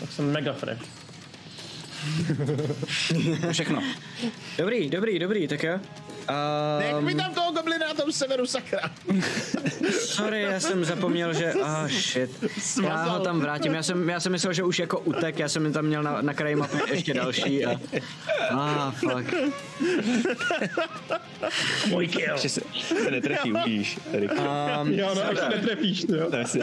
[0.00, 0.82] Tak jsem mega fresh.
[3.52, 3.82] Všechno.
[4.58, 5.78] Dobrý, dobrý, dobrý, tak jo.
[6.78, 8.80] Nech mi Um, tam toho goblina na tom severu, sakra.
[10.00, 11.52] sorry, já jsem zapomněl, že...
[11.62, 12.30] Ah, shit.
[12.82, 13.74] Já ho tam vrátím.
[13.74, 16.34] Já jsem, já jsem myslel, že už jako utek, já jsem tam měl na, na
[16.34, 17.80] kraji mapy ještě další a...
[18.50, 19.34] Ah, fuck.
[21.88, 22.32] Můj kill.
[22.32, 22.60] Ještě se,
[23.04, 23.98] se netrefí, uvidíš.
[24.12, 24.28] Tady.
[24.28, 26.30] Um, Jo, no, až se netrefíš, jo.
[26.30, 26.60] Ne, si.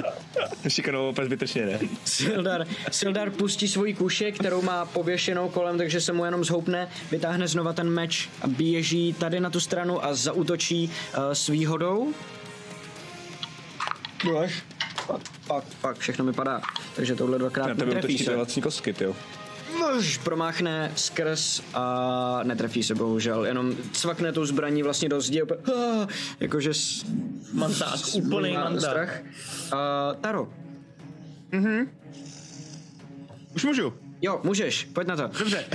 [0.68, 1.80] Šikanou opět zbytečně ne.
[2.06, 7.48] Sildar, Sildar pustí svoji kuši, kterou má pověšenou kolem, takže se mu jenom zhoupne, vytáhne
[7.48, 12.14] znova ten meč a běží tady na tu stranu a zautočí uh, s výhodou.
[14.26, 14.64] Budeš?
[15.08, 16.62] Pak, pak, pak, všechno mi padá.
[16.96, 18.36] Takže tohle dvakrát Na tebe netrefí se.
[18.36, 19.16] vlastní kostky, ty jo.
[19.80, 25.70] Muž promáchne skrz a netrefí se bohužel, jenom cvakne tou zbraní vlastně do zdi, opět,
[25.70, 26.08] ah,
[26.40, 27.06] jakože s,
[27.54, 28.82] Mandák, úplný má mandák.
[28.92, 29.20] strach.
[29.74, 30.48] Uh, Taro,
[33.56, 33.94] Už můžu.
[34.22, 35.30] jo, můžeš, pojď na to.
[35.40, 35.66] Dobře.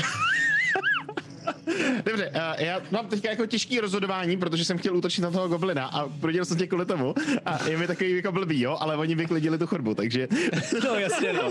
[2.04, 5.86] Dobře, uh, já mám teďka jako těžký rozhodování, protože jsem chtěl útočit na toho goblina
[5.86, 9.14] a prodělal jsem tě kvůli tomu a je mi takový jako blbý, jo, ale oni
[9.14, 10.28] vyklidili tu chodbu, takže
[10.84, 11.50] No jasně, no.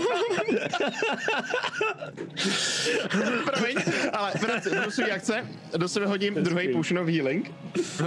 [3.44, 3.76] promiň,
[4.12, 4.32] ale
[4.88, 5.46] v svý akce,
[5.76, 7.52] do sebe hodím druhý potion of healing,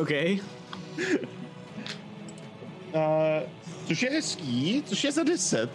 [0.01, 0.11] OK.
[2.93, 2.99] uh,
[3.87, 5.69] což je hezký, což je za 10.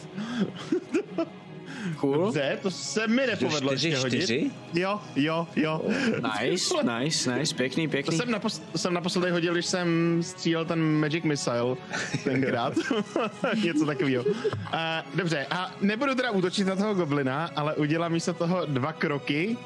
[1.97, 2.25] Cool.
[2.25, 4.17] Dobře, to se mi nepovedlo čtyři, ještě hodit.
[4.19, 4.51] čtyři?
[4.75, 5.83] Jo, jo, jo.
[6.41, 8.17] Nice, nice, nice, pěkný, To pěkný.
[8.17, 11.77] jsem, napos- to jsem naposledy hodil, když jsem střílel ten Magic Missile
[12.25, 12.73] tenkrát.
[13.65, 14.25] Něco takového.
[14.25, 14.35] Uh,
[15.15, 19.57] dobře, a nebudu teda útočit na toho goblina, ale udělám místo toho dva kroky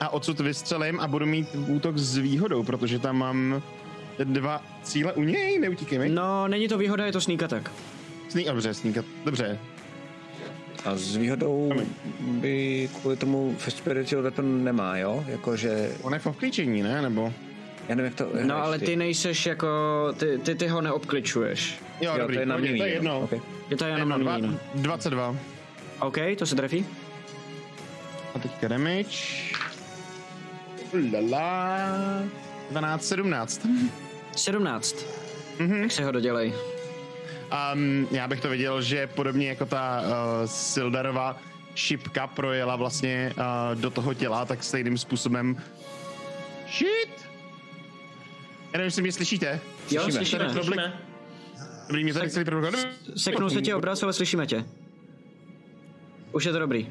[0.00, 3.62] a odsud vystřelím a budu mít útok s výhodou, protože tam mám
[4.24, 6.08] dva cíle u něj, neutíkej mi.
[6.08, 7.70] No, není to výhoda, je to sneak attack.
[8.28, 9.58] Sní, dobře, sníkat, dobře.
[10.84, 11.72] A s výhodou
[12.20, 15.24] by kvůli tomu Spiritual Weapon nemá, jo?
[15.28, 17.02] Jakože, On je v obklíčení, ne?
[17.02, 17.32] Nebo...
[17.88, 18.28] já nevím, jak to...
[18.46, 19.68] No, ale ty nejseš jako,
[20.18, 21.78] ty, ty, ty ho neobkličuješ.
[22.00, 23.20] Jo, Jo, dobrý, to je na mě, to je jedno.
[23.20, 23.40] Okay.
[23.70, 24.48] Je to jenom na mě.
[24.74, 25.36] 22.
[26.00, 26.86] OK, to se trefí.
[28.34, 29.18] A teďka damage.
[31.12, 32.22] Lala.
[32.70, 33.66] 12, 17.
[34.36, 34.96] 17.
[35.58, 35.70] Mhm.
[35.70, 35.82] Mm-hmm.
[35.82, 36.52] Tak si ho dodělej.
[37.74, 40.06] Um, já bych to viděl, že podobně jako ta uh,
[40.46, 41.38] Sildarová
[41.74, 45.56] šipka projela vlastně uh, do toho těla, tak stejným způsobem
[46.78, 47.08] Shit!
[48.72, 49.60] Já nevím, jestli mě slyšíte.
[49.90, 50.44] Jo, Tady slyšíme.
[50.44, 50.92] problik- Slyšíme.
[51.88, 52.74] Dobrý, mě tady celý problém.
[53.16, 54.64] Seknul se ti obraz, ale slyšíme tě.
[56.32, 56.88] Už je to dobrý.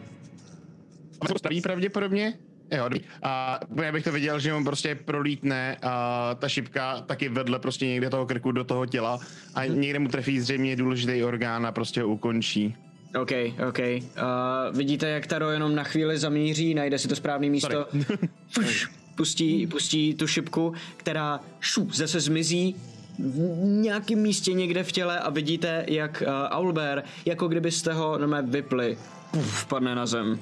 [1.37, 2.33] Staví pravděpodobně?
[2.71, 3.01] Jo, dobrý.
[3.23, 7.87] A já bych to viděl, že mu prostě prolítne a ta šipka taky vedle prostě
[7.87, 9.19] někde toho krku do toho těla
[9.55, 12.75] a někde mu trefí zřejmě důležitý orgán a prostě ho ukončí.
[13.21, 13.31] OK,
[13.69, 13.79] OK.
[13.79, 17.87] Uh, vidíte, jak Taro jenom na chvíli zamíří, najde si to správné místo.
[19.15, 22.75] Pustí, pustí tu šipku, která šup, zase zmizí
[23.19, 28.51] v nějakém místě někde v těle a vidíte, jak uh, Aulber, jako kdybyste ho normálně
[28.51, 28.97] vypli,
[29.31, 30.39] puf, padne na zem.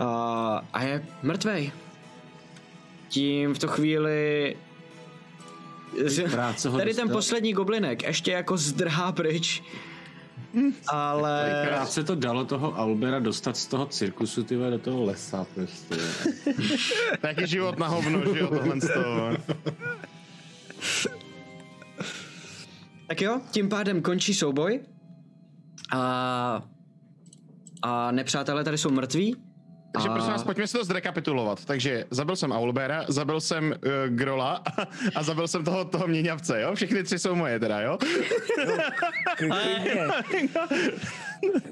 [0.00, 0.06] Uh,
[0.72, 1.72] a je mrtvej.
[3.08, 4.56] Tím v tu chvíli
[6.30, 9.62] Krátce ho Tady ten poslední goblinek ještě jako zdrhá pryč.
[10.88, 15.46] Ale Krát se to dalo toho Albera dostat z toho cirkusu, ty do toho lesa
[15.54, 15.94] prostě.
[17.20, 19.30] Taky život na hovno, že jo, tohle z toho.
[23.06, 24.80] Tak jo, tím pádem končí souboj.
[25.92, 26.62] A,
[27.82, 29.36] a nepřátelé tady jsou mrtví.
[29.98, 31.64] Takže A- prosím vás, pojďme si to zrekapitulovat.
[31.64, 33.74] Takže zabil jsem Aulbera, zabil jsem uh,
[34.08, 34.82] Grola a,
[35.14, 36.74] a zabil jsem toho, toho měňavce, jo?
[36.74, 37.98] Všechny tři jsou moje teda, jo?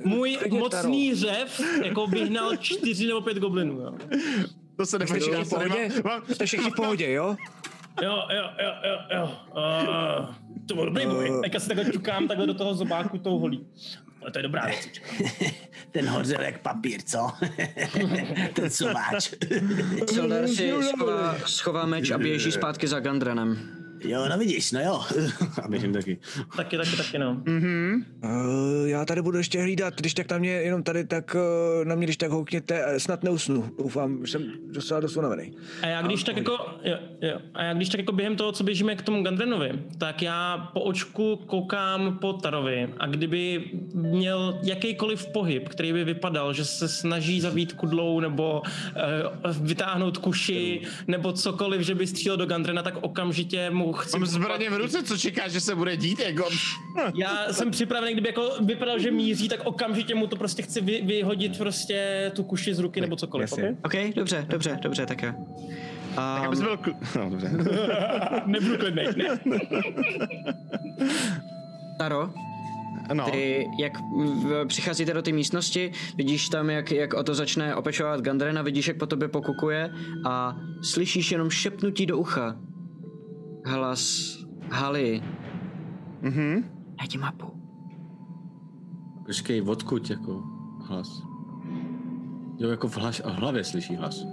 [0.05, 3.93] Můj mocný řev jako vyhnal čtyři nebo pět goblinů, jo.
[4.77, 5.57] To se Jste všichni nepočítá.
[5.57, 5.91] v pohodě?
[6.35, 7.37] Jste všichni v pohodě, jo?
[8.03, 9.31] Jo, jo, jo, jo, jo.
[9.57, 10.27] Uh,
[10.69, 11.41] to byl dobrý boj.
[11.43, 13.67] Teďka si takhle čukám takhle do toho zobáku tou holí.
[14.27, 14.89] Ale to je dobrá věc.
[15.93, 17.33] Ten hořel jak papír, co?
[18.53, 19.35] Ten sováč.
[20.13, 23.76] Sildar si schová, schová meč a běží zpátky za Gandrenem.
[24.05, 25.01] Jo, no vidíš, no jo.
[25.63, 26.19] A běžím taky.
[26.57, 27.43] Taky, taky, taky, no.
[27.47, 31.37] Uh, já tady budu ještě hlídat, když tak na mě, jenom tady tak
[31.79, 33.71] uh, na mě, když tak houkněte, eh, snad neusnu.
[33.79, 35.53] Doufám, že jsem docela dost unavený.
[35.83, 36.53] A já když tak jako,
[36.85, 37.39] jo, jo.
[37.55, 40.81] A já když tak jako během toho, co běžíme k tomu Gandrenovi, tak já po
[40.81, 43.65] očku koukám po Tarovi a kdyby
[43.95, 48.63] měl jakýkoliv pohyb, který by vypadal, že se snaží zavít kudlou nebo
[49.45, 54.19] uh, vytáhnout kuši nebo cokoliv, že by střílel do Gandrena, tak okamžitě mu chci...
[54.19, 56.45] mám zbraně v ruce, co čekáš, že se bude dít, jako...
[57.15, 61.03] Já jsem připravený, kdyby jako vypadal, že míří, tak okamžitě mu to prostě chci vy,
[61.05, 63.51] vyhodit prostě tu kuši z ruky nebo cokoliv.
[63.51, 63.77] Jasně.
[63.85, 64.09] Okay?
[64.09, 65.33] OK, dobře, dobře, dobře, tak jo.
[66.17, 66.77] Tak Um, abys byl...
[66.77, 66.93] Kl...
[67.17, 67.51] No, dobře.
[68.47, 69.41] Nebudu klidnej, ne.
[71.99, 72.31] Taro,
[73.15, 77.75] No, ty, jak v, přicházíte do té místnosti, vidíš tam, jak, jak o to začne
[77.75, 79.91] opečovat Gandrena, vidíš, jak po tobě pokukuje
[80.27, 82.57] a slyšíš jenom šepnutí do ucha.
[83.67, 84.37] Hlas
[84.71, 85.23] Hali.
[86.23, 86.65] mhm.
[86.99, 87.47] Najdi mapu.
[89.27, 90.43] Počkej, odkud jako
[90.87, 91.23] hlas?
[92.59, 94.25] Jo, jako v, hlaš, v hlavě slyší hlas.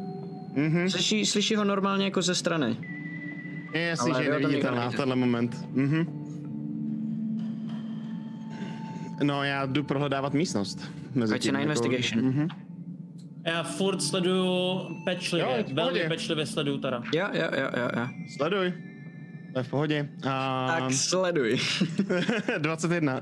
[0.55, 0.89] Mhm.
[0.89, 2.77] Slyší, slyší ho normálně jako ze strany.
[3.73, 5.67] Je jasný, Ale že je neviditelná v tenhle moment.
[5.73, 6.19] Mhm.
[9.23, 10.91] No, já jdu prohledávat místnost.
[11.15, 12.25] Mezi si na jako- investigation.
[12.25, 12.47] Mhm.
[13.45, 17.03] Já furt sleduju Jo, pečlivě, je v velmi pečlivě sleduju Tara.
[17.13, 18.07] Jo, jo, jo, jo, jo.
[18.37, 18.73] Sleduj.
[19.53, 20.09] To je v pohodě.
[20.23, 20.67] A...
[20.67, 21.59] Tak sleduj.
[22.57, 23.21] 21.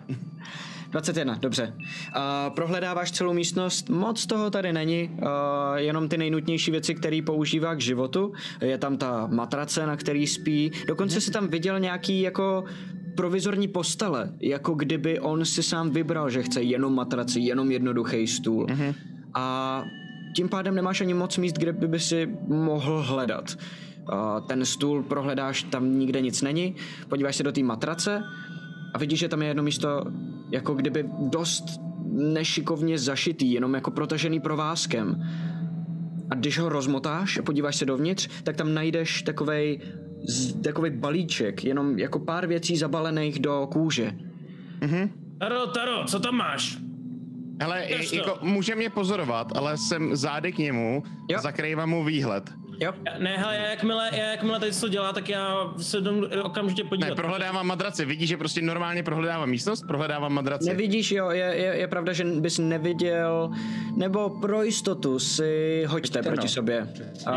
[0.92, 1.74] 21, dobře.
[1.78, 5.28] Uh, prohledáváš celou místnost, moc toho tady není, uh,
[5.76, 8.34] jenom ty nejnutnější věci, které používá k životu.
[8.62, 10.72] Je tam ta matrace, na který spí.
[10.88, 12.64] Dokonce si tam viděl nějaký jako
[13.16, 18.68] provizorní postele, jako kdyby on si sám vybral, že chce jenom matraci, jenom jednoduchý stůl.
[19.34, 19.84] A
[20.36, 23.58] tím pádem nemáš ani moc míst, kde by si mohl hledat.
[24.48, 26.76] Ten stůl prohledáš, tam nikde nic není,
[27.10, 28.24] podíváš se do té matrace
[28.94, 30.06] a vidíš, že tam je jedno místo
[30.52, 31.64] jako kdyby dost
[32.12, 35.24] nešikovně zašitý, jenom jako protažený provázkem.
[36.30, 39.80] A když ho rozmotáš a podíváš se dovnitř, tak tam najdeš takovej,
[40.64, 44.12] takovej balíček, jenom jako pár věcí zabalených do kůže.
[45.40, 46.78] Taro, Taro, co tam máš?
[47.62, 48.16] Hele, to.
[48.16, 51.40] jako může mě pozorovat, ale jsem zády k němu, Jo.
[51.42, 52.54] zakrývám mu výhled.
[52.82, 56.28] Jo, Já- Ne, hele, já jakmile, já jakmile tady to dělá, tak já se jdu
[56.44, 57.10] okamžitě podívat.
[57.10, 58.06] Ne, prohledávám madraci.
[58.06, 60.68] Vidíš, že prostě normálně prohledávám místnost, prohledávám madraci.
[60.70, 63.52] nevidíš, jo, je, je, je pravda, že bys neviděl,
[63.96, 66.88] nebo pro jistotu si hoďte proti sobě.
[67.28, 67.34] Uh,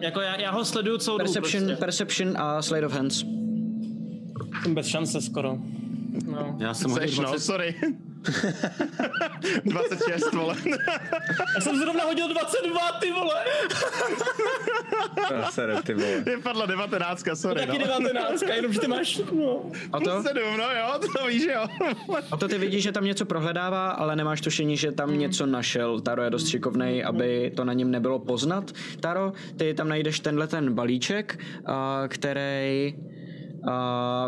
[0.00, 1.80] Jako já, já ho sleduju celou dobu perception, prostě.
[1.84, 3.24] perception a slate of hands.
[4.62, 5.56] Jsem bez šance skoro.
[6.26, 6.56] No.
[6.58, 7.74] Já jsem hodil Seš, no, 20, sorry.
[9.64, 10.56] 26, vole.
[11.54, 13.34] Já jsem zrovna hodil 22, ty vole!
[15.50, 16.24] Sere, ty vole.
[16.26, 17.86] Je padla 19, sorry, Taky no.
[17.86, 19.70] 19, jenom že ty máš, no.
[19.92, 20.22] A to?
[20.22, 21.66] Sedm, no jo, to víš, jo.
[22.30, 26.00] A to ty vidíš, že tam něco prohledává, ale nemáš tušení, že tam něco našel.
[26.00, 28.72] Taro je dost šikovnej, aby to na něm nebylo poznat.
[29.00, 31.38] Taro, ty tam najdeš tenhle ten balíček,
[32.08, 32.94] který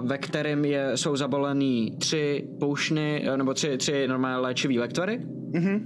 [0.01, 5.20] ve kterém je, jsou zabalený tři poušny, eh, nebo tři, tři normálně léčivý lektory.
[5.51, 5.81] Mm-hmm.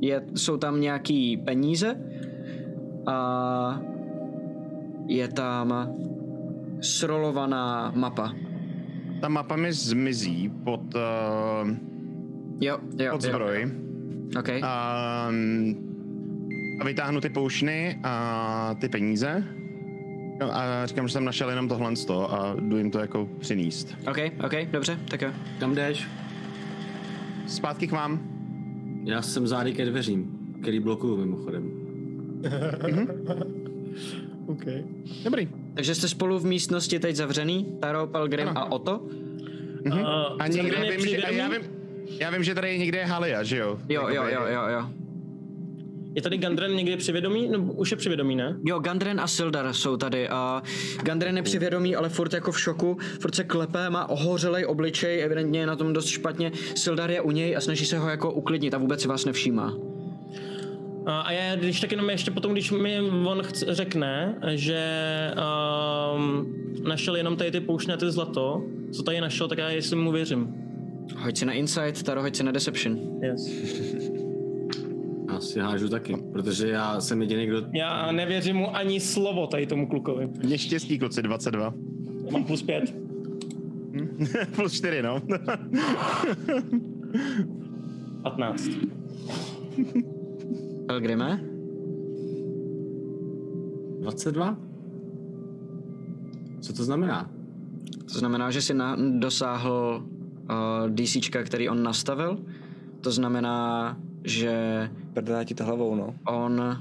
[0.00, 1.96] Je, jsou tam nějaký peníze
[3.06, 3.80] a
[5.06, 5.94] je tam
[6.80, 8.32] srolovaná mapa.
[9.20, 11.70] Ta mapa mi zmizí pod, uh,
[12.60, 13.30] Jo, jo, pod jo.
[13.30, 13.70] zbroj.
[14.38, 14.60] Okay.
[14.64, 15.30] A,
[16.80, 19.44] a vytáhnu ty poušny a ty peníze.
[20.42, 23.28] No a říkám, že jsem našel jenom tohle z toho a jdu jim to jako
[23.38, 23.94] přinést.
[24.10, 25.30] OK, OK, dobře, tak jo.
[25.60, 26.08] Kam jdeš?
[27.46, 28.20] Zpátky k vám.
[29.04, 30.30] Já jsem zády ke dveřím,
[30.62, 31.70] který blokuju mimochodem.
[34.46, 34.84] Okay.
[35.24, 35.48] Dobrý.
[35.74, 38.60] Takže jste spolu v místnosti teď zavřený, Taro, Pelgrim Ano.
[38.60, 38.98] a Oto?
[38.98, 39.98] Uh,
[40.38, 41.60] A někde Zandran je vím, že, a já vím,
[42.20, 43.78] já vím, že tady někde je Halia, že jo?
[43.88, 44.88] Jo, jo, jo, jo, jo.
[46.14, 47.48] Je tady Gandren někdy přivědomý?
[47.48, 48.56] No, už je přivědomý, ne?
[48.64, 50.62] Jo, Gandren a Sildar jsou tady a
[51.02, 55.60] Gandren je přivědomý, ale furt jako v šoku, furt se klepe, má ohořelej obličej, evidentně
[55.60, 56.52] je na tom dost špatně.
[56.74, 59.76] Sildar je u něj a snaží se ho jako uklidnit a vůbec si vás nevšímá.
[61.06, 64.80] A a já, když tak jenom ještě potom, když mi on chce, řekne, že
[66.16, 69.96] um, našel jenom tady ty poušně a ty zlato, co tady našel, tak já jestli
[69.96, 70.54] mu věřím.
[71.16, 72.98] Hoď si na Insight, Taro, hoď si na Deception.
[73.22, 74.11] Yes.
[75.28, 77.62] Já si hážu taky, protože já jsem jediný, kdo...
[77.72, 80.28] Já nevěřím mu ani slovo tady tomu klukovi.
[80.44, 81.74] Mě štěstí, kluci, 22.
[82.32, 82.94] Mám plus pět.
[84.56, 85.20] Plus 4, no.
[88.22, 88.68] 15.
[90.86, 91.44] Pelgrime?
[94.00, 94.56] 22?
[96.60, 97.30] Co to znamená?
[98.12, 102.38] To znamená, že si na, dosáhl uh, DCčka, který on nastavil.
[103.00, 104.52] To znamená, že
[105.14, 106.14] Prdá ti to hlavou, no.
[106.26, 106.78] on...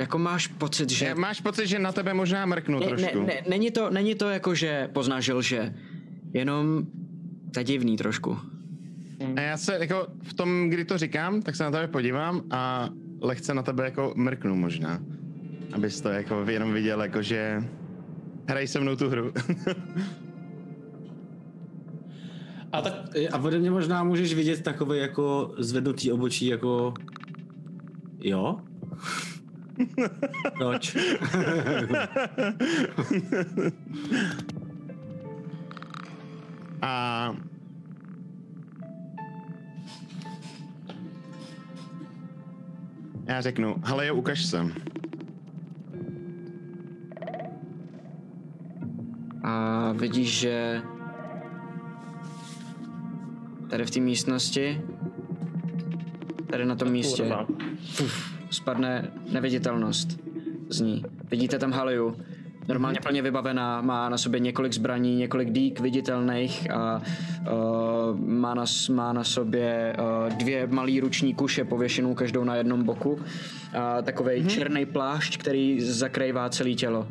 [0.00, 1.04] Jako máš pocit, že...
[1.06, 3.20] Já- Máš pocit, že na tebe možná mrknu Ne, trošku.
[3.20, 5.74] ne, ne, není, to, není to jako, že poznáš, že lže.
[6.32, 6.86] Jenom
[7.52, 8.38] to je divný trošku.
[9.36, 12.88] A já se jako v tom, kdy to říkám, tak se na tebe podívám a
[13.20, 15.00] lehce na tebe jako mrknu možná.
[15.72, 17.64] Abys to jako jenom viděl, jako že
[18.48, 19.32] hraj se mnou tu hru.
[22.72, 22.94] A tak
[23.32, 26.94] A ode mě možná můžeš vidět takové jako zvednutý obočí, jako...
[28.20, 28.56] Jo?
[30.58, 30.96] Proč?
[36.82, 37.36] A
[43.26, 44.66] já řeknu, hele jo, ukaž se.
[49.42, 50.82] A vidíš, že
[53.72, 54.80] tady v té místnosti,
[56.50, 57.34] tady na tom místě,
[58.02, 60.20] uf, spadne neviditelnost
[60.68, 61.04] z ní.
[61.30, 62.16] Vidíte tam Haliu,
[62.68, 67.02] normálně plně vybavená, má na sobě několik zbraní, několik dýk viditelných a
[67.40, 72.84] uh, má, na, má na sobě uh, dvě malý ruční kuše pověšenou každou na jednom
[72.84, 73.18] boku.
[73.78, 74.46] A takový mm-hmm.
[74.46, 77.08] černý plášť, který zakrývá celé tělo.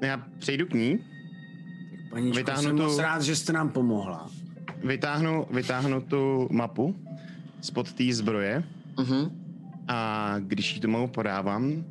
[0.00, 0.98] Já přejdu k ní,
[2.10, 4.41] Paničko, Vytáhnu jsem tu- moc rád, že jste nám pomohla.
[4.84, 6.96] Vytáhnu, vytáhnu tu mapu
[7.60, 8.64] spod té zbroje
[8.96, 9.30] Uh-huh.
[9.88, 11.84] a když jí tu mapu podávám,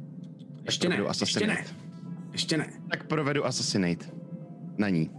[0.66, 1.66] Ještě ne, ještě ne.
[2.32, 2.68] Ještě ne.
[2.90, 4.06] tak provedu assassinate
[4.78, 5.10] na ní.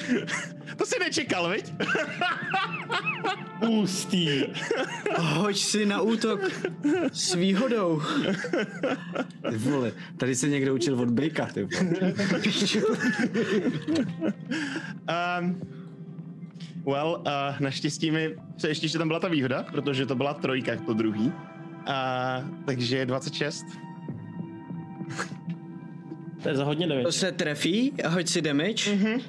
[0.76, 1.72] to si nečekal, viď?
[3.68, 4.44] Ústý.
[5.18, 6.40] Hoď si na útok
[7.12, 8.02] s výhodou.
[9.50, 12.12] Ty vole, tady se někdo učil od Bejka, ty vole.
[15.40, 15.60] Um,
[16.86, 20.76] well, uh, naštěstí mi se ještě, že tam byla ta výhoda, protože to byla trojka,
[20.76, 21.26] to druhý.
[21.26, 21.32] Uh,
[22.66, 23.66] takže 26.
[26.42, 27.12] To je za hodně To damage.
[27.12, 28.96] se trefí, hoď si damage.
[28.96, 29.20] Mm-hmm.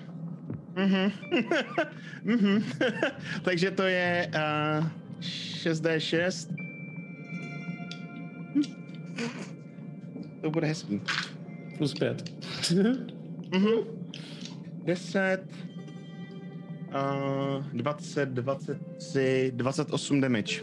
[3.42, 4.86] takže to je uh,
[5.20, 6.48] 6d6.
[8.56, 8.62] Hm.
[10.42, 11.02] To bude hezký.
[11.78, 12.32] Plus pět.
[14.86, 15.42] 10,
[16.94, 20.62] uh, 20, 23, 28 damage.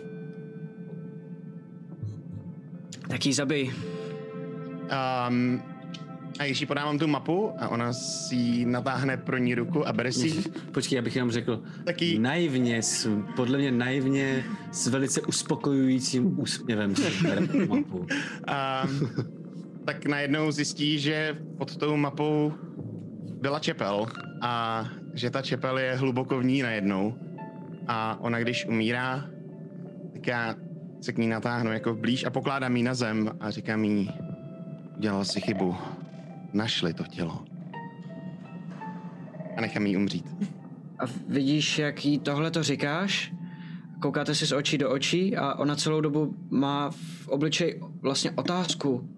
[3.09, 3.71] Tak ji zabij.
[5.29, 5.63] Um,
[6.39, 9.93] a když jí podávám tu mapu a ona si ji natáhne pro ní ruku a
[9.93, 10.43] bere si
[10.73, 11.63] Počkej, abych jenom řekl.
[11.85, 17.99] Taky- Naivně, s, podle mě naivně, s velice uspokojujícím úsměvem si bere tu mapu.
[17.99, 18.07] um,
[19.85, 22.53] tak najednou zjistí, že pod tou mapou
[23.41, 24.07] byla čepel
[24.41, 24.85] a
[25.15, 27.15] že ta čepel je hluboko v ní najednou.
[27.89, 29.25] A ona když umírá,
[30.13, 30.55] tak já
[31.01, 34.11] se k ní natáhnu jako blíž a pokládám ji na zem a říkám jí,
[34.99, 35.77] dělal si chybu,
[36.53, 37.45] našli to tělo.
[39.57, 40.37] A nechám jí umřít.
[40.99, 43.33] A vidíš, jak jí tohle to říkáš?
[44.03, 49.09] Koukáte si z očí do očí a ona celou dobu má v obličeji vlastně otázku.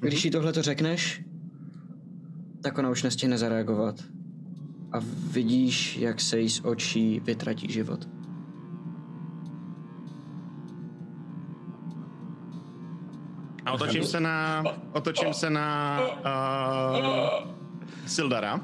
[0.00, 1.22] Když jí tohle to řekneš,
[2.62, 4.04] tak ona už nestihne zareagovat.
[4.92, 4.96] A
[5.30, 8.08] vidíš, jak se jí z očí vytratí život.
[13.72, 17.52] A otočím se na, otočím se na uh,
[18.06, 18.60] Sildara.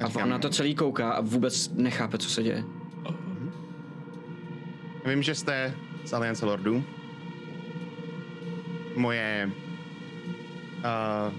[0.00, 2.64] A říkám, on na to celý kouká a vůbec nechápe, co se děje.
[5.06, 6.84] Vím, že jste z Aliance Lordů.
[8.96, 9.50] Moje...
[10.78, 11.34] Uh,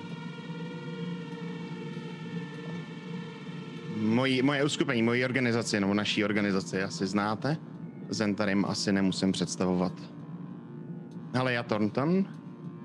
[3.98, 7.58] moji, moje uskupení, moji organizaci, nebo naší organizaci asi znáte.
[8.10, 9.94] Zentarim asi nemusím představovat.
[11.36, 12.26] Haleja Thornton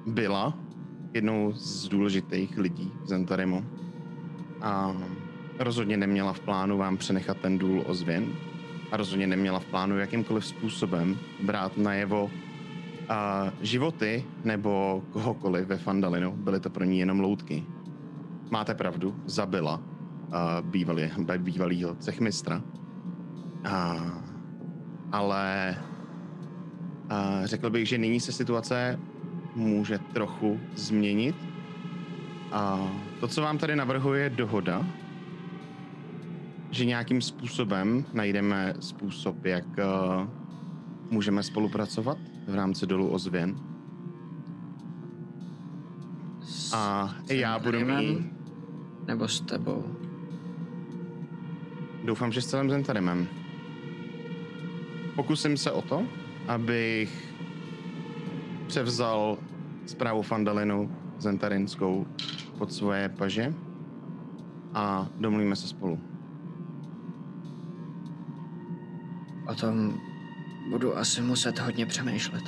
[0.06, 0.54] byla
[1.14, 3.64] jednou z důležitých lidí v Zentarimu.
[4.60, 4.94] A
[5.58, 8.32] rozhodně neměla v plánu vám přenechat ten důl ozvěn
[8.92, 12.30] a rozhodně neměla v plánu jakýmkoliv způsobem brát najevo
[13.08, 16.32] a životy nebo kohokoliv ve Fandalinu.
[16.32, 17.66] Byly to pro ní jenom loutky.
[18.50, 19.80] Máte pravdu, zabila
[20.62, 22.62] bývalý, bývalýho cechmistra.
[23.64, 23.96] A,
[25.12, 25.76] ale
[27.08, 29.00] a řekl bych, že nyní se situace
[29.54, 31.36] může trochu změnit.
[32.52, 32.90] A
[33.20, 34.86] to, co vám tady navrhuje, je dohoda,
[36.70, 40.28] že nějakým způsobem najdeme způsob, jak uh,
[41.10, 43.56] můžeme spolupracovat v rámci dolu ozvěn.
[46.72, 48.18] A i já budu mít?
[49.06, 50.04] Nebo s tebou?
[52.04, 53.28] doufám, že s celým Zentarimem.
[55.14, 56.06] Pokusím se o to,
[56.48, 57.34] abych
[58.66, 59.38] převzal
[59.86, 62.06] zprávu Fandalinu Zentarinskou
[62.58, 63.54] pod svoje paže
[64.74, 66.00] a domluvíme se spolu.
[69.48, 70.00] O tom
[70.70, 72.42] budu asi muset hodně přemýšlet.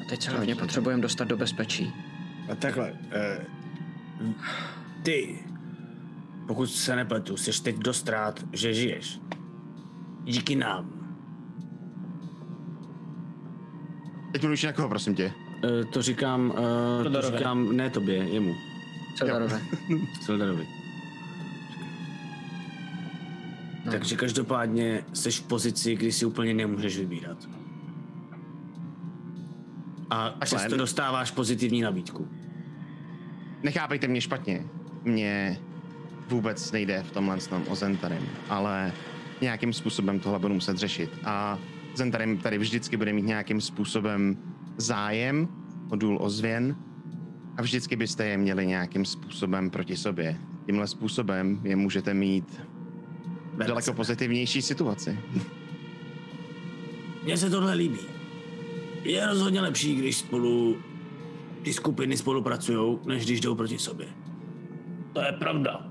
[0.00, 1.92] A teď se hlavně potřebujeme dostat do bezpečí.
[2.52, 3.46] A takhle, eh,
[5.02, 5.44] ty,
[6.46, 9.20] pokud se nepletu, jsi teď dost rád, že žiješ.
[10.24, 11.01] díky nám.
[14.32, 15.32] Teď mluvíš na koho, prosím tě?
[15.64, 16.52] Uh, to říkám,
[17.06, 18.56] uh, to říkám ne tobě, jemu.
[19.16, 19.60] Celdarové.
[20.20, 20.66] Sildarovi.
[23.90, 27.48] Takže každopádně jsi v pozici, kdy si úplně nemůžeš vybírat.
[30.10, 32.28] A přesto dostáváš pozitivní nabídku.
[33.62, 34.64] Nechápejte mě špatně.
[35.04, 35.58] Mně
[36.28, 38.92] vůbec nejde v tomhle tom o Zentarim, ale
[39.40, 41.10] nějakým způsobem tohle budu muset řešit.
[41.24, 41.58] A
[41.94, 44.36] Zentarim tady vždycky bude mít nějakým způsobem
[44.76, 45.48] zájem
[45.90, 46.76] o důl ozvěn
[47.56, 50.38] a vždycky byste je měli nějakým způsobem proti sobě.
[50.66, 52.60] Tímhle způsobem je můžete mít
[53.54, 55.18] v daleko pozitivnější situaci.
[57.24, 57.98] Mně se tohle líbí.
[59.04, 60.76] Je rozhodně lepší, když spolu
[61.62, 64.06] ty skupiny spolupracují, než když jdou proti sobě.
[65.12, 65.86] To je pravda.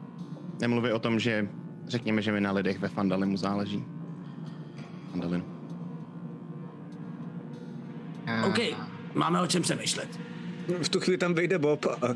[0.61, 1.49] Nemluví o tom, že
[1.87, 3.83] řekněme, že mi na lidech ve Fandalimu záleží.
[5.11, 5.60] Fandalinu.
[8.47, 8.59] OK,
[9.13, 10.19] máme o čem přemýšlet.
[10.81, 11.85] V tu chvíli tam vyjde Bob.
[11.85, 11.97] A...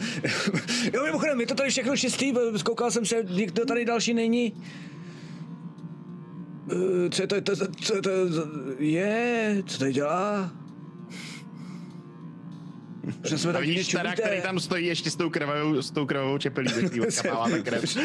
[0.93, 4.53] jo, mimochodem, je to tady všechno čistý, zkoukal jsem se, nikdo tady další není.
[6.71, 8.09] Eh, Co je to, to, co to
[8.79, 10.51] je, co tady dělá?
[13.23, 16.05] Že jsme A tam vidíš teda, který tam stojí ještě s tou krvavou, s tou
[16.05, 16.89] krvavou čepelí, ze
[17.63, 17.83] krev.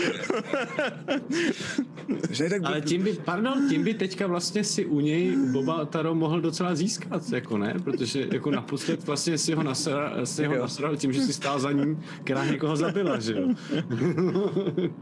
[2.30, 6.14] Že tak Ale tím by, pardon, tím by teďka vlastně si u něj Boba Taro
[6.14, 7.74] mohl docela získat, jako ne?
[7.84, 11.72] Protože jako naposled vlastně si ho nasral, si ho nasral tím, že si stál za
[11.72, 13.48] ním, která někoho zabila, že jo?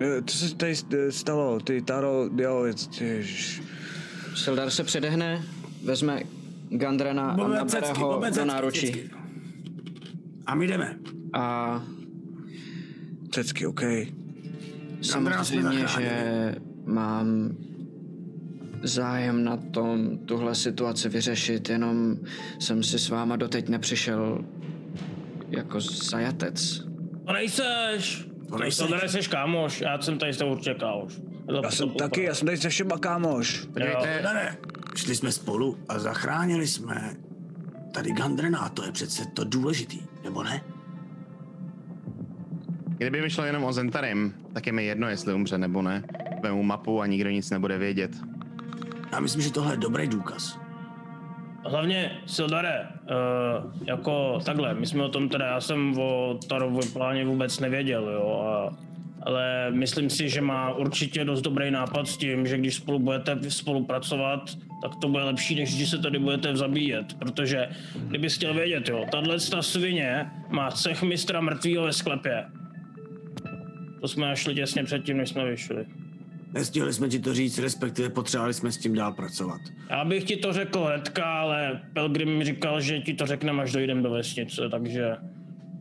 [0.00, 1.60] Eh, Co se tady eh, stalo?
[1.60, 3.62] Ty Taro, jo, ježiš.
[4.34, 5.42] Sildar se předehne,
[5.84, 6.22] vezme
[6.70, 9.10] Gandrana a nabere ho do náručí.
[10.46, 10.98] A my jdeme.
[11.32, 11.82] A
[13.30, 13.80] Cecky, OK.
[15.02, 17.56] samozřejmě, že mám
[18.82, 22.16] zájem na tom tuhle situaci vyřešit, jenom
[22.58, 24.44] jsem si s váma doteď nepřišel
[25.48, 26.80] jako zajatec.
[27.26, 28.28] To nejseš.
[28.48, 28.88] To nejseš.
[28.88, 31.20] To nejseš kámoš, já jsem tady s tebou určitě kámoš.
[31.64, 33.66] Já jsem taky, já jsem tady se všema kámoš.
[33.72, 34.56] Podívejte, Ne, ne,
[34.98, 37.16] šli jsme spolu a zachránili jsme
[37.92, 40.62] tady Gandrena a to je přece to důležitý, nebo ne?
[42.96, 46.04] kdyby mi šlo jenom o Zentarim, tak je mi jedno, jestli umře nebo ne.
[46.42, 48.10] Vemu mapu a nikdo nic nebude vědět.
[49.12, 50.58] Já myslím, že tohle je dobrý důkaz.
[51.64, 57.24] Hlavně, Sildare, uh, jako takhle, my jsme o tom teda, já jsem o Tarově pláně
[57.24, 58.76] vůbec nevěděl, jo, a,
[59.26, 63.50] ale myslím si, že má určitě dost dobrý nápad s tím, že když spolu budete
[63.50, 64.50] spolupracovat,
[64.82, 67.68] tak to bude lepší, než když se tady budete zabíjet, protože
[68.08, 72.44] kdyby chtěl vědět, jo, tahle ta svině má cech mistra mrtvýho ve sklepě.
[74.00, 75.86] To jsme našli těsně předtím, než jsme vyšli.
[76.52, 79.60] Nestihli jsme ti to říct, respektive potřebovali jsme s tím dál pracovat.
[79.90, 83.72] Já bych ti to řekl hnedka, ale Pelgrim mi říkal, že ti to řekneme, až
[83.72, 85.16] dojdem do vesnice, takže...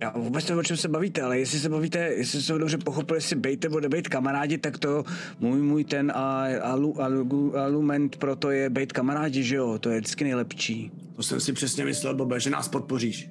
[0.01, 3.15] Já vůbec nevím, o čem se bavíte, ale jestli se bavíte, jestli jsem dobře pochopil,
[3.15, 5.03] jestli bejt nebo nebejt kamarádi, tak to
[5.39, 9.77] můj, můj ten a, alu, alu, alument pro to je bejt kamarádi, že jo?
[9.80, 10.91] To je vždycky nejlepší.
[11.15, 13.30] To jsem si přesně myslel, Bobe, že nás podpoříš.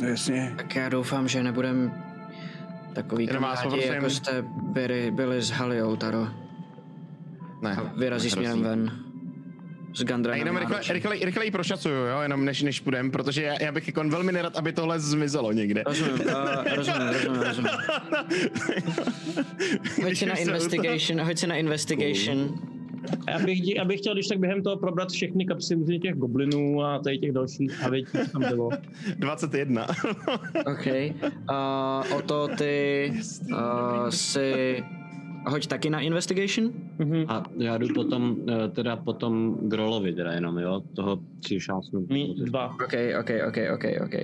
[0.00, 0.54] No jasně.
[0.56, 1.92] Tak já doufám, že nebudem
[2.92, 6.28] takový Jenom vás kamarádi, poprosím- jako jste byli, byli s Haliou, Taro.
[7.62, 7.76] Ne.
[7.76, 8.92] A vyrazí směrem ven.
[9.94, 13.42] S A Gandranem jenom rychle, rychle, rychle ji prošacuju, jo, jenom než, než půjdem, protože
[13.42, 15.82] já, já bych jako velmi nerad, aby tohle zmizelo někde.
[15.86, 17.70] Rozumím, uh, rozumím, rozumím, rozumím.
[20.04, 22.54] Hoď si na se investigation, hoď si na investigation.
[23.26, 25.98] A Já bych, dí- já bych chtěl, když tak během toho probrat všechny kapsy různě
[25.98, 28.68] těch goblinů a tady těch dalších havětí, co tam bylo.
[29.16, 29.86] 21.
[30.66, 30.86] OK.
[31.50, 33.12] Uh, o to ty
[33.52, 34.84] uh, si...
[35.46, 36.72] Hoď taky na investigation?
[37.28, 42.06] A já jdu potom, eh, teda potom Grolovi teda jenom, jo, toho si šásnu.
[42.10, 42.70] Mí dva.
[42.70, 44.14] OK, OK, OK, OK, OK.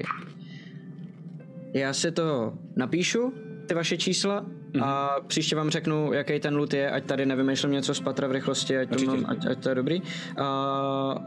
[1.75, 3.33] Já si to napíšu,
[3.67, 4.47] ty vaše čísla,
[4.83, 8.33] a příště vám řeknu, jaký ten loot je, ať tady nevymýšlím něco z patra v
[8.33, 10.03] rychlosti, ať, to mám, ať, ať to je dobrý.
[10.39, 11.25] A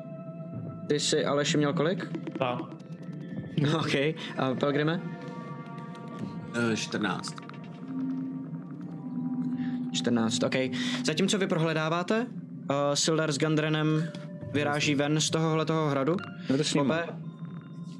[0.87, 2.07] ty jsi Aleši měl kolik?
[2.35, 2.69] Dva.
[3.79, 3.95] OK.
[4.37, 5.01] A Pelgrime?
[6.71, 7.42] Eh, 14.
[10.03, 10.55] 14, OK.
[11.05, 14.03] Zatímco vy prohledáváte, uh, Sildar s Gandrenem
[14.53, 16.15] vyráží ven z tohohle toho hradu.
[16.49, 16.99] Jdu s nima.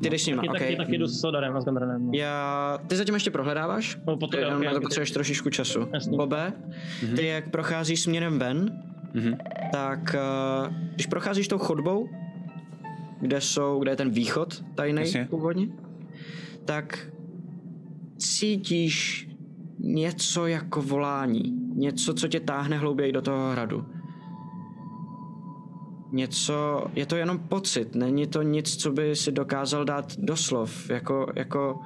[0.03, 0.59] Ty jdeš s nima, Taky, OK.
[0.59, 2.05] taky, taky jdu s Sodarem a s Gandranem.
[2.05, 2.11] No.
[2.13, 3.97] Já, ty zatím ještě prohledáváš?
[4.07, 5.87] No, potom- ty jenom ok, na to potřebuješ trošičku času.
[6.15, 6.53] Bobe,
[7.15, 8.83] ty jak procházíš směrem ven,
[9.71, 10.15] tak
[10.67, 12.09] uh, když procházíš tou chodbou,
[13.21, 15.67] kde jsou, kde je ten východ tajný původně,
[16.65, 17.07] tak
[18.17, 19.27] cítíš
[19.83, 21.43] něco jako volání.
[21.75, 23.85] Něco, co tě táhne hlouběji do toho hradu.
[26.11, 30.89] Něco, je to jenom pocit, není to nic, co by si dokázal dát do slov,
[30.89, 31.79] jako, jako,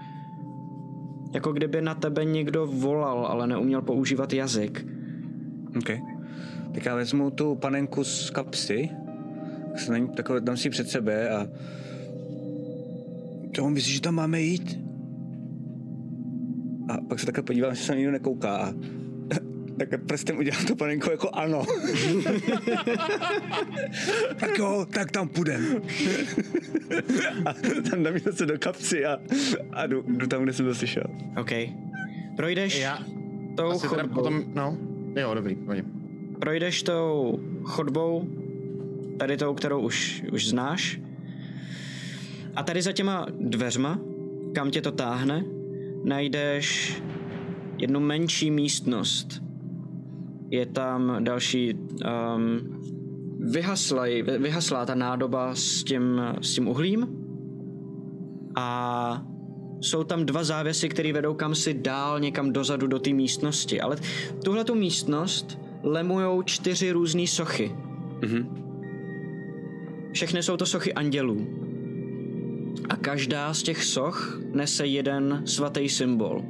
[1.34, 4.86] jako kdyby na tebe někdo volal, ale neuměl používat jazyk.
[5.78, 5.90] OK.
[6.74, 8.90] Tak já vezmu tu panenku z kapsy,
[9.72, 10.10] tak se na ní,
[10.40, 11.48] dám si před sebe a...
[13.56, 14.87] To myslíš, že tam máme jít?
[16.90, 18.74] A pak se takhle podívám, že se na nikdo nekouká a
[19.80, 21.64] tak prstem udělám tu panenku jako ano.
[24.40, 25.66] tak jo, tak tam půjdem.
[27.46, 27.54] a
[27.90, 29.18] tam dám zase do kapsy a,
[29.72, 31.04] a jdu, jdu tam, kde jsem to slyšel.
[31.40, 31.52] OK.
[32.36, 33.00] Projdeš Já
[33.56, 34.14] tou asi chodbou.
[34.14, 34.78] potom, no,
[35.16, 35.86] jo, dobrý, pojď.
[36.40, 38.28] projdeš tou chodbou,
[39.20, 41.00] tady tou, kterou už, už znáš.
[42.56, 44.00] A tady za těma dveřma,
[44.56, 45.44] kam tě to táhne,
[46.08, 46.98] najdeš
[47.78, 49.44] jednu menší místnost.
[50.50, 52.82] Je tam další um,
[53.40, 57.08] vyhaslej, vy- vyhaslá ta nádoba s tím, s tím uhlím
[58.56, 59.28] a
[59.82, 63.82] jsou tam dva závěsy, které vedou kam si dál někam dozadu do té místnosti.
[63.82, 63.98] Ale
[64.44, 67.76] tuhle tu místnost lemujou čtyři různé sochy.
[70.12, 71.48] Všechny jsou to sochy andělů.
[72.90, 76.44] A každá z těch soch nese jeden svatý symbol.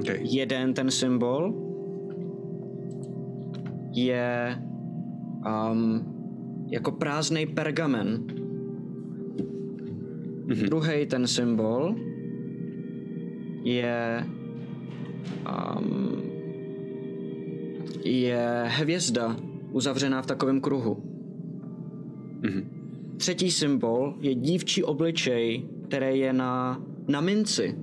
[0.00, 0.18] Okay.
[0.22, 1.54] Jeden ten symbol
[3.92, 4.56] je
[5.70, 6.14] um,
[6.70, 8.24] jako prázdný pergamen.
[10.46, 10.68] Mm-hmm.
[10.68, 11.94] Druhý ten symbol
[13.64, 14.24] je
[15.48, 16.22] um,
[18.04, 19.36] je hvězda
[19.72, 21.02] uzavřená v takovém kruhu.
[22.42, 22.77] Mhm.
[23.18, 27.78] Třetí symbol je dívčí obličej, který je na, na minci.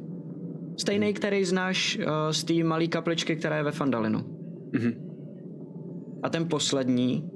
[0.77, 4.19] Stejný, který znáš uh, z té malé kapličky, která je ve Fandalinu.
[4.71, 4.93] Mhm.
[6.23, 7.29] A ten poslední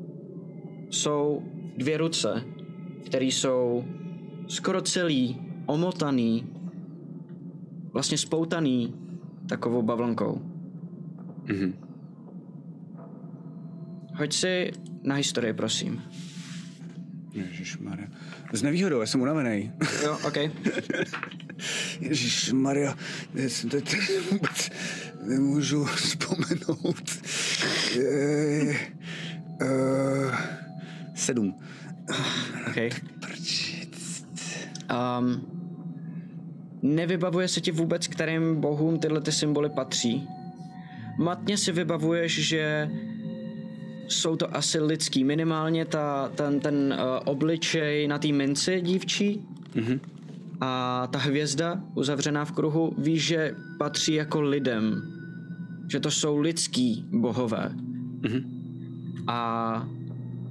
[0.89, 1.43] jsou
[1.77, 2.43] dvě ruce,
[3.05, 3.83] které jsou
[4.47, 6.47] skoro celý, omotaný,
[7.93, 8.93] vlastně spoutaný
[9.49, 10.41] takovou bavlnkou.
[11.45, 11.73] Mhm.
[14.15, 14.71] Hoď si
[15.03, 16.01] na historii, prosím.
[17.33, 18.07] Ježišmarja.
[18.53, 19.71] S nevýhodou, já jsem unavený.
[20.03, 20.37] Jo, OK.
[21.99, 22.95] Ježišmarja,
[23.33, 23.95] já jsem teď
[24.31, 24.71] vůbec
[25.23, 27.25] nemůžu vzpomenout.
[27.95, 28.75] Je,
[29.61, 30.35] uh,
[31.15, 31.55] sedm.
[32.67, 32.77] OK.
[35.19, 35.47] Um,
[36.81, 40.27] nevybavuje se ti vůbec, kterým bohům tyhle ty symboly patří.
[41.17, 42.89] Matně si vybavuješ, že
[44.09, 45.23] jsou to asi lidský.
[45.23, 49.41] Minimálně ta, ten, ten uh, obličej na té minci dívčí
[49.75, 49.99] mm-hmm.
[50.61, 55.01] a ta hvězda uzavřená v kruhu, víš, že patří jako lidem.
[55.91, 57.71] Že to jsou lidský bohové.
[58.21, 58.43] Mm-hmm.
[59.27, 59.87] A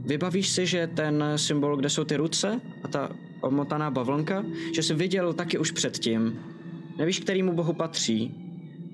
[0.05, 3.11] vybavíš si, že ten symbol, kde jsou ty ruce a ta
[3.41, 4.45] omotaná bavlnka,
[4.75, 6.39] že jsi viděl taky už předtím.
[6.99, 8.35] Nevíš, kterýmu bohu patří,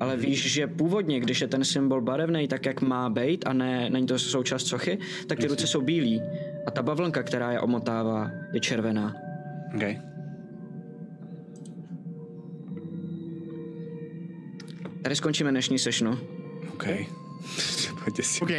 [0.01, 3.91] ale víš, že původně, když je ten symbol barevný, tak jak má být a ne,
[3.91, 6.23] není to součást sochy, tak ty ruce jsou bílí
[6.67, 9.15] a ta bavlnka, která je omotává, je červená.
[9.75, 10.01] Okay.
[15.03, 16.19] Tady skončíme dnešní sešnu.
[16.73, 16.85] OK.
[18.05, 18.41] Pojďte si.
[18.41, 18.51] OK.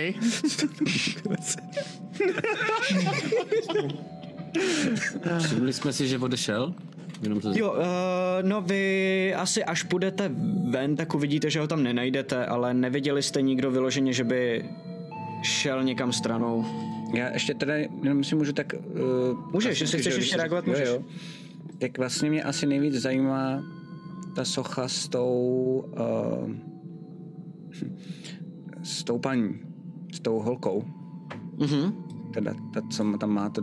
[5.39, 6.73] Všimli jsme si, že odešel?
[7.21, 7.51] Jenom to...
[7.55, 7.77] Jo, uh,
[8.41, 10.31] no vy asi až půjdete
[10.69, 14.65] ven, tak uvidíte, že ho tam nenajdete, ale neviděli jste nikdo vyloženě, že by
[15.43, 16.65] šel někam stranou.
[17.13, 18.73] Já ještě teda, jenom si můžu tak...
[18.73, 20.87] Uh, Můžeš, jestli chceš ještě reagovat, můžeš.
[20.87, 21.03] Jo, jo.
[21.79, 23.63] Tak vlastně mě asi nejvíc zajímá
[24.35, 25.85] ta socha s tou...
[26.45, 26.51] Uh,
[28.83, 29.59] s tou paní,
[30.13, 30.83] s tou holkou.
[31.57, 31.93] Mhm.
[32.33, 33.61] Teda ta, co tam má to,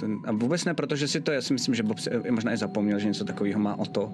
[0.00, 2.56] ten, a vůbec ne, protože si to, já si myslím, že Bob si možná i
[2.56, 4.12] zapomněl, že něco takového má o to.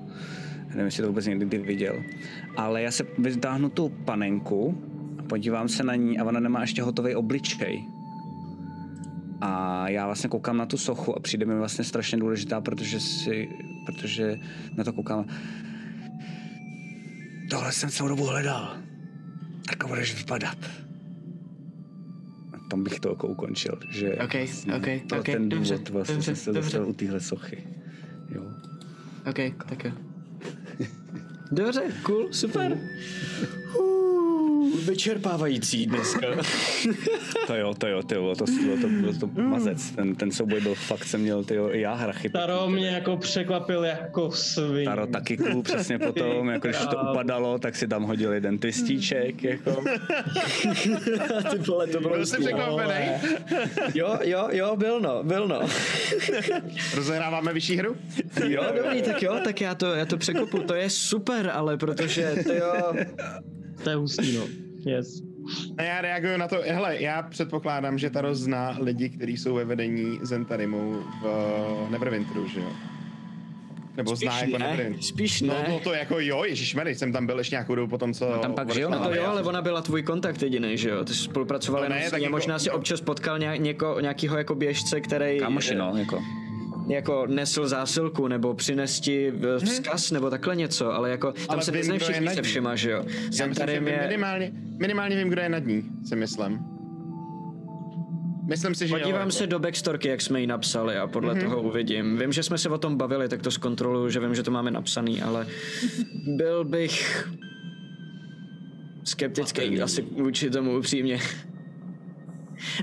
[0.68, 2.02] Nevím, jestli to vůbec někdy viděl.
[2.56, 4.82] Ale já se vytáhnu tu panenku
[5.18, 7.84] a podívám se na ní a ona nemá ještě hotový obličej.
[9.40, 13.48] A já vlastně koukám na tu sochu a přijde mi vlastně strašně důležitá, protože si,
[13.86, 14.36] protože
[14.76, 15.24] na to koukám.
[17.50, 18.76] Tohle jsem celou dobu hledal.
[19.68, 20.87] Tak budeš vypadat.
[22.68, 24.34] Tam bych to jako ukončil, že OK,
[24.76, 26.60] OK, to OK, ten dobře, důvod vlastně dobře, jsem se dobře.
[26.60, 27.66] dostal u téhle sochy.
[28.28, 28.42] Jo.
[29.30, 29.92] OK, tak jo.
[31.52, 32.78] Dobře, cool, super.
[33.80, 34.27] Uh,
[34.86, 36.26] Vyčerpávající dneska.
[37.46, 39.90] To jo, to jo, to jo, to, to, to, byl to mazec.
[39.90, 42.28] Ten, ten souboj byl fakt, jsem měl, ty i já hrachy.
[42.28, 44.84] Taro mě jako překvapil jako svin.
[44.84, 49.42] Taro taky cool, přesně potom, jako když to upadalo, tak si tam hodil jeden twistíček,
[49.42, 49.70] jako.
[51.50, 53.06] Ty vole, to bylo Byl jsi překvapený?
[53.94, 55.60] Jo, jo, jo, byl no, byl no.
[56.94, 57.96] Rozehráváme vyšší hru?
[58.48, 62.34] Jo, dobrý, tak jo, tak já to, já to překopu, to je super, ale protože,
[62.46, 62.92] to jo,
[63.84, 64.44] To je hustý, no.
[64.92, 65.22] Yes.
[65.78, 69.64] A já reaguju na to, hele, já předpokládám, že Taro zná lidi, kteří jsou ve
[69.64, 70.92] vedení Zentarimu
[71.22, 71.26] v
[71.86, 72.66] eh, Neverwinteru, že jo?
[73.96, 75.02] Nebo zná Spíš jako ne, Neverwinter.
[75.02, 75.66] spíš No, ne.
[75.68, 78.38] no to jako jo, ježišmarja, jsem tam byl ještě nějakou dobu potom, co...
[78.42, 79.04] tam pak žil, No no.
[79.08, 81.04] to jo, ale ona byla tvůj kontakt jediný, že jo?
[81.04, 83.60] Ty jsi spolupracoval To jenom ne, s tak ní jako- možná si občas potkal nějak,
[83.60, 86.22] něko, nějakýho jako běžce, který Kámoši, no, jako.
[86.88, 91.62] Jako nesl zásilku nebo přines ti eh, vzkaz nebo takhle něco, ale jako tam Ale
[91.62, 93.04] se vím, neznají všichni se všema, že jo?
[93.66, 94.00] Vím je...
[94.02, 96.58] minimálně, minimálně vím, kdo je nad ní, si myslím.
[98.48, 99.30] Myslím si, že jo, Podívám jako.
[99.30, 101.42] se do backstorky, jak jsme ji napsali a podle Mhm.
[101.42, 101.50] mm-hmm.
[101.50, 102.18] toho uvidím.
[102.18, 104.70] Vím, že jsme se o tom bavili, tak to zkontroluju, že vím, že to máme
[104.70, 105.46] napsaný, ale
[106.36, 107.28] byl bych
[109.04, 111.18] skeptický asi vůči tomu upřímně.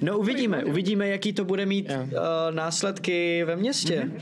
[0.01, 2.01] No uvidíme, uvidíme, jaký to bude mít Jo.
[2.03, 2.09] uh,
[2.55, 4.01] následky ve městě.
[4.05, 4.17] Mhm.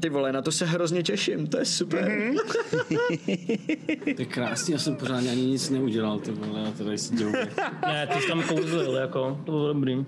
[0.00, 2.08] Ty vole, na to se hrozně těším, to je super.
[2.08, 2.36] Mhm.
[4.16, 7.34] To je krásný, já jsem pořádně ani nic neudělal, ty vole, já tady si dělám.
[7.86, 10.04] Ne, ty jsi tam kouzlil, jako, to bylo dobrý.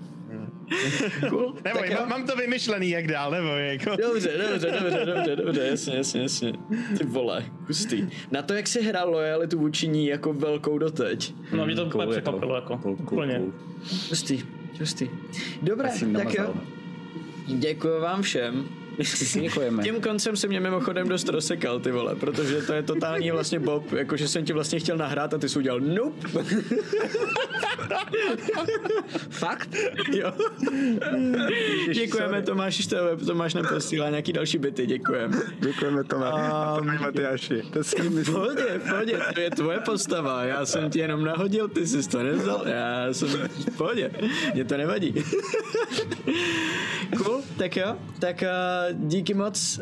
[1.29, 1.55] Cool.
[1.65, 3.89] Nebo mám, mám to vymyšlený, jak dál, nebo jako...
[3.95, 6.53] Dobře, dobře, dobře, dobře, dobře, jasně, jasně, jasně.
[6.97, 8.09] Ty vole, hustý.
[8.31, 11.33] Na to, jak si hrál lojalitu vůči ní jako velkou doteď.
[11.53, 13.35] No, mě to úplně Cool, překvapilo, jako, cool, cool, úplně.
[13.39, 13.53] cool.
[14.09, 14.43] Hustý,
[14.79, 15.09] hustý.
[15.61, 16.53] Dobré, tak jo.
[17.47, 18.65] Děkuji vám všem.
[19.41, 19.83] Děkujeme.
[19.83, 23.91] Tím koncem se mě mimochodem dost rozsekal, ty vole, protože to je totální vlastně Bob,
[23.91, 26.27] jakože jsem ti vlastně chtěl nahrát a ty jsi udělal nope.
[29.29, 29.69] Fakt?
[30.13, 30.33] jo.
[31.93, 32.95] Děkujeme Tomáši, to
[33.25, 35.37] Tomáš nám posílá nějaký další byty, děkujeme.
[35.59, 36.25] Děkujeme Tome.
[36.79, 37.61] Um, Matyáši.
[37.61, 41.67] To je s V pohodě, pohodě, to je tvoje postava, já jsem ti jenom nahodil,
[41.67, 44.11] ty jsi to nevzal, já jsem v pohodě,
[44.53, 45.13] mě to nevadí.
[47.17, 49.79] cool, tak jo, tak uh, díky moc,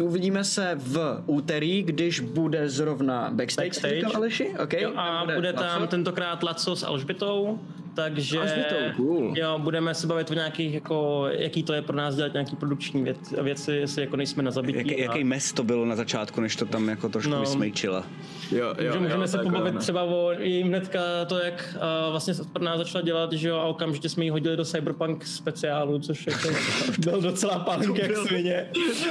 [0.00, 3.94] uh, uvidíme se v úterý, když bude zrovna backstage, Backstage.
[3.94, 4.82] říkal Aleši, okay?
[4.82, 5.86] Jo, a bude tam Laco?
[5.86, 7.60] tentokrát Laco s Alžbitou,
[7.94, 9.34] takže Alžbitou, cool.
[9.36, 13.02] jo, budeme se bavit o nějakých, jako, jaký to je pro nás dělat nějaký produkční
[13.02, 14.78] věc, věci, jestli jako nejsme na zabití.
[14.78, 17.36] Jaký, a- jaký mes to bylo na začátku, než to tam jako trošku No.
[17.36, 17.42] no.
[17.42, 18.06] vysmejčila?
[18.52, 19.80] Jo, Jo, můžeme se takhle, pobavit no.
[19.80, 23.56] třeba o jejím hnedka to, jak uh, vlastně se pro nás začala dělat, že jo,
[23.56, 26.48] a okamžitě jsme ji hodili do Cyberpunk speciálu, což jako
[26.98, 28.66] byl docela punk jak svině.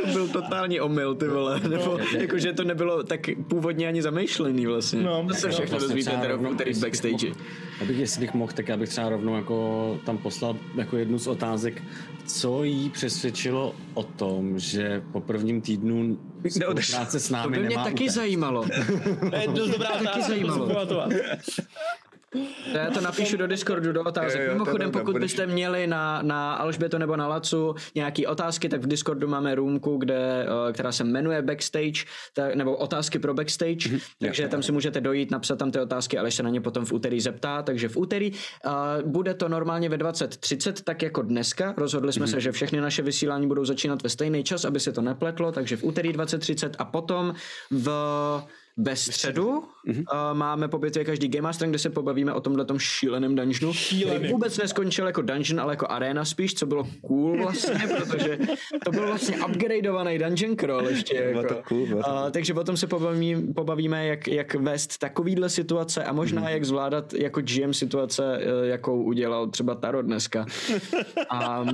[0.06, 5.02] To byl totální omyl, ty vole, nebo jakože to nebylo tak původně ani zamýšlený vlastně.
[5.02, 5.53] No, to se no.
[5.53, 7.34] všechno Vlastně dozvíte v rovnou, jestli bych backstage.
[7.82, 11.28] Abych, jestli bych mohl, tak já bych třeba rovnou jako tam poslal jako jednu z
[11.28, 11.84] otázek,
[12.26, 16.18] co jí přesvědčilo o tom, že po prvním týdnu
[16.49, 18.12] spolupráce s To námi by mě nemá taky úplně.
[18.12, 18.66] zajímalo.
[19.30, 20.70] To je dost dobrá taky otázka, zajímalo.
[22.74, 24.40] Já to napíšu do Discordu, do otázek.
[24.41, 28.82] Jo, jo, Mimochodem, pokud byste měli na, na Alžbětu nebo na Lacu nějaký otázky, tak
[28.82, 32.03] v Discordu máme roomku, kde, eh, která se jmenuje Backstage,
[32.34, 33.99] tak, nebo otázky pro Backstage, Mhm.
[34.20, 36.94] takže tam si můžete dojít, napsat tam ty otázky, ale se na ně potom v
[36.94, 37.62] úterý zeptá.
[37.62, 38.72] Takže v úterý uh,
[39.12, 41.74] bude to normálně ve 20.30, tak jako dneska.
[41.78, 42.32] Rozhodli jsme Mhm.
[42.34, 45.78] se, že všechny naše vysílání budou začínat ve stejný čas, aby se to nepletlo, takže
[45.78, 47.34] v úterý 20.30 a potom
[47.72, 47.90] v
[48.77, 49.64] ve středu uh,
[50.34, 53.73] máme po bitvě každý Game Master, kde se pobavíme o tomhle šíleném dungeonu.
[53.73, 58.39] Který vůbec neskončil jako dungeon, ale jako arena spíš, co bylo cool vlastně, protože
[58.85, 61.15] to byl vlastně upgradeovaný dungeon crawl ještě.
[61.15, 61.48] Jako.
[61.48, 66.03] to cool, bylo to Uh, takže potom se pobavíme, pobavíme jak, jak vést takovýhle situace
[66.03, 70.45] a možná jak zvládat jako GM situace, eh, jakou udělal třeba Taro dneska.
[71.30, 71.65] A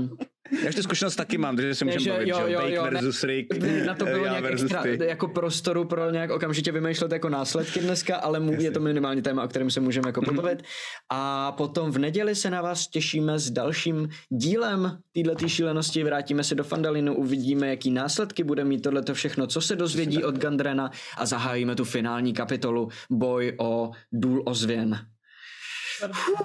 [0.63, 2.61] Já už tu zkušenost taky mám, takže si můžeme bavit, že jo?
[2.61, 4.97] Bake versus Rick, na to bylo nějak extra ty.
[5.01, 9.43] jako prostoru pro nějak okamžitě vymýšlet jako následky dneska, ale mu, je to minimálně téma,
[9.43, 10.63] o kterém se můžeme jako pobavit.
[11.09, 16.03] A potom v neděli se na vás těšíme s dalším dílem této šílenosti.
[16.03, 20.37] Vrátíme se do Fandalinu, uvidíme, jaký následky bude mít tohleto všechno, co se dozvědí od
[20.37, 24.99] Gandrena a zahájíme tu finální kapitolu Boj o důl ozvěn.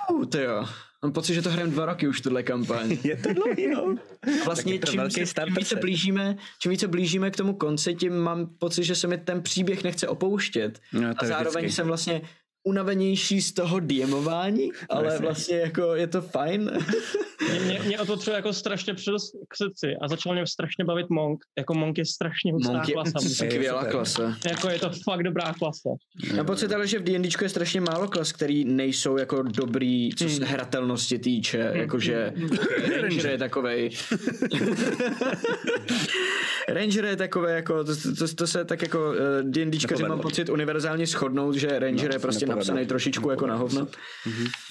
[0.07, 0.65] Fuh, ty jo.
[1.05, 2.97] Mám pocit, že to hrajeme dva roky už tuhle kampaň.
[3.05, 3.95] Je to dlouhý, no.
[4.45, 8.47] Vlastně to čím, se, čím, více blížíme, čím více blížíme k tomu konci, tím mám
[8.59, 10.81] pocit, že se mi ten příběh nechce opouštět.
[10.93, 11.77] No, a zároveň vždycky.
[11.77, 12.23] jsem vlastně
[12.65, 16.71] unavenější z toho DMování, ale vlastně jako je to fajn.
[17.51, 20.85] Mě, mě, mě o to třeba jako strašně přirost k srdci a začal mě strašně
[20.85, 21.45] bavit Monk.
[21.59, 23.19] Jako Monk je strašně hustá Monk je klasa.
[23.29, 24.37] skvělá klasa.
[24.49, 25.91] Jako je to fakt dobrá klasa.
[26.35, 30.29] Já pocit ale, že v D&Dčku je strašně málo klas, který nejsou jako dobrý, co
[30.29, 32.33] se hratelnosti týče, jakože
[33.01, 33.91] Ranger je takovej.
[36.69, 41.07] Ranger je takové jako, to, to, to se tak jako eh, D&Dčkaři mám pocit univerzálně
[41.07, 43.87] shodnout, že Ranger je prostě napsaný trošičku jako na hovno.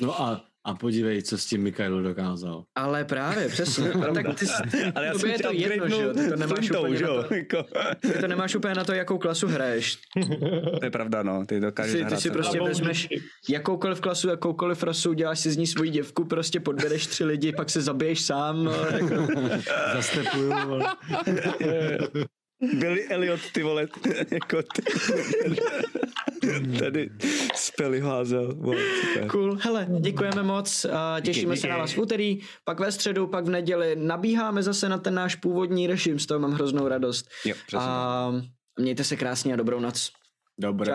[0.02, 2.64] No a, a podívej, co s tím Mikhail dokázal.
[2.76, 3.92] Ale právě, přesně.
[4.10, 4.46] A tak ty,
[4.96, 6.14] Ale já jsem je to jedno, že jo?
[6.14, 7.24] Ty to nemáš flintou, úplně že jo?
[7.28, 7.66] to, Jako,
[8.00, 9.98] ty to nemáš úplně na to, jakou klasu hraješ.
[10.80, 11.46] To je pravda, no.
[11.46, 13.08] Ty dokážeš Ty, ty si prostě Alebo vezmeš
[13.50, 17.70] jakoukoliv klasu, jakoukoliv rasu, děláš si z ní svoji děvku, prostě podvedeš tři lidi, pak
[17.70, 18.64] se zabiješ sám.
[18.64, 19.28] No, jako,
[19.96, 20.54] Zastepuju.
[22.62, 23.88] Billy Elliot, ty vole,
[24.32, 24.82] jako ty.
[26.80, 27.10] Tady
[27.56, 28.56] spely házel.
[28.56, 28.82] Vole,
[29.32, 29.58] cool.
[29.62, 33.46] Hele, děkujeme moc, a těšíme Díky, se na vás v úterý, pak ve středu, pak
[33.46, 33.96] v neděli.
[33.96, 37.30] Nabíháme zase na ten náš původní režim, z toho mám hroznou radost.
[37.46, 37.86] Jo, přesně.
[37.88, 38.32] A
[38.80, 40.12] mějte se krásně a dobrou noc.
[40.60, 40.94] Dobré.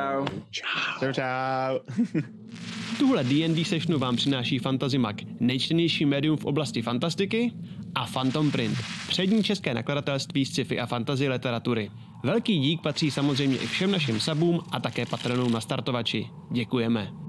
[0.51, 0.67] Čau.
[1.01, 1.79] Čau, čau.
[2.99, 7.53] Tuhle D&D sessionu vám přináší Fantazimak, nejčtenější médium v oblasti fantastiky
[7.95, 8.79] a Phantom Print,
[9.09, 11.91] přední české nakladatelství z sci-fi a fantasy literatury.
[12.25, 16.27] Velký dík patří samozřejmě i všem našim sabům a také patronům na startovači.
[16.53, 17.26] Děkujeme.